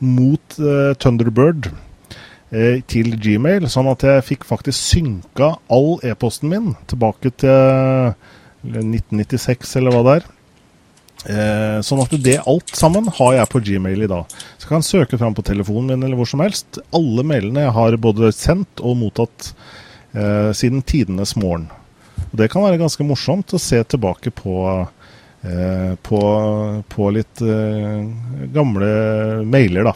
mot 0.02 0.58
uh, 0.58 0.92
Thunderbird 0.98 1.70
uh, 1.70 2.78
til 2.90 3.14
Gmail, 3.16 3.68
sånn 3.70 3.90
at 3.92 4.04
jeg 4.06 4.26
fikk 4.26 4.46
faktisk 4.48 4.76
synka 4.76 5.54
all 5.72 5.96
e-posten 6.06 6.52
min 6.52 6.72
tilbake 6.90 7.32
til 7.42 8.14
1996, 8.66 9.76
eller 9.80 9.94
hva 9.94 10.06
det 10.06 10.20
er. 10.20 10.30
Eh, 11.22 11.78
sånn 11.86 12.00
at 12.02 12.14
det 12.18 12.40
alt 12.50 12.72
sammen 12.74 13.06
har 13.18 13.36
jeg 13.36 13.50
på 13.52 13.60
Gmail 13.62 14.06
i 14.06 14.10
dag. 14.10 14.32
Så 14.56 14.66
jeg 14.66 14.70
kan 14.72 14.86
søke 14.86 15.18
fram 15.20 15.36
på 15.38 15.44
telefonen 15.46 15.92
min 15.92 16.06
eller 16.06 16.18
hvor 16.18 16.26
som 16.26 16.42
helst. 16.42 16.80
Alle 16.94 17.22
mailene 17.26 17.66
jeg 17.66 17.76
har 17.76 17.98
både 18.02 18.32
sendt 18.34 18.82
og 18.82 18.98
mottatt 18.98 19.52
eh, 20.16 20.50
siden 20.56 20.82
tidenes 20.82 21.36
morgen. 21.38 21.68
Og 22.32 22.40
Det 22.40 22.50
kan 22.50 22.64
være 22.66 22.80
ganske 22.82 23.06
morsomt 23.06 23.54
å 23.54 23.62
se 23.62 23.78
tilbake 23.86 24.34
på 24.34 24.56
Eh, 24.72 25.01
på, 26.02 26.20
på, 26.88 27.10
litt 27.10 27.42
eh, 27.42 28.06
gamle 28.54 28.90
mailer, 29.44 29.90
da. 29.90 29.94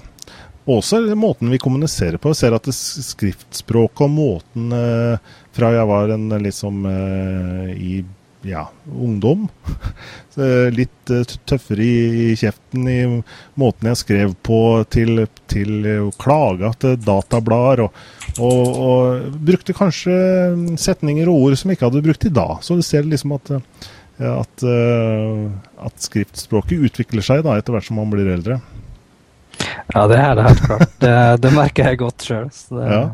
Også 0.66 0.98
måten 1.14 1.52
vi 1.52 1.62
kommuniserer 1.62 2.18
på. 2.18 2.32
Jeg 2.32 2.40
ser 2.40 2.56
at 2.56 2.66
skriftspråket 2.74 4.08
og 4.08 4.10
måten 4.10 4.74
eh, 4.74 5.34
fra 5.54 5.70
jeg 5.76 5.88
var 5.88 6.10
en 6.16 6.28
liksom 6.42 6.82
i 7.70 8.00
ja, 8.46 8.66
ungdom. 8.92 9.46
Litt 10.76 11.10
tøffere 11.48 11.82
i, 11.82 12.34
kjeften 12.36 12.88
i 12.90 12.98
måten 13.56 13.88
jeg 13.88 14.00
skrev 14.02 14.34
på 14.44 14.58
til, 14.92 15.24
til 15.48 15.88
klaga 16.20 16.74
til 16.76 16.98
datablader. 17.00 17.86
Og, 17.86 17.96
og, 18.36 18.82
og, 18.90 19.30
brukte 19.48 19.74
kanskje 19.78 20.18
setninger 20.82 21.30
og 21.30 21.46
ord 21.46 21.56
som 21.58 21.72
jeg 21.72 21.78
ikke 21.78 21.88
hadde 21.88 22.04
brukt 22.10 22.28
i 22.28 22.34
dag. 22.42 22.58
Så 22.66 22.76
du 22.76 22.84
ser 22.84 23.08
liksom 23.08 23.38
at 23.38 23.54
at, 24.24 24.64
uh, 24.64 25.50
at, 25.84 26.00
skriftspråket 26.00 26.88
utvikler 26.88 27.24
seg 27.24 27.44
da, 27.44 27.58
etter 27.58 27.76
hvert 27.76 27.88
som 27.88 27.98
man 28.00 28.12
blir 28.12 28.30
eldre. 28.32 28.60
Ja, 29.92 30.06
det 30.08 30.18
er 30.20 30.34
det 30.36 30.48
helt 30.48 30.64
klart. 30.64 30.90
Det, 31.02 31.14
det 31.44 31.52
merker 31.54 31.90
jeg 31.90 32.00
godt 32.00 32.24
sjøl. 32.26 32.48
Ja. 32.80 33.04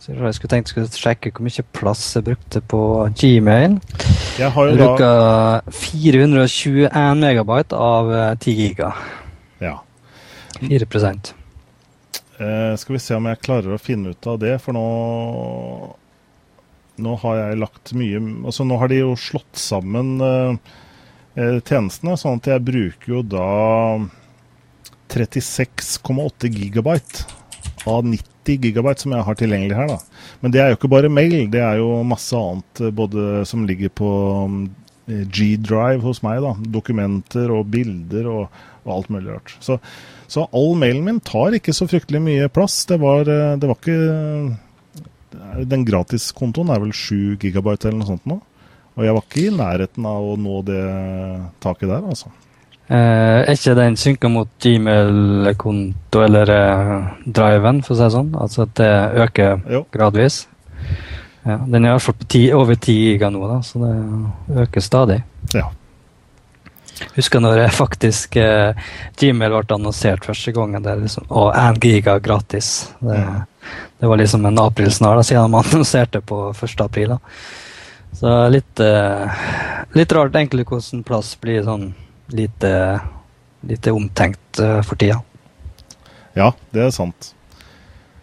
Så 0.00 0.14
jeg 0.16 0.34
skulle 0.36 0.52
tenkt 0.54 0.70
skulle 0.72 0.88
sjekke 0.88 1.30
hvor 1.36 1.44
mye 1.44 1.64
plass 1.76 2.02
jeg 2.16 2.24
brukte 2.30 2.62
på 2.64 2.80
Gmail. 3.20 3.76
Jeg 4.40 4.52
har 4.54 4.70
jo 4.70 4.76
bruker 4.78 5.04
da... 5.04 5.74
421 5.76 7.20
megabyte 7.20 7.76
av 7.76 8.08
10 8.40 8.48
eh, 8.50 8.62
giga. 8.62 8.94
Ja. 9.60 9.74
4 10.60 10.88
eh, 12.40 12.72
Skal 12.80 12.96
vi 12.96 13.02
se 13.02 13.18
om 13.18 13.28
jeg 13.28 13.42
klarer 13.44 13.76
å 13.76 13.80
finne 13.80 14.14
ut 14.14 14.30
av 14.32 14.40
det, 14.40 14.56
for 14.64 14.76
nå 14.76 14.86
nå 17.02 17.16
har 17.24 17.40
jeg 17.40 17.60
lagt 17.62 17.92
mye 17.96 18.20
altså 18.20 18.66
Nå 18.68 18.78
har 18.80 18.90
de 18.92 19.00
jo 19.02 19.16
slått 19.18 19.58
sammen 19.60 20.16
uh, 20.20 20.54
tjenestene, 21.36 22.16
sånn 22.18 22.40
at 22.40 22.50
jeg 22.50 22.66
bruker 22.66 23.14
jo 23.14 23.22
da 23.26 23.50
36,8 25.10 26.50
gigabyte 26.54 27.26
av 27.88 28.04
90 28.04 28.60
gigabyte 28.66 29.04
som 29.04 29.14
jeg 29.14 29.26
har 29.26 29.38
tilgjengelig 29.38 29.78
her. 29.78 29.88
da. 29.94 29.98
Men 30.42 30.54
det 30.54 30.60
er 30.62 30.70
jo 30.70 30.78
ikke 30.78 30.92
bare 30.92 31.12
mail, 31.12 31.46
det 31.52 31.62
er 31.64 31.80
jo 31.80 32.02
masse 32.06 32.36
annet 32.36 32.82
eh, 32.82 32.92
både 32.94 33.44
som 33.48 33.66
ligger 33.68 33.92
på 33.94 34.10
G-drive 35.10 36.04
hos 36.04 36.22
meg. 36.22 36.42
da, 36.44 36.54
Dokumenter 36.78 37.50
og 37.54 37.70
bilder 37.72 38.28
og, 38.30 38.58
og 38.84 38.96
alt 38.96 39.12
mulig 39.12 39.32
rart. 39.32 39.54
Så, 39.62 39.78
så, 40.30 40.46
all 40.54 40.76
mailen 40.78 41.06
min 41.06 41.22
tar 41.24 41.56
ikke 41.56 41.74
så 41.74 41.88
fryktelig 41.90 42.22
mye 42.22 42.50
plass. 42.52 42.84
Det 42.90 43.00
var, 43.02 43.26
det 43.26 43.70
var 43.70 43.78
ikke 43.78 43.98
den 45.70 45.86
gratiskontoen 45.86 46.72
er 46.74 46.82
vel 46.82 46.92
7 46.96 47.38
gigabyte 47.40 47.88
eller 47.88 48.02
noe 48.02 48.10
sånt 48.12 48.28
nå. 48.28 48.40
Og 48.98 49.06
jeg 49.06 49.16
var 49.16 49.26
ikke 49.26 49.42
i 49.46 49.56
nærheten 49.56 50.06
av 50.10 50.30
å 50.32 50.36
nå 50.40 50.60
det 50.66 50.84
taket 51.62 51.88
der, 51.88 52.04
altså. 52.04 52.32
Eh, 52.90 53.44
er 53.46 53.54
ikke 53.54 53.76
den 53.78 53.96
synka 54.00 54.28
mot 54.32 54.48
Gmail-konto 54.60 56.22
eller 56.26 56.50
eh, 56.50 56.94
driven, 57.22 57.84
for 57.86 57.94
å 57.94 57.98
si 58.00 58.02
det 58.02 58.14
sånn? 58.16 58.32
Altså 58.34 58.64
at 58.64 58.72
det 58.80 58.94
øker 59.24 59.60
jo. 59.70 59.84
gradvis? 59.94 60.40
Ja, 61.46 61.60
den 61.70 61.84
er 61.84 61.92
i 61.92 61.94
hvert 61.94 62.08
fall 62.08 62.48
over 62.58 62.74
10 62.74 62.96
giga 62.98 63.30
nå, 63.30 63.44
da, 63.46 63.60
så 63.64 63.84
det 63.84 64.64
øker 64.64 64.84
stadig. 64.84 65.20
Ja. 65.54 65.68
Husker 67.14 67.40
når 67.40 67.62
jeg 67.62 67.76
faktisk 67.78 68.36
eh, 68.42 68.90
Gmail 69.22 69.54
ble 69.54 69.76
annonsert 69.78 70.26
første 70.26 70.52
gangen, 70.52 70.82
der, 70.84 70.98
liksom, 71.00 71.30
og 71.30 71.54
1 71.54 71.78
giga 71.86 72.18
gratis. 72.18 72.90
Det, 72.98 73.16
mm. 73.16 73.46
Det 73.98 74.06
var 74.06 74.20
liksom 74.20 74.46
en 74.46 74.58
aprilsnarr 74.58 75.22
siden 75.22 75.50
man 75.50 75.64
annonserte 75.70 76.20
på 76.20 76.50
1. 76.50 76.80
april. 76.80 77.16
Da. 77.16 77.18
Så 78.20 78.36
litt, 78.48 78.80
eh, 78.80 79.42
litt 79.92 80.12
rart 80.12 80.34
egentlig 80.34 80.66
hvordan 80.68 81.04
plass 81.06 81.34
blir 81.40 81.62
sånn 81.66 81.92
lite, 82.34 82.72
lite 83.66 83.92
omtenkt 83.94 84.58
eh, 84.58 84.80
for 84.82 84.98
tida. 85.00 85.20
Ja, 86.38 86.52
det 86.74 86.88
er 86.88 86.94
sant. 86.94 87.34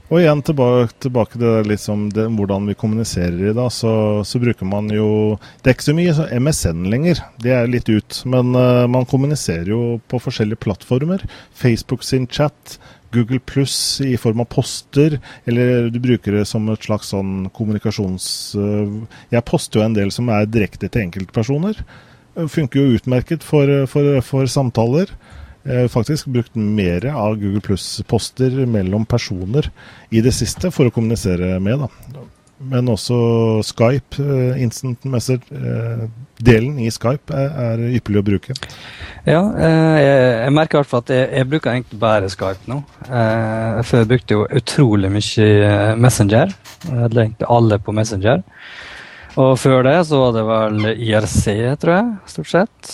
Og 0.08 0.22
igjen 0.22 0.40
tilbake, 0.46 0.94
tilbake 1.04 1.36
til 1.36 1.66
liksom 1.68 2.06
det, 2.16 2.30
hvordan 2.38 2.70
vi 2.70 2.78
kommuniserer 2.80 3.50
i 3.50 3.56
dag, 3.56 3.68
så, 3.76 4.24
så, 4.24 4.40
bruker 4.40 4.68
man 4.68 4.88
jo 4.94 5.36
Det 5.60 5.68
er 5.68 5.76
ikke 5.76 5.88
så 5.90 5.96
mye 5.98 6.28
MSN 6.40 6.86
lenger, 6.94 7.20
det 7.44 7.52
er 7.52 7.68
litt 7.68 7.92
ut. 7.92 8.22
Men 8.24 8.56
uh, 8.56 8.88
man 8.88 9.08
kommuniserer 9.10 9.68
jo 9.74 9.82
på 10.08 10.22
forskjellige 10.24 10.64
plattformer. 10.64 11.26
Facebook 11.52 12.08
sin 12.08 12.28
chat, 12.32 12.78
Google 13.16 13.40
pluss 13.40 14.02
i 14.04 14.16
form 14.20 14.44
av 14.44 14.50
poster, 14.52 15.18
eller 15.48 15.90
du 15.94 16.00
bruker 16.04 16.40
det 16.40 16.46
som 16.50 16.68
et 16.74 16.90
slags 16.90 17.14
sånn 17.14 17.50
kommunikasjons... 17.56 18.28
Uh, 18.60 19.08
jeg 19.34 19.46
poster 19.48 19.82
jo 19.82 19.88
en 19.88 19.98
del 19.98 20.14
som 20.14 20.30
er 20.34 20.50
direkte 20.50 20.90
til 20.90 21.08
enkeltpersoner. 21.08 21.82
Funker 22.38 22.84
jo 22.84 23.00
utmerket 23.00 23.46
for, 23.46 23.72
for, 23.90 24.20
for 24.26 24.50
samtaler. 24.52 25.10
Faktisk 25.92 26.30
brukt 26.32 26.54
mer 26.56 27.04
av 27.10 27.34
Google 27.42 27.60
Pluss-poster 27.66 28.54
mellom 28.70 29.04
personer 29.10 29.68
i 30.14 30.22
det 30.24 30.32
siste 30.38 30.70
for 30.72 30.88
å 30.88 30.94
kommunisere 30.94 31.58
med. 31.60 31.82
Da. 32.14 32.27
Men 32.58 32.90
også 32.90 33.18
Skype, 33.66 34.18
eh, 34.18 34.62
instant 34.64 35.04
message-delen 35.06 36.80
i 36.82 36.90
Skype 36.90 37.34
er, 37.34 37.52
er, 37.68 37.84
ypperlig 38.00 38.24
å 38.24 38.26
bruke. 38.26 38.56
Ja, 39.28 39.44
eh, 39.54 39.98
jeg, 40.02 40.24
jeg 40.42 40.56
merker 40.58 40.80
i 40.80 40.82
hvert 40.82 40.90
fall 40.90 41.04
at 41.06 41.14
jeg, 41.14 41.28
jeg, 41.38 41.50
bruker 41.52 41.76
egentlig 41.76 42.02
bare 42.02 42.32
Skype 42.34 42.72
nå. 42.72 42.82
Før 43.86 44.10
brukte 44.10 44.34
jeg 44.34 44.42
jo 44.42 44.62
utrolig 44.62 45.14
mye 45.14 45.96
Messenger. 46.02 46.58
Jeg 46.88 47.12
egentlig 47.14 47.52
alle 47.60 47.80
på 47.84 47.94
Messenger. 47.94 48.42
Og 49.38 49.54
før 49.62 49.84
det 49.86 49.98
så 50.10 50.18
var 50.18 50.34
det 50.34 50.46
vel 50.48 50.92
IRC, 50.96 51.44
tror 51.78 51.94
jeg, 51.94 52.14
stort 52.34 52.50
sett. 52.50 52.94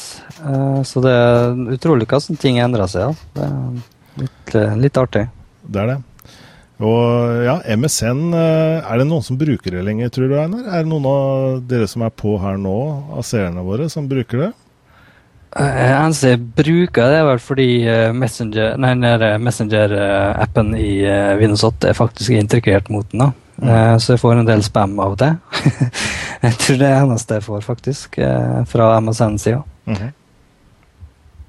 Så 0.84 1.04
det 1.06 1.14
er 1.16 1.54
utrolig 1.78 2.10
hvordan 2.10 2.40
ting 2.42 2.60
endrer 2.60 2.92
seg. 2.92 3.16
Ja. 3.40 3.40
Det 3.40 3.48
er 3.48 4.26
litt, 4.26 4.58
litt, 4.90 5.00
artig. 5.00 5.30
Det 5.64 5.86
er 5.86 5.94
det. 5.94 6.02
Og 6.82 7.44
ja, 7.46 7.60
MSN, 7.78 8.34
uh, 8.34 8.82
er 8.82 9.00
det 9.00 9.06
noen 9.08 9.24
som 9.26 9.38
bruker 9.38 9.76
det 9.76 9.84
lenger, 9.86 10.10
tror 10.14 10.32
du, 10.32 10.36
Einar? 10.42 10.66
Er 10.66 10.84
det 10.84 10.92
noen 10.92 11.06
av 11.08 11.62
dere 11.70 11.88
som 11.88 12.06
er 12.06 12.14
på 12.18 12.36
her 12.42 12.58
nå, 12.60 12.78
av 13.14 13.26
seerne 13.28 13.64
våre, 13.66 13.90
som 13.94 14.10
bruker 14.10 14.48
det? 14.48 14.52
eneste 15.54 16.32
jeg 16.32 16.40
bruker, 16.58 17.12
det 17.12 17.18
er 17.20 17.28
vel 17.28 17.42
fordi 17.46 17.68
Messenger-appen 18.18 19.44
Messenger 19.46 19.92
i 20.80 20.94
Windows 21.38 21.62
8 21.68 21.92
er 21.92 21.98
faktisk 22.00 22.34
integrert 22.34 22.90
mot 22.90 23.06
den. 23.12 23.22
da. 23.22 23.30
Mm. 23.62 24.00
Så 24.00 24.16
jeg 24.16 24.22
får 24.24 24.40
en 24.40 24.50
del 24.50 24.64
spam 24.66 24.98
av 25.00 25.16
det. 25.22 25.30
jeg 26.46 26.58
tror 26.60 26.80
det 26.82 26.90
er 26.90 27.04
eneste 27.04 27.38
jeg 27.38 27.46
får, 27.46 27.62
faktisk, 27.68 28.18
eh, 28.18 28.64
fra 28.70 29.00
MSN-sida. 29.00 29.62
Mm 29.86 29.98
-hmm. 29.98 30.12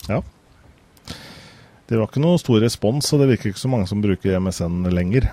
Ja. 0.08 0.22
Det 1.88 1.98
var 1.98 2.08
ikke 2.08 2.22
noe 2.24 2.40
stor 2.40 2.62
respons, 2.64 3.10
og 3.12 3.20
det 3.20 3.28
virker 3.34 3.52
ikke 3.52 3.60
så 3.60 3.70
mange 3.72 3.88
som 3.90 4.00
bruker 4.04 4.40
MSN 4.40 4.88
lenger. 4.94 5.28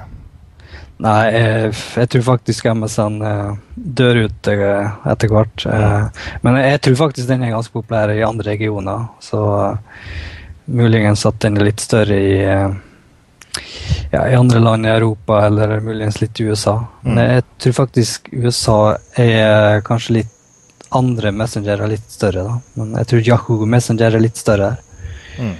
Nei, 1.01 1.21
jeg, 1.33 1.71
jeg 1.97 2.09
tror 2.13 2.25
faktisk 2.27 2.67
MSN 2.77 3.21
eh, 3.25 3.53
dør 3.75 4.19
ut 4.27 4.49
etter 4.51 5.31
hvert. 5.31 5.65
Men 6.45 6.59
jeg 6.61 6.81
tror 6.85 6.99
faktisk 7.07 7.31
den 7.31 7.47
er 7.47 7.55
ganske 7.55 7.73
populær 7.73 8.13
i 8.13 8.21
andre 8.27 8.51
regioner, 8.51 9.07
så 9.23 9.41
muligens 10.71 11.25
at 11.25 11.39
den 11.41 11.57
er 11.57 11.71
litt 11.71 11.81
større 11.83 12.19
i 12.19 12.35
ja, 14.11 14.29
i 14.29 14.35
andre 14.35 14.59
land 14.59 14.85
i 14.85 14.89
Europa 14.89 15.45
eller 15.45 15.79
muligens 15.79 16.21
litt 16.21 16.39
i 16.39 16.43
USA. 16.43 16.77
Mm. 17.01 17.15
Men 17.15 17.23
jeg 17.23 17.43
tror 17.63 17.73
faktisk 17.73 18.29
USA 18.31 18.79
er 19.19 19.81
kanskje 19.87 20.19
litt 20.19 20.37
andre 20.91 21.31
messenger 21.31 21.79
er 21.79 21.91
litt 21.91 22.07
større. 22.11 22.43
da. 22.43 22.57
Men 22.73 22.95
jeg 22.99 23.07
tror 23.07 23.27
Yahoo 23.27 23.65
Messenger 23.65 24.15
er 24.15 24.23
litt 24.23 24.39
større. 24.39 24.73
Mm. 25.39 25.53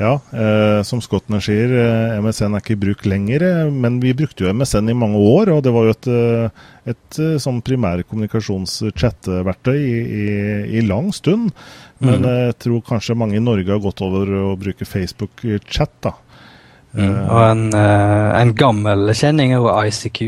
Ja, 0.00 0.14
eh, 0.32 0.80
som 0.88 1.02
skottene 1.04 1.36
sier, 1.44 1.68
eh, 1.76 2.14
MSN 2.22 2.54
er 2.56 2.62
ikke 2.62 2.76
i 2.76 2.80
bruk 2.80 3.02
lenger. 3.06 3.42
Eh, 3.44 3.70
men 3.70 4.00
vi 4.00 4.14
brukte 4.16 4.44
jo 4.44 4.52
MSN 4.52 4.88
i 4.88 4.94
mange 4.96 5.18
år, 5.20 5.48
og 5.52 5.62
det 5.66 5.72
var 5.74 5.84
jo 5.86 5.90
et, 5.92 6.06
eh, 6.08 6.48
et, 6.92 7.06
et 7.12 7.40
sånn 7.42 7.62
primærkommunikasjons-chatteverktøy 7.66 9.78
i, 9.78 10.02
i, 10.02 10.26
i, 10.78 10.80
lang 10.86 11.12
stund. 11.14 11.50
Men 12.02 12.20
mm. 12.24 12.28
jeg 12.46 12.54
tror 12.64 12.80
kanskje 12.88 13.18
mange 13.18 13.36
i 13.38 13.44
Norge 13.44 13.70
har 13.70 13.84
gått 13.84 14.00
over 14.04 14.24
å 14.40 14.42
bruke 14.58 14.84
Facebook-chat. 14.88 15.94
da. 16.08 16.12
Mm. 16.96 17.28
Og 17.28 17.42
en, 17.46 17.74
en, 17.76 18.54
gammel 18.56 19.14
kjenning 19.16 19.48
er 19.52 19.58
jo 19.60 19.68
ICQ, 19.70 20.20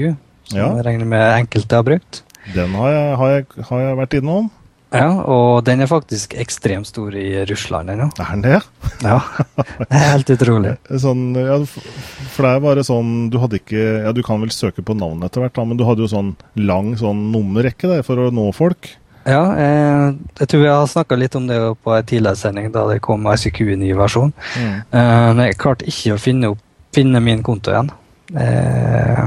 som 0.52 0.60
ja. 0.60 0.68
jeg 0.78 0.84
regner 0.86 1.06
med 1.08 1.38
enkelte 1.40 1.76
har 1.80 1.86
brukt. 1.88 2.12
Den 2.54 2.70
har 2.76 2.88
jeg, 2.92 3.16
har 3.20 3.28
jeg, 3.32 3.44
har 3.70 3.78
jeg 3.80 4.00
vært 4.02 4.16
innom. 4.20 4.46
Ja, 4.94 5.10
og 5.26 5.64
den 5.66 5.82
er 5.82 5.90
faktisk 5.90 6.36
ekstremt 6.38 6.86
stor 6.86 7.14
i 7.18 7.44
Russland 7.50 7.90
ennå. 7.90 8.06
Er 8.22 8.30
den 8.30 8.44
det? 8.44 8.60
Ja, 9.02 9.18
det 9.80 9.88
er 9.90 10.10
helt 10.12 10.30
utrolig. 10.36 10.74
Sånn, 11.02 11.24
ja, 11.34 11.58
for 11.66 12.46
det 12.46 12.50
er 12.52 12.62
bare 12.62 12.84
sånn 12.86 13.12
Du 13.32 13.38
hadde 13.42 13.58
ikke 13.58 13.82
Ja, 14.04 14.12
du 14.14 14.20
kan 14.26 14.42
vel 14.42 14.52
søke 14.54 14.84
på 14.86 14.96
navn 14.98 15.24
etter 15.26 15.42
hvert, 15.42 15.56
da, 15.56 15.64
men 15.66 15.80
du 15.80 15.86
hadde 15.88 16.04
jo 16.04 16.10
sånn 16.10 16.34
lang 16.60 16.92
sånn 17.00 17.26
nummerrekke 17.34 17.90
der 17.90 18.06
for 18.06 18.22
å 18.22 18.30
nå 18.34 18.50
folk. 18.54 18.94
Ja, 19.24 19.44
jeg, 19.56 20.16
jeg 20.38 20.50
tror 20.52 20.62
vi 20.62 20.68
har 20.68 20.88
snakka 20.90 21.16
litt 21.16 21.36
om 21.38 21.46
det 21.48 21.58
på 21.82 21.94
en 21.96 22.04
tidligere 22.06 22.36
sending, 22.36 22.68
da 22.74 22.84
det 22.90 23.00
kom 23.04 23.24
ICQ 23.30 23.60
i 23.72 23.78
ny 23.80 23.94
versjon. 23.96 24.34
Mm. 24.60 24.74
Eh, 24.84 25.28
men 25.32 25.46
jeg 25.48 25.60
klarte 25.62 25.88
ikke 25.88 26.16
å 26.16 26.20
finne, 26.20 26.50
opp, 26.52 26.60
finne 26.94 27.22
min 27.24 27.40
konto 27.46 27.72
igjen. 27.72 27.88
Eh, 28.36 29.24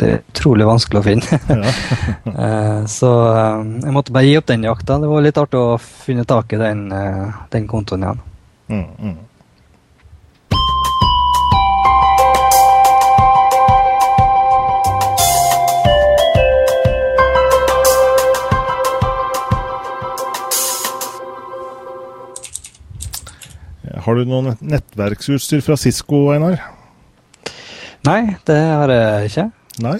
det 0.00 0.08
er 0.08 0.20
utrolig 0.32 0.66
vanskelig 0.68 1.00
å 1.00 1.04
finne. 1.04 1.40
eh, 2.46 2.82
så 2.88 3.10
eh, 3.30 3.64
jeg 3.84 3.96
måtte 3.96 4.14
bare 4.16 4.28
gi 4.28 4.38
opp 4.40 4.48
den 4.50 4.68
jakta. 4.68 5.00
Det 5.00 5.10
var 5.10 5.26
litt 5.26 5.40
artig 5.40 5.60
å 5.60 5.80
finne 5.80 6.24
tak 6.28 6.54
i 6.56 6.60
den, 6.60 6.86
eh, 6.94 7.42
den 7.52 7.68
kontoen 7.70 8.06
igjen. 8.06 8.22
Mm, 8.70 8.86
mm. 8.96 9.18
Har 24.00 24.16
du 24.16 24.24
noe 24.24 24.54
nettverksutstyr 24.64 25.60
fra 25.60 25.76
Cisco, 25.76 26.30
Einar? 26.32 26.62
Nei, 28.08 28.20
det 28.48 28.56
har 28.56 28.90
jeg 28.94 29.28
ikke. 29.28 29.50
Nei. 29.80 29.98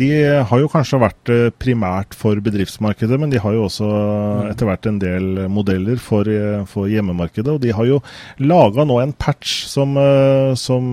De 0.00 0.08
har 0.48 0.60
jo 0.62 0.70
kanskje 0.72 1.00
vært 1.02 1.30
eh, 1.32 1.48
primært 1.60 2.14
for 2.16 2.38
bedriftsmarkedet, 2.42 3.18
men 3.20 3.32
de 3.32 3.40
har 3.42 3.52
jo 3.52 3.66
også 3.66 3.88
mm. 3.88 4.46
etter 4.48 4.68
hvert 4.68 4.88
en 4.88 5.00
del 5.02 5.26
modeller 5.52 6.00
for, 6.00 6.28
eh, 6.28 6.62
for 6.70 6.88
hjemmemarkedet. 6.88 7.52
Og 7.52 7.60
de 7.60 7.74
har 7.76 7.88
jo 7.90 8.00
laga 8.40 8.86
nå 8.88 8.96
en 9.02 9.12
patch 9.12 9.66
som, 9.68 9.92
eh, 10.00 10.54
som, 10.56 10.86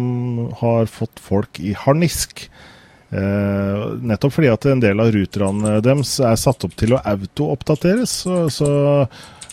har 0.60 0.92
fått 0.92 1.24
folk 1.24 1.62
i 1.64 1.72
harnisk. 1.78 2.50
Eh, 3.10 3.86
nettopp 4.04 4.36
fordi 4.36 4.52
at 4.52 4.68
en 4.70 4.84
del 4.84 5.00
av 5.02 5.14
ruterne 5.16 5.80
deres 5.82 6.18
er 6.20 6.36
satt 6.38 6.68
opp 6.68 6.76
til 6.78 6.98
å 6.98 7.04
autooppdateres. 7.14 8.20
Så, 8.26 8.42
så 8.52 8.70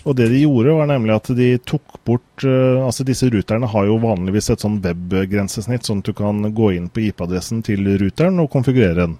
og 0.06 0.14
det 0.14 0.28
de 0.30 0.44
gjorde, 0.44 0.74
var 0.78 0.86
nemlig 0.86 1.16
at 1.16 1.28
de 1.34 1.48
tok 1.66 1.98
bort 2.06 2.44
uh, 2.46 2.84
Altså 2.86 3.04
disse 3.06 3.26
ruterne 3.32 3.66
har 3.72 3.88
jo 3.88 3.98
vanligvis 4.02 4.52
et 4.54 4.62
sånn 4.62 4.78
webgrensesnitt, 4.84 5.86
sånn 5.86 6.02
at 6.04 6.10
du 6.10 6.14
kan 6.16 6.46
gå 6.54 6.72
inn 6.76 6.88
på 6.88 7.08
IP-adressen 7.08 7.64
til 7.66 7.82
ruteren 7.98 8.38
og 8.42 8.52
konfigurere 8.54 9.02
den. 9.02 9.16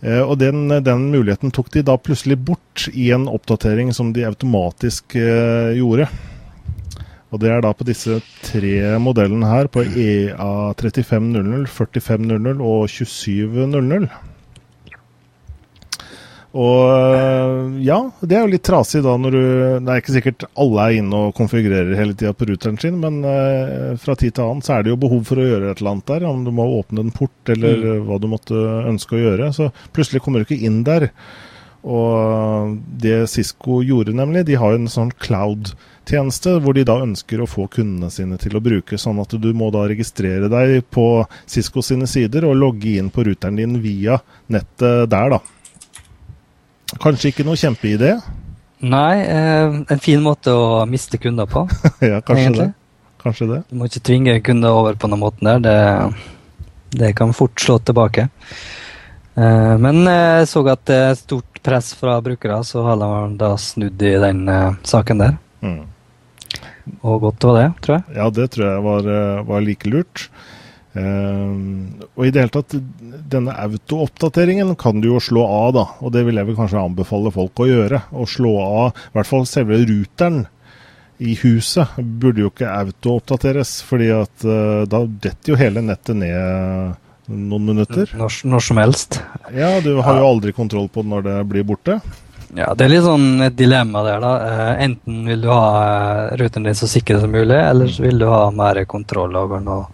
Uh, 0.00 0.22
og 0.22 0.36
den, 0.40 0.68
den, 0.86 1.08
muligheten 1.10 1.50
tok 1.54 1.72
de 1.74 1.82
da 1.86 1.98
plutselig 1.98 2.38
bort 2.38 2.86
i 2.94 3.10
en 3.14 3.26
oppdatering 3.28 3.90
som 3.96 4.14
de 4.14 4.28
automatisk 4.30 5.18
uh, 5.18 5.74
gjorde. 5.74 6.06
Og 7.30 7.42
det 7.42 7.50
er 7.50 7.60
da 7.62 7.74
på 7.74 7.86
disse 7.86 8.16
tre 8.46 8.74
modellene 9.02 9.50
her, 9.50 9.68
på 9.70 9.84
EA3500, 9.86 11.66
4500 11.70 12.62
og 12.62 12.86
2700. 12.90 14.08
Og 16.50 17.14
eh, 17.14 17.82
ja, 17.86 17.98
det 18.26 18.34
er 18.34 18.42
jo 18.42 18.50
litt 18.50 18.64
trasig 18.66 19.04
da 19.04 19.12
når 19.20 19.34
du 19.36 19.42
Det 19.86 19.92
er 19.92 20.00
ikke 20.00 20.14
sikkert 20.16 20.46
alle 20.58 20.86
er 20.86 20.96
inne 20.98 21.20
og 21.28 21.36
konfigurerer 21.38 21.94
hele 21.94 22.16
tida 22.18 22.32
på 22.34 22.48
ruteren 22.48 22.80
sin, 22.80 22.96
men 23.02 23.20
eh, 23.22 23.92
fra 24.02 24.16
tid 24.18 24.34
til 24.34 24.48
annen 24.48 24.64
så 24.66 24.74
er 24.76 24.82
det 24.82 24.90
jo 24.90 24.98
behov 25.04 25.22
for 25.28 25.38
å 25.38 25.46
gjøre 25.46 25.70
et 25.70 25.82
eller 25.82 25.94
annet 25.94 26.10
der. 26.10 26.26
Om 26.26 26.42
du 26.48 26.50
må 26.54 26.66
åpne 26.80 27.06
en 27.06 27.14
port 27.14 27.54
eller 27.54 27.84
mm. 27.84 28.08
hva 28.08 28.18
du 28.18 28.26
måtte 28.32 28.64
ønske 28.90 29.14
å 29.14 29.22
gjøre. 29.22 29.52
Så 29.54 29.70
plutselig 29.94 30.24
kommer 30.24 30.42
du 30.42 30.48
ikke 30.48 30.66
inn 30.66 30.82
der. 30.86 31.10
Og 31.80 32.74
det 33.00 33.22
Cisco 33.32 33.78
gjorde, 33.86 34.12
nemlig, 34.12 34.42
de 34.50 34.58
har 34.60 34.74
en 34.76 34.90
sånn 34.90 35.14
cloud-tjeneste 35.22 36.58
hvor 36.60 36.76
de 36.76 36.84
da 36.84 36.98
ønsker 37.06 37.40
å 37.40 37.48
få 37.48 37.70
kundene 37.72 38.10
sine 38.12 38.36
til 38.42 38.58
å 38.58 38.64
bruke. 38.64 38.98
Sånn 39.00 39.22
at 39.22 39.32
du 39.38 39.48
må 39.56 39.70
da 39.72 39.86
registrere 39.88 40.50
deg 40.52 40.82
på 40.92 41.06
Cisco 41.48 41.84
sine 41.86 42.10
sider 42.10 42.50
og 42.50 42.58
logge 42.58 42.98
inn 42.98 43.08
på 43.14 43.24
ruteren 43.30 43.62
din 43.62 43.78
via 43.86 44.18
nettet 44.52 45.08
der, 45.14 45.38
da. 45.38 45.40
Kanskje 46.98 47.30
ikke 47.30 47.46
noe 47.46 47.58
kjempeidé? 47.58 48.16
Nei, 48.80 49.20
eh, 49.20 49.78
en 49.92 50.00
fin 50.00 50.22
måte 50.24 50.52
å 50.56 50.84
miste 50.88 51.20
kunder 51.20 51.48
på. 51.50 51.66
ja, 52.00 52.20
kanskje 52.24 52.44
egentlig. 52.46 52.68
det. 52.70 53.16
Kanskje 53.20 53.48
det. 53.50 53.58
Du 53.68 53.76
må 53.76 53.88
ikke 53.90 54.04
tvinge 54.08 54.36
kunder 54.44 54.76
over 54.76 54.96
på 54.96 55.10
den 55.12 55.20
måten 55.20 55.50
der. 55.50 55.60
Det, 55.64 57.00
det 57.02 57.12
kan 57.18 57.34
fort 57.36 57.60
slå 57.60 57.76
tilbake. 57.84 58.30
Eh, 59.36 59.74
men 59.84 60.02
jeg 60.08 60.48
så 60.48 60.64
at 60.72 60.86
det 60.88 61.00
er 61.10 61.20
stort 61.20 61.60
press 61.62 61.92
fra 61.98 62.16
brukere, 62.24 62.62
så 62.64 62.86
har 62.88 62.96
de 63.02 63.36
da 63.42 63.52
snudd 63.60 64.00
i 64.00 64.16
den 64.24 64.46
eh, 64.48 64.80
saken 64.88 65.26
der. 65.26 65.36
Mm. 65.60 65.82
Og 67.04 67.20
godt 67.26 67.44
var 67.46 67.60
det, 67.60 67.68
tror 67.84 67.98
jeg. 67.98 68.16
Ja, 68.16 68.30
det 68.32 68.48
tror 68.54 68.66
jeg 68.66 68.86
var, 68.88 69.12
var 69.46 69.62
like 69.62 69.92
lurt. 69.92 70.30
Uh, 70.90 71.54
og 72.18 72.24
i 72.26 72.32
det 72.34 72.42
hele 72.42 72.54
tatt, 72.54 72.74
denne 73.30 73.54
autooppdateringen 73.62 74.72
kan 74.78 74.98
du 75.02 75.12
jo 75.12 75.20
slå 75.22 75.44
av, 75.46 75.68
da. 75.76 75.84
Og 76.02 76.14
det 76.14 76.24
vil 76.26 76.40
jeg 76.40 76.48
vel 76.48 76.58
kanskje 76.58 76.82
anbefale 76.82 77.32
folk 77.34 77.62
å 77.62 77.68
gjøre. 77.68 78.02
Å 78.10 78.26
slå 78.26 78.54
av 78.62 78.88
i 78.94 79.18
hvert 79.18 79.30
fall 79.30 79.46
selve 79.48 79.78
ruteren 79.84 80.42
i 81.20 81.34
huset 81.42 81.98
burde 82.00 82.42
jo 82.42 82.50
ikke 82.50 82.72
autooppdateres. 82.72 83.76
fordi 83.86 84.10
at 84.16 84.48
uh, 84.48 84.88
da 84.88 85.04
detter 85.06 85.54
jo 85.54 85.60
hele 85.60 85.84
nettet 85.84 86.18
ned 86.18 86.98
noen 87.30 87.68
minutter. 87.68 88.10
Når, 88.18 88.40
når 88.50 88.66
som 88.66 88.80
helst. 88.80 89.20
Ja, 89.54 89.76
du 89.84 89.94
har 90.02 90.18
jo 90.18 90.26
aldri 90.26 90.54
kontroll 90.56 90.90
på 90.90 91.04
når 91.06 91.28
det 91.28 91.38
blir 91.52 91.66
borte. 91.68 92.00
Ja, 92.56 92.72
Det 92.74 92.84
er 92.84 92.90
litt 92.90 93.04
sånn 93.04 93.42
et 93.46 93.56
dilemma 93.56 94.02
der. 94.02 94.20
da. 94.20 94.30
Eh, 94.46 94.84
enten 94.86 95.24
vil 95.26 95.40
du 95.44 95.48
ha 95.52 96.30
ruten 96.36 96.64
din 96.66 96.74
så 96.74 96.88
sikker 96.90 97.20
som 97.20 97.30
mulig, 97.30 97.56
eller 97.56 97.86
så 97.86 98.02
vil 98.02 98.18
du 98.18 98.26
ha 98.26 98.50
mer 98.50 98.84
kontroll 98.90 99.36
over 99.36 99.58
den 99.58 99.68
og 99.68 99.86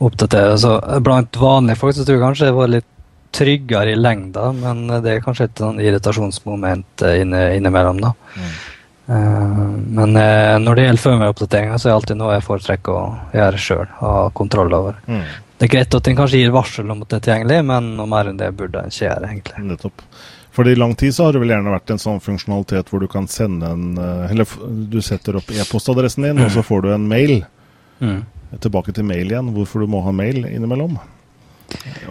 oppdatere. 0.00 0.56
Så 0.58 0.80
Blant 1.02 1.36
vanlige 1.38 1.78
folk 1.78 1.94
så 1.94 2.04
tror 2.04 2.18
jeg 2.18 2.24
kanskje 2.24 2.46
det 2.50 2.58
var 2.58 2.68
litt 2.68 2.88
tryggere 3.32 3.92
i 3.92 3.96
lengda, 3.96 4.52
men 4.52 4.86
det 5.02 5.12
er 5.14 5.22
kanskje 5.24 5.44
et 5.44 5.62
sånn 5.62 5.80
irritasjonsmoment 5.80 7.02
eh, 7.06 7.20
inne, 7.22 7.44
innimellom. 7.56 8.00
da. 8.00 8.12
Mm. 8.36 8.52
Men 9.92 10.12
når 10.62 10.76
det 10.78 10.84
gjelder 10.86 11.02
firmware-oppdateringer, 11.02 11.76
så 11.76 11.88
er 11.88 11.90
det 11.90 11.96
alltid 11.96 12.16
noe 12.20 12.34
jeg 12.36 12.44
foretrekker 12.46 12.92
å 12.94 13.16
gjøre 13.34 13.58
sjøl. 13.60 13.88
Ha 13.98 14.12
kontroll 14.32 14.72
over. 14.72 15.00
Mm. 15.10 15.24
Det 15.58 15.66
er 15.66 15.72
greit 15.74 15.94
at 15.98 16.08
en 16.08 16.16
kanskje 16.16 16.38
gir 16.40 16.54
varsel 16.54 16.88
om 16.90 17.02
at 17.02 17.10
det 17.10 17.18
er 17.18 17.24
tilgjengelig, 17.26 17.58
men 17.66 17.90
noe 17.98 18.08
mer 18.08 18.30
enn 18.30 18.38
det 18.40 18.48
burde 18.56 18.80
en 18.80 18.94
ikke 18.94 19.04
gjøre. 19.04 19.28
egentlig. 19.28 19.64
Nettopp. 19.68 20.06
For 20.52 20.68
i 20.68 20.76
lang 20.76 20.94
tid 20.94 21.14
så 21.14 21.24
har 21.24 21.32
det 21.32 21.40
vel 21.40 21.54
gjerne 21.54 21.72
vært 21.72 21.90
en 21.94 22.00
sånn 22.02 22.20
funksjonalitet 22.20 22.90
hvor 22.92 23.00
du 23.00 23.08
kan 23.10 23.24
sende 23.30 23.70
en 23.72 23.96
eh, 23.96 24.32
Eller 24.32 24.48
du 24.92 24.98
setter 25.04 25.38
opp 25.40 25.48
e-postadressen 25.48 26.26
din, 26.26 26.36
mm. 26.36 26.44
og 26.44 26.52
så 26.52 26.64
får 26.66 26.84
du 26.84 26.92
en 26.92 27.08
mail. 27.08 27.38
Mm. 28.02 28.20
Tilbake 28.60 28.92
til 28.92 29.06
mail 29.08 29.32
igjen, 29.32 29.48
hvorfor 29.56 29.80
du 29.80 29.88
må 29.88 30.02
ha 30.04 30.12
mail 30.12 30.44
innimellom. 30.44 30.98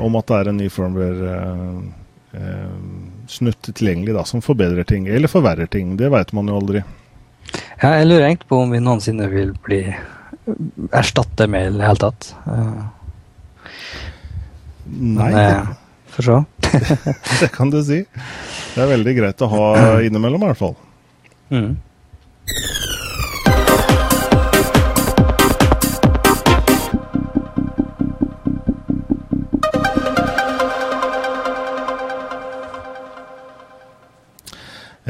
Om 0.01 0.17
at 0.17 0.31
det 0.31 0.39
er 0.39 0.49
en 0.49 0.57
ny 0.57 0.69
firmware-snutt 0.73 1.91
eh, 2.33 3.27
snutt 3.29 3.69
tilgjengelig 3.69 4.15
da, 4.17 4.23
som 4.25 4.41
forbedrer 4.41 4.89
ting, 4.89 5.05
eller 5.05 5.29
forverrer 5.29 5.69
ting. 5.69 5.93
Det 5.99 6.09
veit 6.09 6.33
man 6.33 6.49
jo 6.49 6.57
aldri. 6.57 6.81
Ja, 7.81 7.93
jeg 7.99 8.07
lurer 8.07 8.25
egentlig 8.25 8.49
på 8.49 8.63
om 8.63 8.73
vi 8.73 8.81
noensinne 8.81 9.29
vil 9.29 9.53
bli 9.65 9.83
erstatte 10.97 11.45
mail 11.51 11.75
i 11.75 11.77
det 11.77 11.85
hele 11.91 12.01
tatt. 12.07 12.33
Nei. 14.89 15.29
Men, 15.29 15.37
eh, 15.37 15.69
for 16.15 16.25
se. 16.25 16.60
det 17.41 17.51
kan 17.53 17.71
du 17.73 17.81
si. 17.85 18.03
Det 18.75 18.83
er 18.83 18.91
veldig 18.93 19.15
greit 19.17 19.43
å 19.43 19.51
ha 19.51 19.65
innimellom, 20.05 20.43
i 20.43 20.51
hvert 20.51 20.61
fall. 20.61 20.77
Mm. 21.51 21.73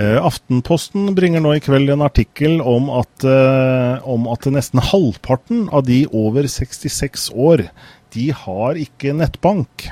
Eh, 0.01 0.17
Aftenposten 0.25 1.11
bringer 1.15 1.43
nå 1.43 1.51
i 1.57 1.61
kveld 1.61 1.91
en 1.91 2.03
artikkel 2.05 2.61
om 2.63 2.89
at, 2.95 3.25
eh, 3.27 4.07
om 4.07 4.27
at 4.31 4.47
nesten 4.49 4.81
halvparten 4.81 5.67
av 5.69 5.83
de 5.85 6.05
over 6.07 6.47
66 6.47 7.29
år, 7.35 7.67
de 8.15 8.29
har 8.31 8.79
ikke 8.79 9.13
nettbank. 9.13 9.91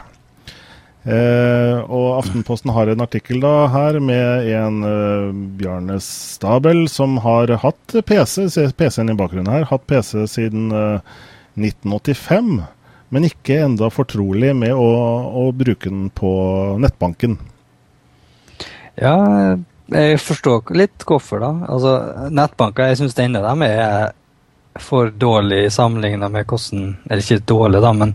Eh, 1.08 1.78
og 1.88 2.18
Aftenposten 2.18 2.74
har 2.76 2.90
en 2.92 3.04
artikkel 3.06 3.40
da 3.40 3.70
her 3.72 4.02
med 4.04 4.50
en 4.52 4.82
eh, 4.84 5.30
Bjarne 5.60 5.96
Stabel 6.04 6.90
som 6.92 7.16
har 7.24 7.54
hatt 7.64 7.96
PC, 8.06 8.50
PC-en 8.76 9.14
i 9.14 9.16
bakgrunnen 9.16 9.52
her, 9.54 9.70
hatt 9.70 9.88
PC 9.88 10.26
siden 10.28 10.68
eh, 10.76 11.16
1985, 11.56 12.52
men 13.16 13.30
ikke 13.30 13.62
enda 13.64 13.88
fortrolig 13.94 14.52
med 14.60 14.76
å, 14.76 14.90
å, 15.40 15.48
bruke 15.56 15.88
den 15.88 16.12
på 16.12 16.30
nettbanken. 16.84 17.40
Ja, 19.00 19.16
jeg 19.90 20.20
forstår 20.22 20.76
litt 20.76 21.08
hvorfor, 21.08 21.40
da. 21.42 21.54
Altså, 21.72 21.94
Nettbanker, 22.36 22.92
jeg 22.92 23.00
syns 23.00 23.16
ennå 23.24 23.42
de 23.42 23.70
er 23.72 24.12
for 24.80 25.10
dårlig 25.10 25.72
sammenligna 25.74 26.30
med 26.32 26.46
hvordan 26.48 26.92
Eller 27.10 27.24
ikke 27.24 27.48
dårlig, 27.50 27.82
da, 27.84 27.96
men 27.96 28.14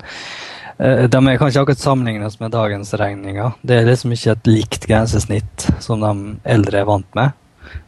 de 0.79 1.18
er 1.20 1.39
kanskje 1.39 1.62
akkurat 1.62 1.79
sammenlignes 1.79 2.41
med 2.41 2.51
dagens 2.51 2.95
regninger. 2.99 3.53
Det 3.62 3.77
er 3.79 3.89
liksom 3.89 4.14
ikke 4.16 4.35
et 4.35 4.51
likt 4.51 4.87
grensesnitt 4.91 5.68
som 5.85 6.03
de 6.03 6.37
eldre 6.51 6.81
er 6.81 6.89
vant 6.89 7.09
med, 7.14 7.35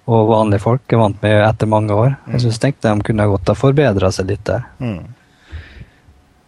og 0.07 0.31
vanlige 0.31 0.63
folk 0.63 0.95
er 0.95 1.03
vant 1.03 1.23
med 1.25 1.41
etter 1.43 1.71
mange 1.71 1.95
år. 1.95 2.15
Jeg 2.31 2.45
synes 2.45 2.61
tenkte 2.63 2.93
de 2.95 3.07
kunne 3.09 3.29
godt 3.33 3.51
ha 3.51 3.59
forbedra 3.59 4.13
seg 4.15 4.31
litt 4.31 4.45
der. 4.47 4.69
Mm. 4.79 5.01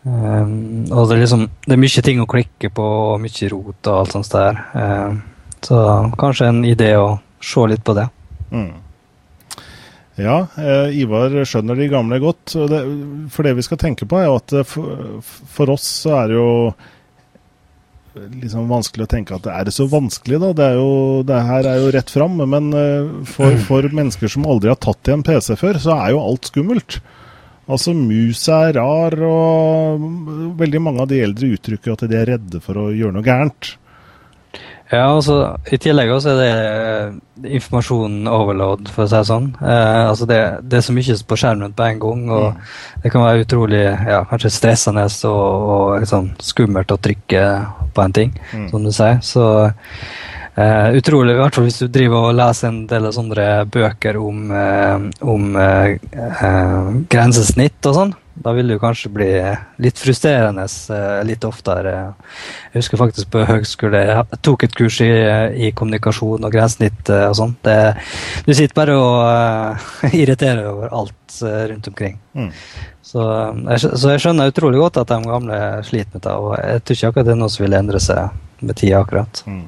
Um, 0.08 0.86
og 0.94 1.08
det 1.08 1.16
er 1.16 1.22
liksom 1.24 1.48
det 1.66 1.74
er 1.74 1.80
mye 1.82 2.02
ting 2.06 2.20
å 2.22 2.28
klikke 2.30 2.70
på, 2.72 2.84
og 3.12 3.20
mye 3.20 3.50
rot 3.52 3.90
og 3.90 3.96
alt 3.96 4.14
sånt 4.14 4.30
der. 4.32 4.60
Um, 4.72 5.22
så 5.64 5.80
kanskje 6.18 6.52
en 6.52 6.62
idé 6.64 6.92
å 6.96 7.16
se 7.42 7.66
litt 7.68 7.82
på 7.84 7.96
det. 7.98 8.06
Mm. 8.54 8.70
Ja, 10.18 10.38
eh, 10.58 10.98
Ivar 10.98 11.34
skjønner 11.46 11.78
de 11.78 11.86
gamle 11.92 12.18
godt. 12.22 12.56
Det, 12.70 12.80
for 13.30 13.46
det 13.46 13.54
vi 13.58 13.64
skal 13.66 13.78
tenke 13.78 14.06
på, 14.08 14.18
er 14.18 14.26
jo 14.26 14.38
at 14.40 14.54
eh, 14.58 14.72
for, 15.54 15.70
oss 15.70 15.86
så 16.02 16.16
er 16.22 16.32
det 16.32 16.38
jo 16.40 16.48
liksom 18.18 18.66
vanskelig 18.70 19.06
å 19.06 19.10
tenke 19.12 19.36
at 19.36 19.44
det 19.46 19.54
er 19.54 19.70
så 19.74 19.86
vanskelig, 19.90 20.40
da. 20.42 20.50
Det, 20.58 20.66
er 20.72 20.80
jo, 20.80 21.22
det 21.28 21.38
her 21.50 21.70
er 21.70 21.78
jo 21.84 21.92
rett 21.94 22.10
fram. 22.10 22.42
Men 22.50 22.72
eh, 22.74 23.14
for, 23.30 23.54
for, 23.68 23.86
mennesker 23.94 24.34
som 24.34 24.48
aldri 24.50 24.72
har 24.72 24.80
tatt 24.82 25.10
i 25.10 25.14
en 25.14 25.24
PC 25.26 25.54
før, 25.60 25.78
så 25.82 25.94
er 26.00 26.16
jo 26.16 26.24
alt 26.24 26.50
skummelt. 26.50 26.98
Altså, 27.68 27.92
mus 27.94 28.46
er 28.50 28.74
rar, 28.78 29.14
og 29.28 30.06
veldig 30.58 30.80
mange 30.82 31.04
av 31.04 31.12
de 31.12 31.20
eldre 31.22 31.52
uttrykker 31.54 31.94
at 31.94 32.08
de 32.08 32.16
er 32.16 32.32
redde 32.34 32.62
for 32.64 32.80
å 32.80 32.90
gjøre 32.90 33.14
noe 33.18 33.26
gærent. 33.26 33.76
Ja, 34.88 35.04
altså 35.12 35.34
I 35.68 35.76
tillegg 35.80 36.10
også 36.14 36.32
er 36.32 36.38
det 36.40 36.52
informasjonen 37.58 37.58
informasjon 37.58 38.14
overload, 38.32 38.88
for 38.92 39.04
å 39.04 39.10
si 39.10 39.16
det 39.18 39.28
sånn. 39.28 39.50
Eh, 39.60 40.04
altså 40.08 40.26
det, 40.28 40.38
det, 40.64 40.78
er 40.78 40.86
så 40.86 40.94
mye 40.96 41.16
på 41.28 41.38
skjermen 41.38 41.74
på 41.76 41.84
en 41.84 42.00
gang, 42.02 42.22
og 42.32 42.46
mm. 42.54 42.62
det 43.04 43.12
kan 43.12 43.26
være 43.26 43.44
utrolig 43.44 43.82
ja, 43.84 44.22
kanskje 44.30 44.54
stressende 44.54 45.04
og, 45.28 45.68
og 45.74 45.84
liksom 46.02 46.32
skummelt 46.42 46.94
å 46.94 46.98
trykke 47.04 47.44
på 47.94 48.04
en 48.04 48.16
ting, 48.16 48.32
mm. 48.54 48.66
som 48.72 48.88
du 48.88 48.90
sier. 48.94 49.20
Så 49.22 49.44
eh, 50.56 50.88
utrolig, 50.98 51.36
i 51.36 51.42
hvert 51.42 51.58
fall 51.58 51.68
hvis 51.68 51.82
du 51.84 51.92
driver 51.92 52.30
og 52.30 52.38
leser 52.40 52.72
en 52.72 52.80
del 52.90 53.10
sånne 53.14 53.48
bøker 53.74 54.18
om, 54.22 54.48
eh, 54.50 55.08
om 55.20 55.50
eh, 55.62 55.98
eh, 56.16 56.90
grensesnitt 57.12 57.92
og 57.92 58.00
sånn. 58.00 58.16
Da 58.44 58.52
vil 58.54 58.68
det 58.68 58.76
jo 58.76 58.82
kanskje 58.82 59.10
bli 59.12 59.28
litt 59.82 59.98
frustrerende 59.98 60.64
uh, 60.64 61.20
litt 61.26 61.44
oftere. 61.46 61.94
Jeg 62.72 62.82
husker 62.82 63.00
faktisk 63.00 63.30
på 63.34 63.44
høgskole 63.48 64.02
jeg 64.08 64.40
tok 64.46 64.66
et 64.66 64.76
kurs 64.78 65.00
i, 65.04 65.10
i 65.68 65.70
kommunikasjon 65.76 66.46
og 66.46 66.54
grensnitt 66.54 67.10
uh, 67.10 67.28
og 67.30 67.38
sånn. 67.38 67.56
Du 68.46 68.52
sitter 68.52 68.76
bare 68.78 68.98
og 68.98 70.12
irriterer 70.20 70.68
over 70.70 70.94
alt 70.94 71.40
rundt 71.42 71.90
omkring. 71.90 72.16
Mm. 72.34 72.52
Så, 73.04 73.22
jeg, 73.22 73.80
så, 73.84 74.12
jeg, 74.12 74.22
skjønner 74.24 74.50
utrolig 74.52 74.80
godt 74.80 75.00
at 75.02 75.10
de 75.12 75.18
gamle 75.24 75.58
sliter 75.86 76.16
med 76.16 76.24
det. 76.24 76.36
Og 76.36 76.54
jeg 76.58 76.84
tror 76.84 76.98
ikke 76.98 77.10
akkurat 77.12 77.28
det 77.28 77.34
er 77.34 77.42
noe 77.42 77.52
som 77.52 77.64
vil 77.64 77.76
endre 77.78 78.00
seg 78.02 78.64
med 78.64 78.78
tida 78.78 79.02
akkurat. 79.02 79.42
Mm. 79.48 79.66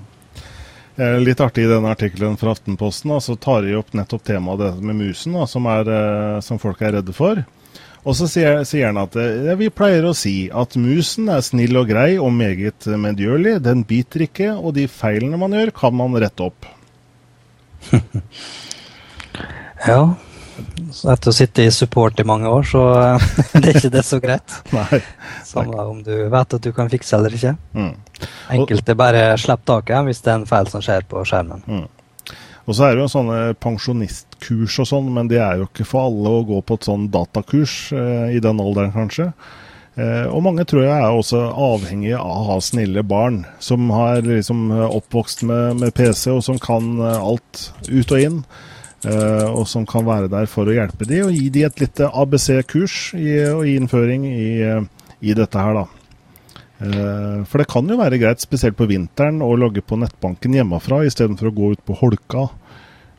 Litt 1.25 1.41
artig 1.41 1.65
i 1.65 1.71
denne 1.71 1.95
artikkelen 1.95 2.35
fra 2.37 2.53
Aftenposten 2.53 3.15
så 3.25 3.37
tar 3.41 3.63
de 3.65 3.79
opp 3.79 3.95
nettopp 3.97 4.27
temaet 4.27 4.83
med 4.85 4.99
musen, 4.99 5.33
da, 5.39 5.47
som, 5.49 5.69
er, 5.73 5.89
som 6.45 6.61
folk 6.61 6.83
er 6.85 6.99
redde 6.99 7.15
for. 7.17 7.41
Og 8.01 8.17
så 8.17 8.27
sier, 8.31 8.63
sier 8.65 8.89
han 8.89 9.01
at 9.03 9.17
ja, 9.19 9.55
vi 9.61 9.69
pleier 9.73 10.07
å 10.09 10.15
si 10.17 10.49
at 10.49 10.77
musen 10.81 11.29
er 11.33 11.43
snill 11.45 11.77
og 11.83 11.91
grei 11.91 12.15
og 12.17 12.33
meget 12.33 12.89
medgjørlig. 12.89 13.59
Den 13.65 13.85
biter 13.89 14.25
ikke, 14.25 14.55
og 14.57 14.75
de 14.79 14.87
feilene 14.89 15.41
man 15.41 15.57
gjør, 15.57 15.75
kan 15.83 15.97
man 15.99 16.17
rette 16.21 16.49
opp. 16.49 16.69
ja. 19.91 20.01
Så 20.93 21.11
etter 21.13 21.31
å 21.31 21.35
sitte 21.35 21.65
i 21.65 21.73
support 21.73 22.19
i 22.21 22.27
mange 22.27 22.49
år, 22.51 22.67
så 22.69 22.83
det 23.53 23.63
er 23.63 23.79
ikke 23.79 23.93
det 23.93 24.05
så 24.09 24.21
greit. 24.23 24.57
Nei. 24.77 25.01
Samme 25.47 25.85
om 25.93 26.03
du 26.07 26.15
vet 26.33 26.57
at 26.57 26.65
du 26.65 26.73
kan 26.77 26.91
fikse 26.93 27.17
eller 27.19 27.37
ikke. 27.37 27.55
Mm. 27.77 27.95
Enkelte 28.57 28.97
bare 28.99 29.25
slipper 29.41 29.75
taket 29.75 30.09
hvis 30.09 30.25
det 30.25 30.33
er 30.33 30.41
en 30.41 30.49
feil 30.49 30.73
som 30.73 30.85
skjer 30.85 31.07
på 31.09 31.25
skjermen. 31.29 31.65
Mm. 31.69 31.89
Og 32.71 32.77
så 32.79 32.87
er 32.87 32.95
det 32.95 33.03
jo 33.03 33.11
sånne 33.11 33.39
pensjonistkurs 33.59 34.77
og 34.85 34.87
sånn, 34.87 35.09
men 35.11 35.27
det 35.31 35.41
er 35.43 35.59
jo 35.59 35.67
ikke 35.67 35.89
for 35.89 36.07
alle 36.07 36.37
å 36.39 36.45
gå 36.47 36.61
på 36.63 36.79
et 36.79 36.87
sånn 36.87 37.09
datakurs 37.11 37.75
eh, 37.91 38.37
i 38.37 38.43
den 38.45 38.63
alderen, 38.63 38.95
kanskje. 38.95 39.33
Eh, 39.99 40.27
og 40.31 40.45
mange 40.47 40.65
tror 40.69 40.85
jeg 40.87 40.95
er 40.95 41.11
også 41.11 41.41
avhengige 41.51 42.19
av 42.21 42.31
å 42.31 42.49
ha 42.53 42.59
snille 42.63 43.03
barn, 43.03 43.43
som 43.59 43.91
har 43.93 44.23
liksom 44.23 44.71
oppvokst 44.87 45.43
med, 45.49 45.81
med 45.83 45.95
PC, 45.97 46.29
og 46.37 46.45
som 46.47 46.61
kan 46.63 46.93
eh, 47.03 47.19
alt 47.19 47.65
ut 47.89 48.15
og 48.15 48.23
inn. 48.23 48.39
Eh, 49.03 49.47
og 49.49 49.65
som 49.69 49.87
kan 49.89 50.07
være 50.07 50.31
der 50.31 50.47
for 50.51 50.69
å 50.69 50.77
hjelpe 50.77 51.09
de 51.09 51.23
og 51.25 51.35
gi 51.35 51.49
de 51.53 51.65
et 51.65 51.79
lite 51.81 52.07
ABC-kurs 52.07 53.15
og 53.17 53.65
innføring 53.67 54.27
i, 54.29 54.51
i, 55.25 55.33
dette 55.33 55.57
her, 55.57 55.81
da. 55.81 55.87
For 56.81 57.61
det 57.61 57.67
kan 57.69 57.89
jo 57.89 57.97
være 57.99 58.17
greit, 58.21 58.41
spesielt 58.41 58.77
på 58.77 58.87
vinteren, 58.89 59.43
å 59.45 59.51
logge 59.57 59.83
på 59.85 59.99
nettbanken 60.01 60.55
hjemmefra 60.57 61.03
istedenfor 61.09 61.51
å 61.51 61.57
gå 61.57 61.73
ut 61.75 61.83
på 61.85 61.97
holka 61.99 62.47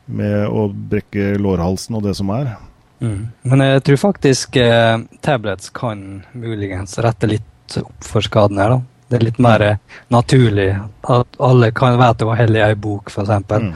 med 0.06 0.46
å 0.48 0.66
brekke 0.68 1.34
lårhalsen 1.40 1.98
og 1.98 2.06
det 2.06 2.14
som 2.18 2.30
er. 2.34 2.54
Mm. 3.02 3.28
Men 3.50 3.64
jeg 3.66 3.82
tror 3.88 4.00
faktisk 4.04 4.56
eh, 4.62 4.96
tablets 5.20 5.72
kan 5.74 6.22
muligens 6.32 6.98
rette 7.02 7.30
litt 7.30 7.78
opp 7.80 8.06
for 8.06 8.24
skaden 8.24 8.60
her, 8.62 8.76
da. 8.76 8.80
Det 9.12 9.18
er 9.18 9.26
litt 9.26 9.40
mer 9.44 9.62
naturlig 10.08 10.70
at 11.12 11.40
alle 11.42 11.68
kan 11.76 11.98
vite 12.00 12.24
hva 12.24 12.36
hellig 12.38 12.62
ei 12.64 12.76
bok, 12.80 13.10
f.eks. 13.12 13.32
Mm. 13.50 13.74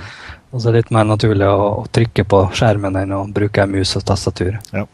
Og 0.50 0.62
så 0.62 0.70
er 0.70 0.76
det 0.76 0.80
litt 0.84 0.92
mer 0.96 1.08
naturlig 1.10 1.48
å, 1.50 1.66
å, 1.82 1.86
trykke 1.92 2.24
på 2.24 2.40
skjermen 2.56 2.96
enn 3.02 3.12
å 3.12 3.26
bruke 3.28 3.66
mus 3.68 3.92
og 3.98 4.06
tastatur. 4.08 4.56
Ja. 4.72 4.86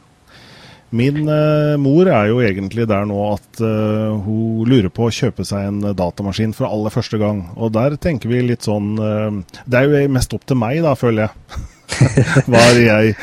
Min 0.93 1.24
uh, 1.24 1.78
mor 1.80 2.09
er 2.12 2.28
jo 2.28 2.43
egentlig 2.45 2.84
der 2.90 3.07
nå 3.09 3.16
at 3.30 3.61
uh, 3.64 4.12
hun 4.20 4.68
lurer 4.68 4.90
på 4.93 5.07
å 5.09 5.14
kjøpe 5.14 5.45
seg 5.49 5.70
en 5.70 5.95
datamaskin 5.97 6.53
for 6.57 6.68
aller 6.68 6.93
første 6.93 7.20
gang. 7.20 7.47
Og 7.57 7.72
der 7.72 7.97
tenker 7.97 8.28
vi 8.28 8.43
litt 8.45 8.68
sånn 8.68 8.90
uh, 9.01 9.30
Det 9.64 9.80
er 9.80 9.88
jo 9.88 10.11
mest 10.12 10.36
opp 10.36 10.45
til 10.49 10.61
meg, 10.61 10.82
da, 10.84 10.93
føler 10.99 11.24
jeg. 11.24 11.62
hva 12.49 12.61
er 12.72 12.82
jeg 12.82 13.16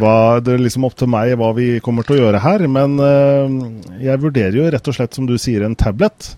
hva, 0.00 0.14
Det 0.44 0.54
er 0.54 0.62
liksom 0.64 0.84
opp 0.88 0.96
til 0.98 1.08
meg 1.12 1.34
hva 1.40 1.50
vi 1.56 1.66
kommer 1.84 2.04
til 2.04 2.18
å 2.18 2.20
gjøre 2.26 2.44
her. 2.44 2.66
Men 2.68 2.96
jeg 4.02 4.20
vurderer 4.20 4.56
jo 4.58 4.68
rett 4.72 4.88
og 4.90 4.96
slett, 4.96 5.16
som 5.16 5.28
du 5.28 5.36
sier, 5.40 5.64
en 5.64 5.76
tablet. 5.78 6.34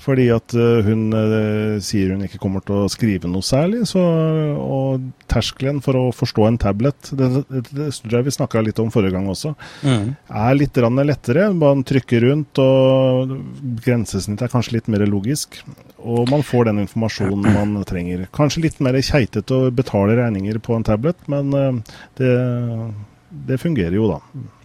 Fordi 0.00 0.26
at 0.32 0.54
uh, 0.56 0.80
hun 0.86 1.10
uh, 1.12 1.76
sier 1.84 2.14
hun 2.14 2.24
ikke 2.24 2.40
kommer 2.40 2.64
til 2.64 2.84
å 2.84 2.90
skrive 2.92 3.28
noe 3.28 3.44
særlig. 3.44 3.82
Så, 3.90 4.00
og 4.00 5.04
terskelen 5.30 5.82
for 5.84 5.98
å 5.98 6.04
forstå 6.16 6.46
en 6.48 6.58
tablet, 6.60 7.12
det, 7.16 7.28
det, 7.50 7.64
det 7.68 7.90
tror 7.98 8.18
jeg 8.18 8.28
vi 8.30 8.36
snakka 8.38 8.64
litt 8.64 8.80
om 8.82 8.92
forrige 8.92 9.14
gang 9.16 9.28
også, 9.30 9.52
mm. 9.84 10.06
er 10.42 10.56
litt 10.56 10.80
lettere. 10.80 11.50
Man 11.56 11.84
trykker 11.86 12.24
rundt, 12.26 12.60
og 12.62 13.36
grensesnittet 13.84 14.48
er 14.48 14.54
kanskje 14.54 14.78
litt 14.78 14.88
mer 14.92 15.04
logisk. 15.08 15.60
Og 16.00 16.30
man 16.32 16.44
får 16.46 16.70
den 16.70 16.84
informasjonen 16.86 17.52
man 17.58 17.84
trenger. 17.88 18.24
Kanskje 18.36 18.64
litt 18.68 18.80
mer 18.84 18.96
keitete 19.04 19.56
å 19.56 19.74
betale 19.74 20.16
regninger 20.22 20.62
på 20.64 20.78
en 20.78 20.86
tablet, 20.86 21.28
men 21.28 21.52
uh, 21.52 22.00
det, 22.20 22.32
det 23.50 23.60
fungerer 23.60 24.00
jo, 24.00 24.08
da. 24.14 24.56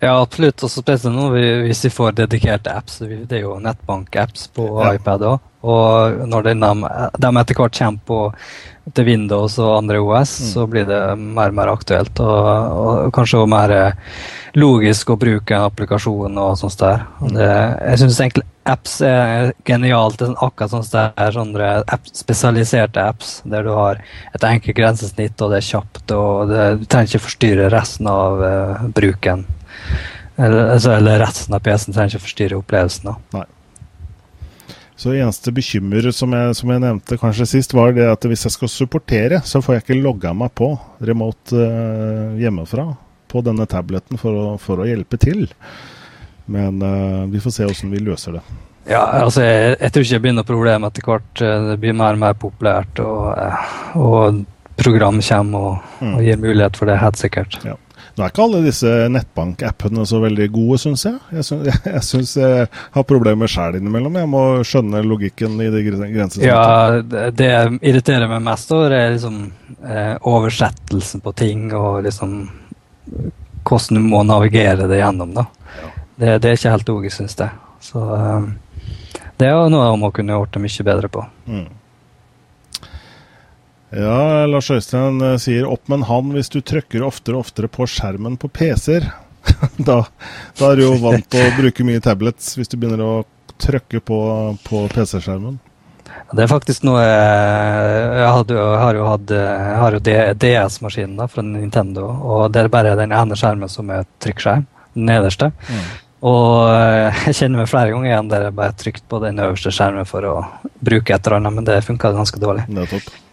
Ja, 0.00 0.16
absolutt. 0.16 0.62
Og 0.64 0.72
spesielt 0.72 1.14
nå 1.14 1.28
hvis 1.66 1.84
vi 1.84 1.92
får 1.92 2.16
dedikerte 2.22 2.72
apps. 2.72 3.00
Det 3.04 3.36
er 3.36 3.44
jo 3.44 3.58
nettbank-apps 3.60 4.48
på 4.56 4.72
ja. 4.80 4.94
iPad 4.96 5.26
òg. 5.28 5.46
Og 5.60 6.20
når 6.24 6.46
de, 6.46 6.54
de 6.56 7.30
etter 7.36 7.58
hvert 7.58 7.76
kommer 7.76 8.04
på, 8.08 8.20
til 8.96 9.04
Windows 9.10 9.58
og 9.60 9.74
andre 9.74 10.00
OS, 10.00 10.32
mm. 10.40 10.46
så 10.54 10.64
blir 10.72 10.86
det 10.88 11.00
mer 11.20 11.52
og 11.52 11.58
mer 11.58 11.72
aktuelt. 11.74 12.22
Og, 12.24 12.48
og 12.80 13.10
kanskje 13.12 13.42
også 13.42 13.52
mer 13.52 13.74
eh, 13.76 14.14
logisk 14.56 15.12
å 15.12 15.18
bruke 15.20 15.58
en 15.58 15.68
applikasjon 15.68 16.40
og 16.40 16.56
sånt 16.62 16.80
der. 16.80 17.04
Og 17.20 17.36
det, 17.36 17.50
jeg 17.50 18.00
syns 18.00 18.22
egentlig 18.24 18.48
apps 18.70 18.96
er 19.04 19.52
genialt. 19.68 20.24
Sånn 20.24 20.40
akkurat 20.40 20.72
sånn 20.72 20.88
der, 20.96 21.36
sånne 21.36 21.70
app, 21.84 22.08
spesialiserte 22.08 23.04
apps 23.04 23.40
der 23.44 23.68
du 23.68 23.74
har 23.76 24.00
et 24.32 24.48
enkelt 24.48 24.80
grensesnitt, 24.80 25.36
og 25.44 25.52
det 25.52 25.60
er 25.60 25.70
kjapt, 25.74 26.04
og 26.16 26.48
det, 26.48 26.68
du 26.80 26.88
trenger 26.88 27.12
ikke 27.12 27.26
forstyrre 27.28 27.72
resten 27.76 28.08
av 28.08 28.40
uh, 28.40 28.84
bruken. 28.96 29.44
Eller, 30.40 30.74
altså, 30.74 30.94
eller 30.96 31.20
resten 31.20 31.56
av 31.56 31.64
PC-en 31.64 31.96
trenger 31.96 32.14
ikke 32.14 32.26
forstyrre 32.26 32.60
opplevelsen. 32.60 33.10
Da. 33.10 33.40
Nei. 33.40 33.48
Så 35.00 35.14
eneste 35.16 35.52
bekymmer 35.56 36.10
som 36.12 36.32
jeg, 36.36 36.56
som 36.58 36.70
jeg, 36.72 36.80
nevnte 36.82 37.16
kanskje 37.20 37.46
sist, 37.48 37.72
var 37.72 37.94
det 37.96 38.04
at 38.04 38.24
hvis 38.28 38.44
jeg 38.44 38.52
skal 38.52 38.68
supportere, 38.68 39.38
så 39.48 39.62
får 39.64 39.78
jeg 39.78 39.84
ikke 39.86 40.02
logga 40.02 40.34
meg 40.36 40.52
på 40.56 40.74
remote 41.08 41.56
eh, 41.56 42.40
hjemmefra 42.42 42.84
på 43.30 43.40
denne 43.46 43.64
tableten 43.70 44.20
for 44.20 44.36
å, 44.36 44.48
for 44.60 44.82
å 44.82 44.88
hjelpe 44.88 45.16
til. 45.20 45.46
Men 46.52 46.82
eh, 46.84 47.22
vi 47.32 47.40
får 47.40 47.56
se 47.56 47.68
hvordan 47.68 47.94
vi 47.94 48.02
løser 48.10 48.36
det. 48.36 48.44
Ja, 48.90 49.02
altså 49.22 49.44
jeg, 49.44 49.76
jeg 49.78 49.92
tror 49.92 50.04
ikke 50.04 50.16
det 50.18 50.24
blir 50.26 50.36
noe 50.36 50.48
problem 50.48 50.86
etter 50.88 51.08
hvert. 51.08 51.44
Eh, 51.48 51.66
det 51.70 51.78
blir 51.80 51.96
mer 51.96 52.18
og 52.18 52.24
mer 52.26 52.36
populært, 52.44 53.00
og, 53.00 53.30
og 53.96 54.42
program 54.80 55.20
kommer 55.24 55.66
og, 55.70 55.90
mm. 56.00 56.12
og, 56.12 56.22
gir 56.24 56.44
mulighet 56.44 56.76
for 56.80 56.90
det, 56.90 57.00
helt 57.00 57.20
sikkert. 57.20 57.56
Ja. 57.64 57.76
Nå 58.20 58.26
er 58.26 58.32
ikke 58.34 58.42
alle 58.44 58.58
disse 58.66 58.90
nettbank-appene 59.08 60.02
så 60.04 60.18
veldig 60.20 60.46
gode, 60.52 60.76
syns 60.82 61.06
jeg. 61.06 61.14
Jeg 61.32 61.46
syns 62.04 62.34
jeg, 62.36 62.50
jeg, 62.52 62.66
har 62.92 63.06
problemer 63.08 63.48
sjæl 63.48 63.78
innimellom. 63.78 64.18
Jeg 64.20 64.28
må 64.28 64.42
skjønne 64.68 65.00
logikken 65.08 65.54
i 65.64 65.70
de 65.72 65.80
grensene. 65.88 66.44
Ja, 66.44 67.00
det, 67.00 67.30
det 67.38 67.48
irriterer 67.80 68.28
meg 68.28 68.44
mest 68.44 68.74
over, 68.76 68.92
er 68.92 69.14
liksom 69.14 69.38
eh, 69.80 70.18
oversettelsen 70.28 71.24
på 71.24 71.32
ting 71.40 71.70
og 71.72 72.02
liksom 72.04 72.42
hvordan 73.64 73.96
du 73.96 74.04
må 74.12 74.20
navigere 74.28 74.84
det 74.90 75.00
gjennom. 75.00 75.32
da. 75.40 75.46
Ja. 75.80 75.90
Det, 76.16 76.38
det, 76.44 76.50
er 76.50 76.60
ikke 76.60 76.76
helt 76.76 76.92
logisk, 76.92 77.16
syns 77.22 77.40
jeg. 77.40 77.56
Så 77.88 78.04
eh, 78.18 78.50
det 79.40 79.48
er 79.48 79.56
noe 79.56 79.72
noe 79.72 79.96
man 79.96 80.12
kunne 80.12 80.36
gjort 80.36 80.52
det 80.58 80.66
mye 80.68 80.90
bedre 80.92 81.08
på. 81.16 81.24
Mm. 81.48 81.68
Ja, 83.90 84.46
Lars 84.46 84.70
Øystein 84.70 85.18
eh, 85.24 85.38
sier 85.42 85.66
opp 85.66 85.88
med 85.90 86.00
en 86.00 86.06
hand 86.10 86.36
hvis 86.36 86.52
du 86.52 86.60
trykker 86.62 87.02
oftere 87.02 87.38
og 87.38 87.46
oftere 87.48 87.70
på 87.70 87.88
skjermen 87.90 88.36
på 88.38 88.50
PC-er. 88.54 89.08
da, 89.88 90.04
da, 90.58 90.68
er 90.68 90.78
du 90.78 90.84
jo 90.84 90.92
vant 91.02 91.26
til 91.32 91.42
å 91.42 91.54
bruke 91.56 91.86
mye 91.88 92.02
tablets 92.04 92.52
hvis 92.58 92.70
du 92.70 92.76
begynner 92.76 93.02
å 93.02 93.14
trykke 93.60 94.02
på, 94.04 94.20
på 94.66 94.84
PC-skjermen. 94.94 95.58
Det 96.30 96.44
er 96.44 96.50
faktisk 96.50 96.84
noe 96.86 97.00
Jeg, 97.02 98.28
hadde, 98.30 98.54
jeg 98.54 98.82
har 98.82 98.98
jo 98.98 99.06
hatt 99.08 99.32
jeg 99.34 99.78
har 99.80 99.96
jo 99.96 100.00
DS-maskinen 100.44 101.30
fra 101.30 101.42
Nintendo, 101.46 102.06
og 102.06 102.52
det 102.54 102.64
er 102.64 102.70
bare 102.72 102.98
den 102.98 103.14
ene 103.14 103.38
skjermen 103.38 103.70
som 103.70 103.90
er 103.94 104.06
trykkskjerm. 104.22 104.66
Den 104.94 105.06
nederste. 105.06 105.50
Mm. 105.70 105.82
Og 106.30 106.68
eh, 106.68 107.24
jeg 107.26 107.38
kjenner 107.38 107.62
meg 107.62 107.70
flere 107.70 107.94
ganger 107.94 108.10
igjen 108.10 108.30
der 108.30 108.46
jeg 108.46 108.56
bare 108.58 108.76
trykt 108.84 109.04
på 109.10 109.22
den 109.22 109.40
øverste 109.40 109.72
skjermen 109.74 110.08
for 110.08 110.26
å 110.28 110.36
bruke 110.78 111.16
et 111.16 111.26
eller 111.26 111.40
annet, 111.40 111.56
men 111.56 111.66
det 111.66 111.80
funka 111.86 112.12
ganske 112.14 112.42
dårlig. 112.42 112.66
Det 112.68 112.86
topp. 112.90 113.10
Uh, 113.10 113.29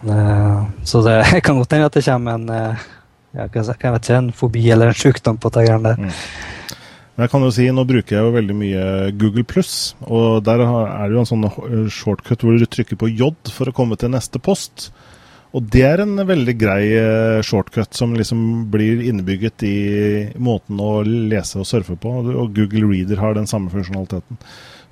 så 0.00 1.02
det 1.04 1.18
kan 1.46 1.58
godt 1.58 1.76
hende 1.76 1.90
at 1.90 1.98
det 1.98 2.06
kommer 2.06 2.38
en, 2.38 2.48
ja, 2.50 3.44
jeg 3.46 3.52
vet 3.52 3.74
ikke, 3.76 4.16
en 4.16 4.32
fobi 4.32 4.64
eller 4.72 4.92
en 4.92 4.96
sykdom 4.96 5.40
på 5.40 5.52
det 5.54 5.66
greiene 5.68 5.92
der. 5.92 6.00
Mm. 6.00 6.76
Men 7.14 7.26
jeg 7.26 7.32
kan 7.34 7.44
jo 7.44 7.52
si, 7.52 7.66
Nå 7.74 7.84
bruker 7.84 8.16
jeg 8.16 8.24
jo 8.24 8.32
veldig 8.32 8.56
mye 8.56 8.84
Google 9.20 9.44
pluss, 9.44 9.94
og 10.08 10.40
der 10.46 10.62
er 10.64 11.04
det 11.04 11.18
jo 11.18 11.24
en 11.24 11.28
sånn 11.28 11.46
eh, 11.50 11.90
shortcut 11.92 12.46
hvor 12.46 12.56
du 12.56 12.64
trykker 12.64 12.96
på 12.96 13.10
J 13.12 13.32
for 13.52 13.68
å 13.68 13.76
komme 13.76 13.98
til 14.00 14.14
neste 14.14 14.40
post. 14.40 14.88
Og 15.50 15.66
det 15.66 15.82
er 15.82 16.04
en 16.04 16.14
veldig 16.14 16.52
grei 16.54 16.82
shortcut 17.42 17.96
som 17.98 18.12
liksom 18.14 18.42
blir 18.70 19.00
innebygget 19.02 19.64
i 19.66 19.78
måten 20.38 20.78
å 20.78 21.00
lese 21.02 21.58
og 21.58 21.66
surfe 21.66 21.96
på. 21.98 22.12
Og 22.30 22.52
Google 22.54 22.86
Reader 22.86 23.18
har 23.18 23.34
den 23.34 23.50
samme 23.50 23.72
funksjonaliteten. 23.72 24.38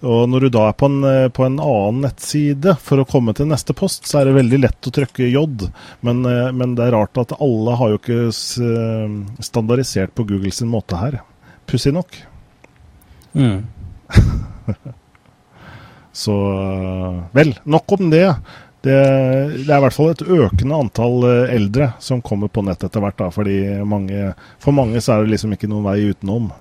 Og 0.06 0.28
når 0.30 0.46
du 0.46 0.48
da 0.54 0.68
er 0.68 0.76
på 0.78 0.86
en, 0.86 1.00
eh, 1.04 1.28
på 1.34 1.42
en, 1.42 1.56
annen 1.58 2.04
nettside 2.04 2.76
for 2.78 3.02
å 3.02 3.06
komme 3.08 3.32
til 3.34 3.48
neste 3.50 3.74
post, 3.74 4.06
så 4.06 4.20
er 4.20 4.28
det 4.28 4.36
veldig 4.36 4.60
lett 4.62 4.86
å 4.86 4.92
trykke 4.94 5.26
J. 5.26 5.42
Men, 6.06 6.22
eh, 6.24 6.52
men 6.54 6.76
det 6.78 6.86
er 6.86 6.94
rart 6.94 7.18
at 7.18 7.34
alle 7.42 7.74
har 7.80 7.90
jo 7.90 7.98
ikke 7.98 8.28
eh, 8.30 9.16
standardisert 9.42 10.14
på 10.14 10.28
Google 10.28 10.54
sin 10.54 10.70
måte 10.70 11.00
her. 11.00 11.18
Pussig 11.66 11.90
nok. 11.96 12.14
Mm. 13.34 13.66
så 16.22 16.38
Vel, 17.34 17.52
nok 17.64 17.98
om 17.98 18.14
det. 18.14 18.24
det. 18.86 18.94
det. 18.94 19.66
er 19.66 19.76
i 19.80 19.82
hvert 19.82 19.98
fall 19.98 20.14
et 20.14 20.22
økende 20.22 20.78
antall 20.78 21.26
eldre 21.50 21.92
som 21.98 22.22
kommer 22.22 22.46
på 22.46 22.62
nett 22.62 22.86
etter 22.86 23.02
hvert. 23.02 23.18
Da, 23.18 23.32
fordi 23.34 23.82
mange, 23.82 24.30
for 24.62 24.78
mange 24.78 25.02
så 25.02 25.16
er 25.16 25.26
det 25.26 25.34
liksom 25.34 25.58
ikke 25.58 25.74
noen 25.74 25.90
vei 25.90 26.04
utenom. 26.06 26.52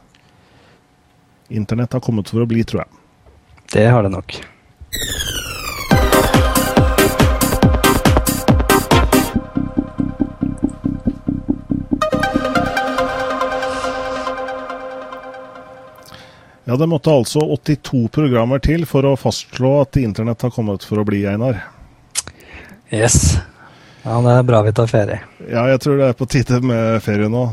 Internett 1.54 1.94
har 1.94 2.04
kommet 2.04 2.34
for 2.34 2.42
å 2.42 2.50
bli, 2.50 2.66
tror 2.66 2.82
jeg. 2.82 2.97
Det 3.72 3.88
har 3.88 4.04
det 4.04 4.10
nok. 4.10 4.42
Ja, 16.64 16.76
Det 16.76 16.88
måtte 16.88 17.12
altså 17.12 17.40
82 17.40 18.08
programmer 18.12 18.60
til 18.60 18.84
for 18.86 19.06
å 19.08 19.14
fastslå 19.16 19.70
at 19.86 19.96
Internett 20.02 20.42
har 20.44 20.52
kommet 20.52 20.84
for 20.84 21.00
å 21.00 21.06
bli, 21.08 21.22
Einar. 21.26 21.62
Yes. 22.92 23.38
Ja, 24.04 24.18
Det 24.22 24.34
er 24.34 24.44
bra 24.44 24.62
vi 24.64 24.74
tar 24.76 24.88
ferie. 24.92 25.22
Ja, 25.48 25.64
jeg 25.72 25.80
tror 25.80 25.98
det 25.98 26.10
er 26.10 26.18
på 26.20 26.28
tide 26.28 26.60
med 26.62 27.00
ferie 27.04 27.30
nå. 27.32 27.46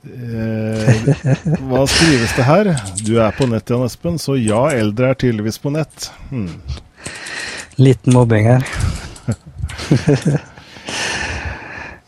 Eh, 0.00 1.00
hva 1.68 1.82
skrives 1.84 2.32
det 2.32 2.44
her? 2.46 2.70
Du 3.04 3.18
er 3.20 3.34
på 3.36 3.44
nett, 3.50 3.68
Jan 3.68 3.84
Espen, 3.84 4.16
så 4.20 4.36
ja, 4.40 4.70
eldre 4.72 5.12
er 5.12 5.18
tydeligvis 5.20 5.60
på 5.60 5.72
nett. 5.74 6.08
Hmm. 6.30 6.54
Liten 7.80 8.16
mobbing 8.16 8.48
her. 8.48 8.64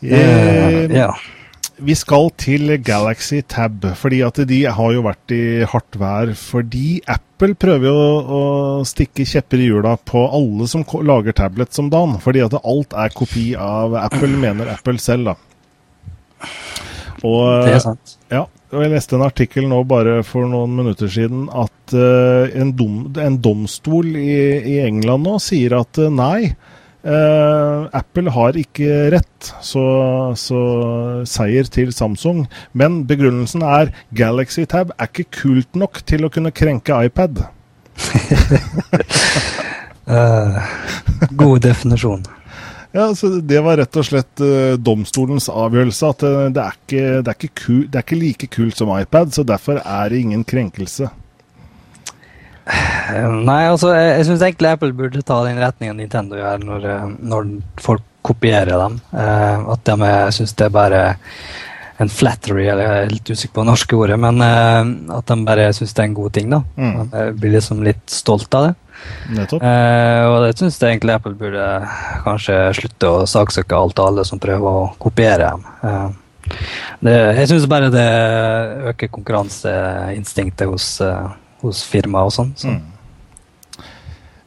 eh, 0.01 0.89
ja. 0.89 1.11
vi 1.77 1.95
skal 1.97 2.31
til 2.41 2.77
Galaxy 2.81 3.43
Tab, 3.45 3.85
fordi 3.99 4.23
at 4.25 4.41
de 4.49 4.63
har 4.65 4.95
jo 4.95 5.05
vært 5.05 5.35
i 5.35 5.43
hardt 5.69 5.99
vær. 6.01 6.33
Fordi 6.37 6.97
Apple 7.05 7.53
prøver 7.61 7.89
jo 7.91 7.95
å 8.39 8.41
stikke 8.89 9.27
kjepper 9.29 9.61
i 9.61 9.69
hjula 9.69 9.99
på 10.01 10.25
alle 10.33 10.65
som 10.71 10.85
lager 11.05 11.37
tablets 11.37 11.81
om 11.81 11.93
dagen. 11.93 12.17
Fordi 12.25 12.41
at 12.45 12.57
alt 12.63 12.97
er 12.97 13.13
kopi 13.13 13.51
av 13.53 13.93
Apple, 14.01 14.33
mener 14.33 14.73
Apple 14.73 14.97
selv, 15.01 15.33
da. 15.33 15.37
Og, 17.23 17.63
det 17.63 17.77
er 17.77 17.83
sant. 17.83 18.17
Ja, 18.31 18.43
og 18.73 18.83
Jeg 18.83 18.91
leste 18.91 19.15
en 19.15 19.25
artikkel 19.25 19.67
nå 19.69 19.83
bare 19.87 20.23
for 20.27 20.47
noen 20.49 20.75
minutter 20.75 21.07
siden 21.11 21.45
at 21.47 21.93
uh, 21.95 22.51
en, 22.51 22.73
dom, 22.75 23.13
en, 23.21 23.37
domstol 23.39 24.15
i, 24.17 24.59
i, 24.59 24.79
England 24.83 25.27
nå 25.27 25.37
sier 25.43 25.77
at 25.79 26.03
uh, 26.03 26.13
nei, 26.13 26.53
Uh, 27.03 27.91
Apple 27.91 28.31
har 28.31 28.55
ikke 28.55 29.11
rett, 29.11 29.49
så, 29.59 29.81
så, 30.39 30.59
seier 31.27 31.67
til 31.67 31.91
Samsung. 31.91 32.45
Men 32.71 33.03
begrunnelsen 33.09 33.59
er 33.67 33.91
Galaxy 34.15 34.63
Tab 34.71 34.93
er 34.95 35.11
ikke 35.11 35.25
kult 35.41 35.75
nok 35.75 35.99
til 36.07 36.23
å 36.23 36.31
kunne 36.31 36.55
krenke 36.55 36.95
iPad. 37.09 37.43
god 41.43 41.59
definisjon. 41.67 42.23
Ja, 42.93 43.07
så 43.17 43.31
Det 43.41 43.57
var 43.65 43.79
rett 43.81 43.97
og 43.97 44.05
slett 44.05 44.43
uh, 44.43 44.75
domstolens 44.77 45.49
avgjørelse. 45.49 46.13
At 46.13 46.23
det 46.53 46.61
er, 46.61 46.77
ikke, 46.77 47.03
det, 47.25 47.33
er 47.33 47.37
ikke 47.39 47.65
kul, 47.65 47.83
det 47.89 47.99
er 47.99 48.07
ikke 48.07 48.21
like 48.21 48.49
kult 48.53 48.77
som 48.77 48.93
iPad, 48.93 49.33
så 49.33 49.45
derfor 49.47 49.81
er 49.81 50.13
det 50.13 50.21
ingen 50.21 50.45
krenkelse. 50.45 51.09
Nei, 53.49 53.61
altså, 53.67 53.91
jeg, 53.95 54.09
jeg 54.17 54.27
syns 54.29 54.45
egentlig 54.45 54.71
Apple 54.71 54.95
burde 54.95 55.23
ta 55.25 55.41
den 55.47 55.59
retningen 55.61 55.99
Nintendo 55.99 56.39
gjør 56.39 56.63
når, 56.63 56.87
eh, 56.89 57.05
når 57.19 57.51
folk 57.83 58.05
kopierer 58.23 58.77
dem. 58.79 58.99
Uh, 59.11 59.73
at 59.73 59.83
de 59.89 60.11
syns 60.37 60.55
det 60.55 60.69
er 60.69 60.75
bare 60.77 61.01
en 62.01 62.09
flattery, 62.09 62.63
eller 62.71 62.87
jeg 62.87 63.01
er 63.01 63.11
litt 63.11 63.29
usikker 63.29 63.53
på 63.57 63.63
det 63.63 63.69
norske 63.69 63.97
ordet, 63.97 64.15
men 64.19 64.39
uh, 64.41 65.17
at 65.17 65.27
de 65.29 65.37
bare 65.45 65.67
syns 65.75 65.91
det 65.91 66.05
er 66.05 66.09
en 66.09 66.15
god 66.21 66.37
ting. 66.37 66.47
da. 66.53 66.61
Mm. 66.79 67.11
Blir 67.41 67.57
liksom 67.57 67.83
litt 67.85 68.05
stolt 68.11 68.59
av 68.59 68.69
det. 68.69 68.73
Uh, 69.33 70.23
og 70.27 70.37
det 70.43 70.57
syns 70.59 70.79
jeg 70.81 70.97
egentlig 70.97 71.15
Apple 71.15 71.35
burde 71.39 71.67
kanskje 72.25 72.57
slutte 72.79 73.11
å 73.11 73.27
saksøke 73.29 73.77
alt 73.77 74.01
og 74.01 74.09
alle 74.11 74.25
som 74.27 74.41
prøver 74.41 74.81
å 74.83 74.89
kopiere 75.01 75.53
dem. 75.53 76.17
Det, 77.03 77.13
jeg 77.39 77.49
syns 77.53 77.69
bare 77.71 77.91
det 77.93 78.09
øker 78.91 79.11
konkurranseinstinktet 79.13 80.67
hos 80.67 80.97
hos 81.63 81.83
firmaet 81.87 82.29
og 82.29 82.35
sånn. 82.35 82.51
Så. 82.59 82.73
Mm. 82.73 82.81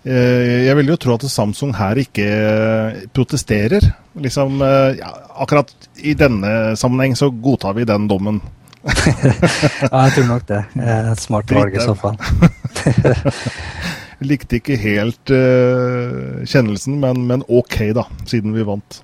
Eh, 0.06 0.66
jeg 0.68 0.78
vil 0.78 0.92
jo 0.92 0.98
tro 1.02 1.16
at 1.16 1.26
Samsung 1.30 1.74
her 1.78 1.98
ikke 2.00 2.26
eh, 2.26 3.00
protesterer. 3.16 3.88
Liksom, 4.22 4.60
eh, 4.62 5.00
ja, 5.00 5.12
akkurat 5.42 5.72
i 5.96 6.14
denne 6.18 6.76
sammenheng 6.78 7.16
så 7.18 7.30
godtar 7.30 7.76
vi 7.78 7.88
den 7.88 8.06
dommen. 8.10 8.40
ja, 8.86 10.06
jeg 10.06 10.12
tror 10.14 10.28
nok 10.28 10.44
det. 10.46 10.62
Et 10.78 11.22
smart 11.24 11.50
valg 11.50 11.74
i 11.74 11.82
så 11.82 11.96
fall. 11.98 12.20
Likte 14.24 14.60
ikke 14.60 14.78
helt 14.80 15.32
uh, 15.32 16.44
kjennelsen, 16.48 16.96
men, 17.02 17.26
men, 17.28 17.42
ok, 17.52 17.80
da, 17.96 18.06
siden 18.28 18.56
vi 18.56 18.66
vant. 18.66 19.02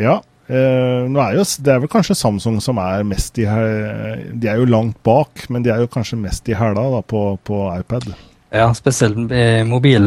Ja, 0.00 0.20
Uh, 0.44 1.08
er 1.08 1.38
jo, 1.38 1.44
det 1.64 1.70
er 1.72 1.78
vel 1.80 1.88
kanskje 1.88 2.18
Samsung 2.20 2.58
som 2.60 2.76
er 2.76 3.00
mest 3.08 3.38
i 3.40 3.46
De 3.48 4.48
er 4.50 4.58
jo 4.60 4.66
langt 4.68 4.98
bak, 5.00 5.46
men 5.48 5.64
de 5.64 5.70
er 5.72 5.80
jo 5.80 5.88
kanskje 5.88 6.18
mest 6.20 6.50
i 6.52 6.56
hæla 6.58 7.00
på, 7.00 7.22
på, 7.40 7.60
iPad. 7.78 8.10
Ja, 8.52 8.66
spesielt 8.76 9.32
i 9.32 9.64
mobil, 9.64 10.04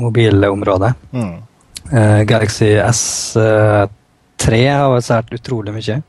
mobilområdet. 0.00 0.94
Mm. 1.12 1.34
Uh, 1.92 2.22
Galaxy 2.24 2.70
S3 2.80 4.56
har 4.72 5.04
sært 5.04 5.36
utrolig 5.36 5.76
mye. 5.76 6.00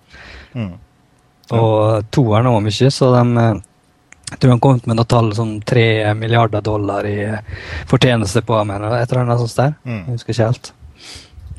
Mm. 0.56 0.72
Ja. 1.52 1.60
Og 1.60 2.08
toeren 2.16 2.48
òg 2.48 2.62
mye, 2.64 2.92
så 2.96 3.12
de 3.18 3.46
jeg 4.32 4.40
tror 4.40 4.54
han 4.54 4.62
kom 4.64 4.80
med 4.88 4.96
noe 4.96 5.10
tall 5.12 5.34
sånn 5.36 5.58
tre 5.68 6.14
milliarder 6.16 6.64
dollar 6.64 7.08
i 7.08 7.18
fortjeneste 7.90 8.42
på 8.48 8.56
ham, 8.56 8.70
eller 8.72 9.02
et 9.02 9.12
eller 9.12 9.26
annet 9.26 9.42
sånt 9.44 9.58
der. 9.58 9.74
Mm. 9.84 9.98
Jeg 9.98 10.16
husker 10.16 10.34
ikke 10.34 10.48
helt. 10.48 10.72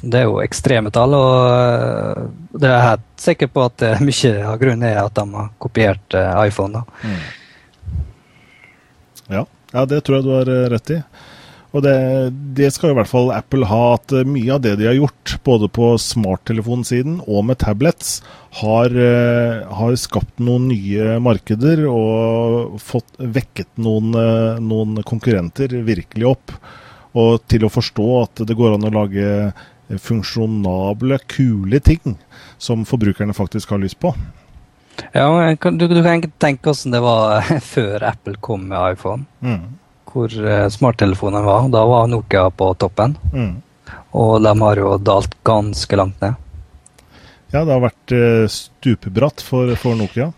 Det 0.03 0.18
er 0.18 0.25
jo 0.25 0.39
ekstreme 0.43 0.91
tall, 0.91 1.12
og 1.14 1.35
eh, 1.53 2.23
det 2.57 2.70
er 2.70 2.73
jeg 2.75 2.87
helt 2.89 3.05
sikker 3.27 3.51
på 3.53 3.66
at 3.68 3.85
eh, 3.87 4.01
mye 4.09 4.33
av 4.49 4.57
grunnen 4.62 4.89
er 4.89 5.03
at 5.03 5.14
de 5.20 5.27
har 5.37 5.53
kopiert 5.62 6.16
eh, 6.18 6.33
iPhone. 6.49 6.83
Mm. 7.05 7.20
Ja. 9.37 9.45
ja, 9.73 9.85
det 9.87 10.01
tror 10.03 10.18
jeg 10.18 10.27
du 10.27 10.33
har 10.35 10.51
rett 10.73 10.95
i. 10.97 10.99
Og 11.73 11.81
det, 11.85 11.97
det, 12.57 12.68
skal 12.75 12.93
i 12.93 12.97
hvert 12.99 13.09
fall 13.09 13.31
Apple 13.33 13.66
ha, 13.70 13.95
at 13.97 14.12
mye 14.29 14.53
av 14.53 14.61
det 14.64 14.75
de 14.81 14.91
har 14.91 14.99
gjort, 14.99 15.39
både 15.47 15.70
på 15.73 15.95
smarttelefonsiden 16.01 17.23
og 17.25 17.47
med 17.49 17.62
tablets, 17.62 18.18
har, 18.61 18.93
har, 19.73 19.95
skapt 19.97 20.43
noen 20.45 20.68
nye 20.68 21.16
markeder 21.25 21.87
og 21.89 22.77
fått 22.85 23.16
vekket 23.16 23.70
noen, 23.81 24.12
noen 24.61 25.01
konkurrenter 25.09 25.73
virkelig 25.87 26.29
opp. 26.35 26.53
Og 27.16 27.41
til 27.49 27.64
å 27.64 27.73
forstå 27.73 28.09
at 28.20 28.45
det 28.49 28.57
går 28.57 28.77
an 28.77 28.89
å 28.89 28.93
lage 28.93 29.33
funksjonable, 30.01 31.18
kule 31.29 31.81
ting 31.81 32.16
som 32.61 32.85
forbrukerne 32.89 33.33
faktisk 33.37 33.73
har 33.73 33.83
lyst 33.83 34.01
på. 34.01 34.12
Ja, 35.12 35.29
du, 35.57 35.87
du 35.89 36.01
kan 36.05 36.20
ikke 36.20 36.33
tenke 36.41 36.68
hvordan 36.68 36.97
det 36.97 37.01
var 37.05 37.53
før 37.75 38.05
Apple 38.12 38.37
kom 38.45 38.68
med 38.68 38.97
iPhone. 38.97 39.25
Mm. 39.41 39.79
Hvor 40.13 40.33
uh, 40.33 40.69
smarttelefonene 40.73 41.45
var. 41.47 41.69
Da 41.73 41.85
var 41.89 42.11
Nokia 42.13 42.47
på 42.55 42.73
toppen. 42.81 43.17
Mm. 43.33 43.55
Og 44.21 44.37
de 44.45 44.53
har 44.61 44.81
jo 44.81 44.95
dalt 45.01 45.35
ganske 45.47 45.99
langt 45.99 46.21
ned. 46.25 46.39
Ja, 47.53 47.65
det 47.65 47.73
har 47.73 47.83
vært 47.85 48.15
uh, 48.17 48.47
stupebratt 48.53 49.45
for, 49.45 49.75
for 49.81 49.99
Nokia. 49.99 50.33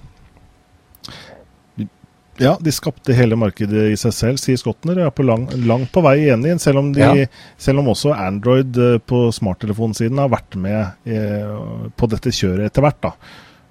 Ja, 2.37 2.57
de 2.61 2.73
skapte 2.75 3.15
hele 3.15 3.37
markedet 3.39 3.93
i 3.93 3.99
seg 3.99 4.15
selv, 4.15 4.41
sier 4.43 4.59
skottene. 4.59 4.97
Er 4.99 5.13
på 5.15 5.27
lang, 5.27 5.47
langt 5.69 5.93
på 5.95 6.03
vei 6.03 6.17
enig, 6.35 6.57
selv 6.63 6.83
om, 6.83 6.91
de, 6.95 7.03
ja. 7.05 7.27
selv 7.61 7.85
om 7.85 7.93
også 7.93 8.15
Android 8.17 8.75
eh, 8.75 8.97
på 8.99 9.29
smarttelefonsiden 9.35 10.19
har 10.19 10.33
vært 10.33 10.59
med 10.59 10.81
eh, 11.07 11.53
på 11.95 12.09
dette 12.11 12.35
kjøret 12.35 12.67
etter 12.67 12.87
hvert. 12.87 13.13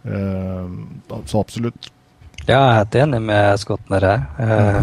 Eh, 0.08 0.70
så 1.28 1.43
absolutt. 1.43 1.91
Ja, 2.45 2.56
jeg 2.56 2.62
er 2.62 2.80
helt 2.80 2.97
enig 3.04 3.22
med 3.28 3.60
skottene 3.60 3.99
her. 3.99 4.24
Eh, 4.39 4.80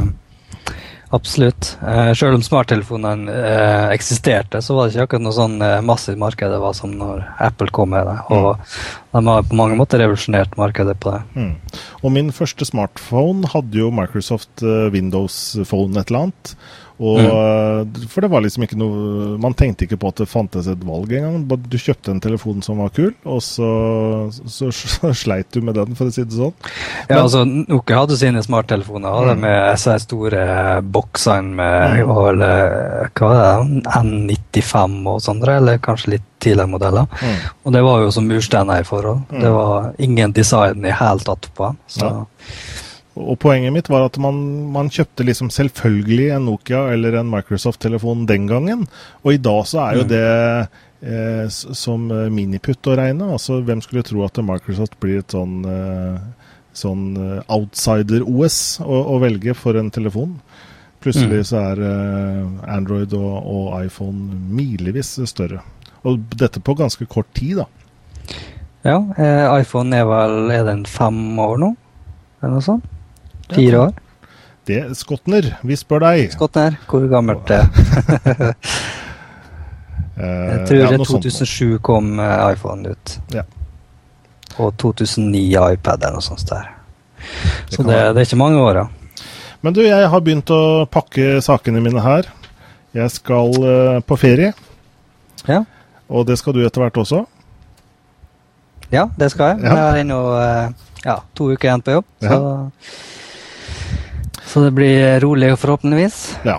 Absolutt. 1.12 1.78
Eh, 1.86 2.12
selv 2.14 2.34
om 2.38 2.42
smarttelefonene 2.42 3.32
eh, 3.34 3.86
eksisterte, 3.96 4.60
så 4.62 4.76
var 4.76 4.86
det 4.86 4.94
ikke 4.94 5.06
akkurat 5.08 5.24
noe 5.24 5.34
sånn 5.34 5.56
eh, 5.66 5.80
massivt 5.82 6.20
marked 6.22 6.52
det 6.52 6.60
var 6.62 6.76
som 6.78 6.92
når 6.94 7.24
Apple 7.42 7.72
kom 7.74 7.90
med 7.90 8.06
det. 8.06 8.14
Og 8.30 8.52
mm. 8.54 9.09
De 9.12 9.24
har 9.26 9.46
på 9.46 9.58
mange 9.58 9.78
måter 9.78 10.02
revolusjonert 10.02 10.54
markedet 10.60 10.94
på 11.02 11.14
det. 11.14 11.22
Mm. 11.34 11.80
Og 12.02 12.14
min 12.14 12.30
første 12.34 12.66
smartphone 12.68 13.48
hadde 13.50 13.82
jo 13.82 13.90
Microsoft 13.94 14.62
eh, 14.62 14.86
Windows 14.94 15.40
Phone 15.66 15.98
et 15.98 16.12
eller 16.12 16.28
annet. 16.28 16.54
Og, 17.00 17.16
mm. 17.16 18.08
For 18.12 18.20
det 18.20 18.28
var 18.28 18.42
liksom 18.44 18.66
ikke 18.66 18.76
noe 18.76 19.36
Man 19.40 19.54
tenkte 19.56 19.86
ikke 19.86 19.96
på 20.02 20.10
at 20.12 20.18
det 20.20 20.26
fantes 20.28 20.66
et 20.68 20.82
valg 20.84 21.14
engang. 21.16 21.46
Du 21.48 21.78
kjøpte 21.80 22.12
en 22.12 22.20
telefon 22.20 22.60
som 22.64 22.82
var 22.82 22.92
kul, 22.92 23.14
og 23.24 23.40
så, 23.44 23.70
så, 24.44 24.68
så 24.68 25.12
sleit 25.22 25.48
du 25.54 25.64
med 25.64 25.78
den, 25.80 25.96
for 25.96 26.10
å 26.10 26.14
si 26.14 26.26
det 26.26 26.36
sånn. 26.36 26.52
Men, 27.08 27.14
ja, 27.14 27.22
altså 27.22 27.46
Nokia 27.48 28.02
hadde 28.02 28.20
sine 28.20 28.44
smarttelefoner 28.44 29.16
hadde 29.16 29.38
mm. 29.38 29.44
med 29.46 29.58
disse 29.72 29.96
store 30.04 30.44
boksene 30.84 31.56
med 31.62 32.02
mm. 32.02 32.10
var 32.10 32.42
hva 33.16 33.30
var 33.30 33.64
det, 33.64 33.84
N95 33.96 35.00
og 35.08 35.24
sånne, 35.24 35.54
eller 35.56 35.80
kanskje 35.82 36.18
litt 36.18 36.28
tidligere 36.40 36.72
modeller. 36.72 37.08
Mm. 37.20 37.40
Og 37.64 37.74
det 37.74 37.82
var 37.84 38.04
jo 38.04 38.12
som 38.14 38.28
mursteiner 38.28 38.80
forhold. 39.00 39.24
Mm. 39.30 39.40
Det 39.42 39.50
var 39.56 39.90
ingen 39.98 40.32
design 40.36 40.84
i 40.84 40.94
hele 40.94 41.26
tatt 41.26 41.50
på 41.56 41.70
den. 41.70 41.82
Ja. 42.00 42.12
Og 43.20 43.38
Poenget 43.42 43.74
mitt 43.74 43.88
var 43.90 44.06
at 44.06 44.16
man, 44.22 44.36
man, 44.72 44.90
kjøpte 44.92 45.26
liksom 45.26 45.50
selvfølgelig 45.52 46.30
en 46.36 46.46
Nokia 46.46 46.86
eller 46.94 47.18
en 47.18 47.30
Microsoft-telefon 47.32 48.26
den 48.28 48.46
gangen. 48.48 48.86
Og 49.24 49.34
i 49.34 49.42
dag 49.42 49.66
så 49.68 49.82
er 49.84 49.98
jo 49.98 50.04
mm. 50.06 50.10
det 50.12 50.28
eh, 51.10 51.46
som 51.50 52.06
miniputt 52.32 52.86
å 52.86 52.96
regne. 53.00 53.32
Altså, 53.34 53.60
Hvem 53.66 53.82
skulle 53.84 54.06
tro 54.06 54.24
at 54.26 54.40
Microsoft 54.44 54.96
blir 55.02 55.20
et 55.24 55.34
sånn, 55.34 55.58
eh, 55.66 56.54
sånn 56.76 57.04
eh, 57.18 57.42
outsider-OS 57.50 58.60
å, 58.86 59.02
å, 59.16 59.18
velge 59.24 59.56
for 59.58 59.80
en 59.80 59.90
telefon? 59.92 60.38
Plutselig 61.02 61.42
mm. 61.42 61.48
så 61.50 61.60
er 61.72 61.84
eh, 61.90 62.72
Android 62.76 63.12
og, 63.18 63.34
og, 63.42 63.68
iPhone 63.82 64.40
milevis 64.54 65.16
større. 65.28 65.64
Og 66.08 66.22
dette 66.38 66.62
på 66.64 66.78
ganske 66.78 67.04
kort 67.10 67.28
tid, 67.36 67.60
da. 67.60 67.68
Ja, 68.86 68.96
eh, 69.20 69.60
iPhone 69.60 69.96
er 69.96 70.06
vel 70.08 70.52
er 70.54 70.64
den 70.64 70.86
fem 70.88 71.38
år 71.38 71.58
nå? 71.60 71.74
Eller 72.40 72.54
noe 72.56 72.64
sånt? 72.64 72.86
Fire 73.52 73.86
år? 73.88 73.92
Det 74.68 74.78
er 74.84 74.94
Skotner, 74.94 75.48
vi 75.66 75.76
spør 75.76 76.04
deg. 76.04 76.30
Skotner, 76.32 76.76
hvor 76.88 77.04
gammelt 77.10 77.44
det 77.50 77.60
er 77.60 78.54
Jeg 80.20 80.66
tror 80.68 80.78
ja, 80.78 80.90
det 80.92 81.06
2007 81.06 81.78
kom 81.84 82.18
eh, 82.20 82.52
iPhone 82.52 82.92
ut. 82.92 83.16
Ja. 83.32 83.44
Og 84.60 84.74
2009 84.80 85.42
iPad 85.56 86.04
eller 86.04 86.18
noe 86.18 86.24
sånt 86.24 86.48
der. 86.50 86.72
Så 87.70 87.84
det, 87.84 87.94
det, 87.94 88.20
er 88.20 88.26
ikke 88.26 88.40
mange 88.40 88.60
åra. 88.60 88.86
Men 89.64 89.76
du, 89.76 89.82
jeg 89.84 90.08
har 90.12 90.24
begynt 90.24 90.50
å 90.52 90.86
pakke 90.90 91.38
sakene 91.44 91.82
mine 91.84 92.02
her. 92.04 92.28
Jeg 92.96 93.12
skal 93.14 93.52
uh, 93.60 94.00
på 94.02 94.16
ferie. 94.18 94.52
Ja. 95.46 95.62
Og 96.10 96.26
det 96.28 96.40
skal 96.40 96.56
du 96.56 96.64
etter 96.64 96.82
hvert 96.82 96.98
også. 97.00 97.22
Ja, 98.90 99.06
det 99.18 99.30
skal 99.32 99.54
jeg. 99.54 99.64
Ja. 99.64 99.70
Jeg 99.76 99.84
har 99.86 100.00
ennå 100.02 100.18
eh, 100.40 100.88
ja, 101.06 101.16
to 101.38 101.50
uker 101.52 101.68
igjen 101.70 101.84
på 101.86 101.94
jobb, 101.98 102.08
Ja. 102.24 102.28
så, 102.36 102.40
så 104.50 104.64
det 104.64 104.72
blir 104.74 105.20
rolig 105.22 105.52
forhåpentligvis. 105.58 106.20
Ja. 106.44 106.58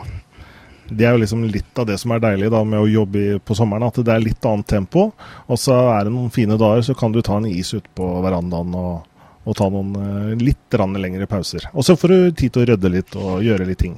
Det 0.91 1.05
er 1.07 1.13
jo 1.15 1.21
liksom 1.21 1.43
litt 1.47 1.77
av 1.79 1.85
det 1.87 1.95
som 2.01 2.11
er 2.11 2.19
deilig 2.23 2.49
da 2.51 2.63
med 2.67 2.81
å 2.83 2.87
jobbe 2.89 3.37
på 3.47 3.55
sommeren, 3.55 3.85
at 3.87 3.99
det 4.03 4.11
er 4.11 4.23
litt 4.23 4.43
annet 4.47 4.67
tempo. 4.67 5.05
Og 5.47 5.59
så 5.59 5.75
er 5.93 6.07
det 6.07 6.11
noen 6.15 6.31
fine 6.35 6.57
dager, 6.59 6.81
så 6.83 6.95
kan 6.99 7.13
du 7.15 7.21
ta 7.23 7.37
en 7.39 7.47
is 7.47 7.71
ute 7.73 7.87
på 7.95 8.07
verandaen 8.25 8.73
og, 8.75 9.05
og 9.47 9.55
ta 9.59 9.69
noen 9.71 9.93
eh, 9.95 10.33
litt 10.41 10.75
lengre 10.75 11.27
pauser. 11.31 11.69
Og 11.71 11.87
så 11.87 11.95
får 11.95 12.11
du 12.11 12.31
tid 12.41 12.51
til 12.55 12.63
å 12.63 12.67
rydde 12.73 12.91
litt 12.91 13.15
og 13.15 13.39
gjøre 13.43 13.67
litt 13.69 13.79
ting. 13.79 13.95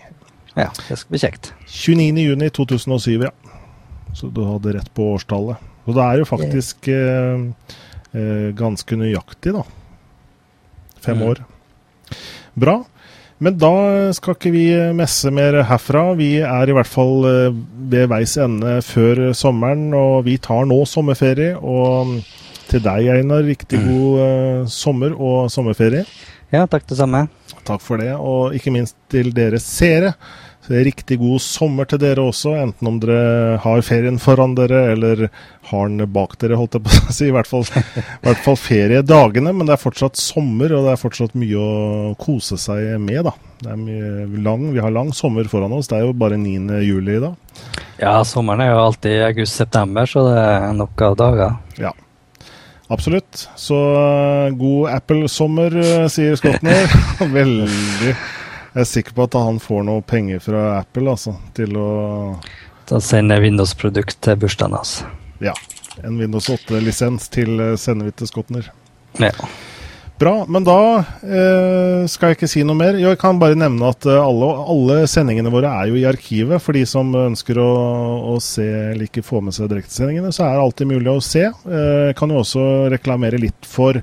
Ja, 0.53 0.67
det 0.87 0.99
skal 1.01 1.09
bli 1.15 1.21
kjekt. 1.23 1.53
29.6.2007, 1.65 3.23
ja. 3.25 3.31
Så 4.13 4.29
du 4.29 4.43
hadde 4.45 4.75
rett 4.77 4.91
på 4.93 5.07
årstallet. 5.15 5.57
Og 5.89 5.97
det 5.97 6.03
er 6.05 6.21
jo 6.21 6.27
faktisk 6.29 6.87
eh, 6.93 7.47
ganske 8.13 8.95
nøyaktig, 8.99 9.53
da. 9.55 9.63
Fem 11.01 11.17
Mm. 11.17 11.27
år. 11.31 11.39
Bra. 12.55 12.83
Men 13.39 13.57
da 13.57 14.13
skal 14.13 14.35
ikke 14.37 14.51
vi 14.53 14.67
messe 14.95 15.31
mer 15.33 15.63
herfra. 15.67 16.13
Vi 16.15 16.37
er 16.45 16.69
i 16.69 16.75
hvert 16.77 16.87
fall 16.87 17.25
eh, 17.27 17.55
ved 17.91 18.07
veis 18.07 18.37
ende 18.37 18.77
før 18.85 19.33
sommeren, 19.35 19.89
og 19.97 20.23
vi 20.25 20.37
tar 20.37 20.63
nå 20.69 20.77
sommerferie. 20.87 21.57
Og 21.59 22.21
til 22.69 22.79
deg, 22.85 23.09
Einar, 23.17 23.43
riktig 23.43 23.81
god 23.83 24.19
eh, 24.23 24.65
sommer 24.71 25.11
og 25.17 25.49
sommerferie. 25.51 26.05
Ja, 26.53 26.65
takk 26.69 26.85
det 26.87 26.97
samme. 27.01 27.25
Takk 27.65 27.81
for 27.81 27.97
det, 27.97 28.13
og 28.15 28.53
ikke 28.55 28.71
minst 28.71 28.95
til 29.09 29.31
dere 29.33 29.59
seere. 29.59 30.13
Så 30.63 30.79
Riktig 30.79 31.17
god 31.19 31.41
sommer 31.43 31.87
til 31.91 31.99
dere 31.99 32.23
også, 32.23 32.53
enten 32.55 32.87
om 32.87 32.99
dere 33.03 33.57
har 33.59 33.81
ferien 33.83 34.15
foran 34.21 34.53
dere 34.55 34.93
eller 34.93 35.25
har 35.67 35.89
den 35.91 36.05
bak 36.15 36.37
dere, 36.39 36.55
holdt 36.55 36.77
jeg 36.77 36.85
på 36.85 36.93
å 36.93 37.13
si. 37.17 37.25
I 37.27 37.33
hvert 37.35 37.49
fall, 37.49 37.65
i 37.67 38.27
hvert 38.29 38.43
fall 38.45 38.55
feriedagene, 38.59 39.51
men 39.51 39.67
det 39.67 39.75
er 39.75 39.81
fortsatt 39.81 40.15
sommer, 40.19 40.71
og 40.77 40.87
det 40.87 40.93
er 40.93 41.01
fortsatt 41.01 41.35
mye 41.35 41.59
å 41.59 42.13
kose 42.21 42.55
seg 42.61 42.93
med. 43.03 43.25
da. 43.27 43.33
Det 43.63 43.73
er 43.73 43.81
mye 43.81 44.43
lang, 44.45 44.69
Vi 44.71 44.79
har 44.83 44.91
lang 44.95 45.11
sommer 45.15 45.47
foran 45.51 45.75
oss, 45.75 45.89
det 45.91 45.99
er 45.99 46.07
jo 46.07 46.15
bare 46.15 46.39
9. 46.39 46.79
juli 46.87 47.17
i 47.17 47.23
dag. 47.25 47.35
Ja, 47.99 48.15
sommeren 48.27 48.63
er 48.63 48.71
jo 48.71 48.79
alltid 48.85 49.19
august-september, 49.27 50.07
så 50.09 50.23
det 50.29 50.37
er 50.47 50.71
nok 50.79 51.03
av 51.09 51.17
dager. 51.19 51.57
Ja, 51.79 51.91
absolutt. 52.87 53.49
Så 53.59 53.75
eh, 53.99 54.55
god 54.59 54.95
Apple-sommer, 54.95 55.75
eh, 55.83 56.07
sier 56.11 56.39
skottene. 56.39 56.79
Veldig. 57.35 58.15
Jeg 58.73 58.81
er 58.81 58.89
sikker 58.89 59.13
på 59.13 59.27
at 59.27 59.35
han 59.37 59.59
får 59.61 59.83
noe 59.85 60.01
penger 60.01 60.39
fra 60.41 60.61
Apple 60.79 61.11
altså, 61.11 61.35
til 61.53 61.75
å 61.77 61.89
Da 62.89 62.97
sender 63.03 63.37
jeg 63.37 63.51
Windows-produkt 63.51 64.17
til 64.25 64.39
bursdagen 64.41 64.73
hans. 64.73 64.95
Ja. 65.43 65.53
En 66.01 66.17
Windows 66.17 66.49
8-lisens 66.49 67.29
til 67.33 67.61
eh, 67.61 67.75
sender 67.77 68.09
vi 68.09 68.15
til 68.17 68.31
Skotner. 68.31 68.71
Ja. 69.21 69.29
Bra, 70.23 70.45
men 70.47 70.65
da 70.65 70.77
eh, 71.25 72.03
skal 72.07 72.31
jeg 72.31 72.37
ikke 72.37 72.47
si 72.49 72.61
noe 72.65 72.77
mer. 72.77 72.97
Jeg 73.01 73.17
kan 73.21 73.39
bare 73.41 73.57
nevne 73.57 73.89
at 73.89 74.05
eh, 74.09 74.17
alle, 74.17 74.49
alle 74.71 74.97
sendingene 75.09 75.51
våre 75.53 75.71
er 75.73 75.89
jo 75.89 75.97
i 75.97 76.05
arkivet. 76.07 76.61
For 76.63 76.77
de 76.77 76.83
som 76.89 77.09
ønsker 77.17 77.57
å, 77.59 77.71
å 78.33 78.35
se 78.43 78.65
eller 78.93 79.09
ikke 79.09 79.25
få 79.25 79.41
med 79.43 79.57
seg 79.57 79.71
direktesendingene, 79.73 80.29
så 80.33 80.45
er 80.45 80.55
det 80.55 80.67
alltid 80.67 80.91
mulig 80.93 81.11
å 81.11 81.23
se. 81.23 81.47
Eh, 81.49 82.13
kan 82.17 82.33
jo 82.33 82.43
også 82.43 82.67
reklamere 82.93 83.41
litt 83.41 83.69
for, 83.69 83.99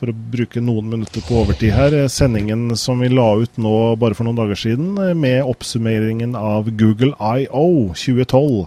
for 0.00 0.10
å 0.10 0.16
bruke 0.32 0.62
noen 0.64 0.88
minutter 0.88 1.24
på 1.26 1.42
overtid 1.42 1.74
her, 1.76 1.94
eh, 1.94 2.08
sendingen 2.08 2.72
som 2.76 3.02
vi 3.04 3.10
la 3.12 3.28
ut 3.42 3.60
nå 3.60 3.74
bare 4.00 4.16
for 4.16 4.24
noen 4.24 4.40
dager 4.40 4.56
siden, 4.56 4.96
eh, 4.98 5.14
med 5.14 5.44
oppsummeringen 5.44 6.34
av 6.34 6.72
Google 6.76 7.12
I.O. 7.20 7.92
2012. 7.94 8.66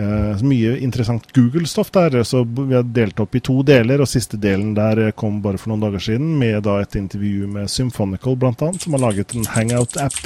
Eh, 0.00 0.42
mye 0.46 0.78
interessant 0.80 1.26
Google-stoff 1.36 1.90
der, 1.92 2.22
så 2.24 2.44
vi 2.46 2.74
har 2.74 2.86
delt 2.86 3.20
opp 3.20 3.34
i 3.36 3.42
to 3.44 3.60
deler. 3.66 4.00
og 4.00 4.08
Siste 4.08 4.38
delen 4.40 4.72
der 4.74 5.08
eh, 5.08 5.12
kom 5.12 5.42
bare 5.42 5.58
for 5.58 5.72
noen 5.72 5.82
dager 5.84 6.00
siden, 6.00 6.38
med 6.38 6.62
da 6.64 6.78
et 6.80 6.96
intervju 6.96 7.50
med 7.50 7.68
Symphonical 7.68 8.38
bl.a., 8.38 8.72
som 8.78 8.96
har 8.96 9.04
laget 9.10 9.34
en 9.34 9.44
Hangout-app 9.44 10.20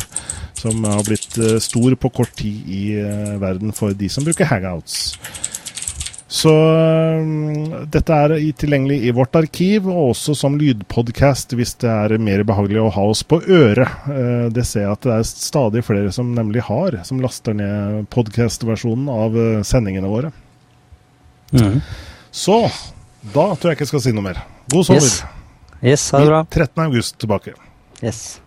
som 0.64 0.84
har 0.84 1.02
blitt 1.04 1.38
eh, 1.38 1.58
stor 1.58 1.94
på 1.94 2.10
kort 2.10 2.36
tid 2.38 2.68
i 2.70 2.84
eh, 3.00 3.34
verden 3.40 3.74
for 3.76 3.96
de 3.96 4.08
som 4.08 4.24
bruker 4.24 4.48
Hangouts. 4.48 5.16
Så 6.34 6.50
eh, 6.50 7.84
dette 7.94 8.16
er 8.24 8.32
tilgjengelig 8.58 8.96
i 9.06 9.12
vårt 9.14 9.36
arkiv, 9.38 9.86
og 9.86 10.10
også 10.14 10.34
som 10.38 10.56
lydpodcast 10.58 11.54
hvis 11.54 11.76
det 11.84 11.90
er 11.92 12.16
mer 12.18 12.42
behagelig 12.48 12.80
å 12.82 12.88
ha 12.96 13.04
oss 13.12 13.22
på 13.30 13.38
øret. 13.44 14.08
Eh, 14.10 14.48
Det 14.54 14.64
ser 14.66 14.86
jeg 14.88 14.96
at 14.96 15.06
det 15.06 15.12
er 15.20 15.28
stadig 15.30 15.84
flere 15.86 16.10
som 16.16 16.32
nemlig 16.34 16.64
har, 16.66 16.96
som 17.06 17.22
laster 17.22 17.54
ned 17.54 18.08
podcast-versjonen 18.14 19.06
av 19.14 19.38
eh, 19.38 19.62
sendingene 19.68 20.10
våre. 20.10 20.32
Mm. 21.54 21.78
Så 22.34 22.58
da 23.34 23.46
tror 23.54 23.70
jeg 23.70 23.78
ikke 23.78 23.86
jeg 23.86 23.92
skal 23.94 24.04
si 24.08 24.14
noe 24.16 24.26
mer. 24.26 24.42
God 24.74 24.88
sommer. 24.90 25.06
Yes. 25.06 25.22
Yes, 25.84 26.08
ha 26.16 26.18
det 26.24 26.32
bra. 26.32 26.42
13. 26.50 26.82
august 26.88 27.18
tilbake. 27.22 27.54
Yes. 28.02 28.40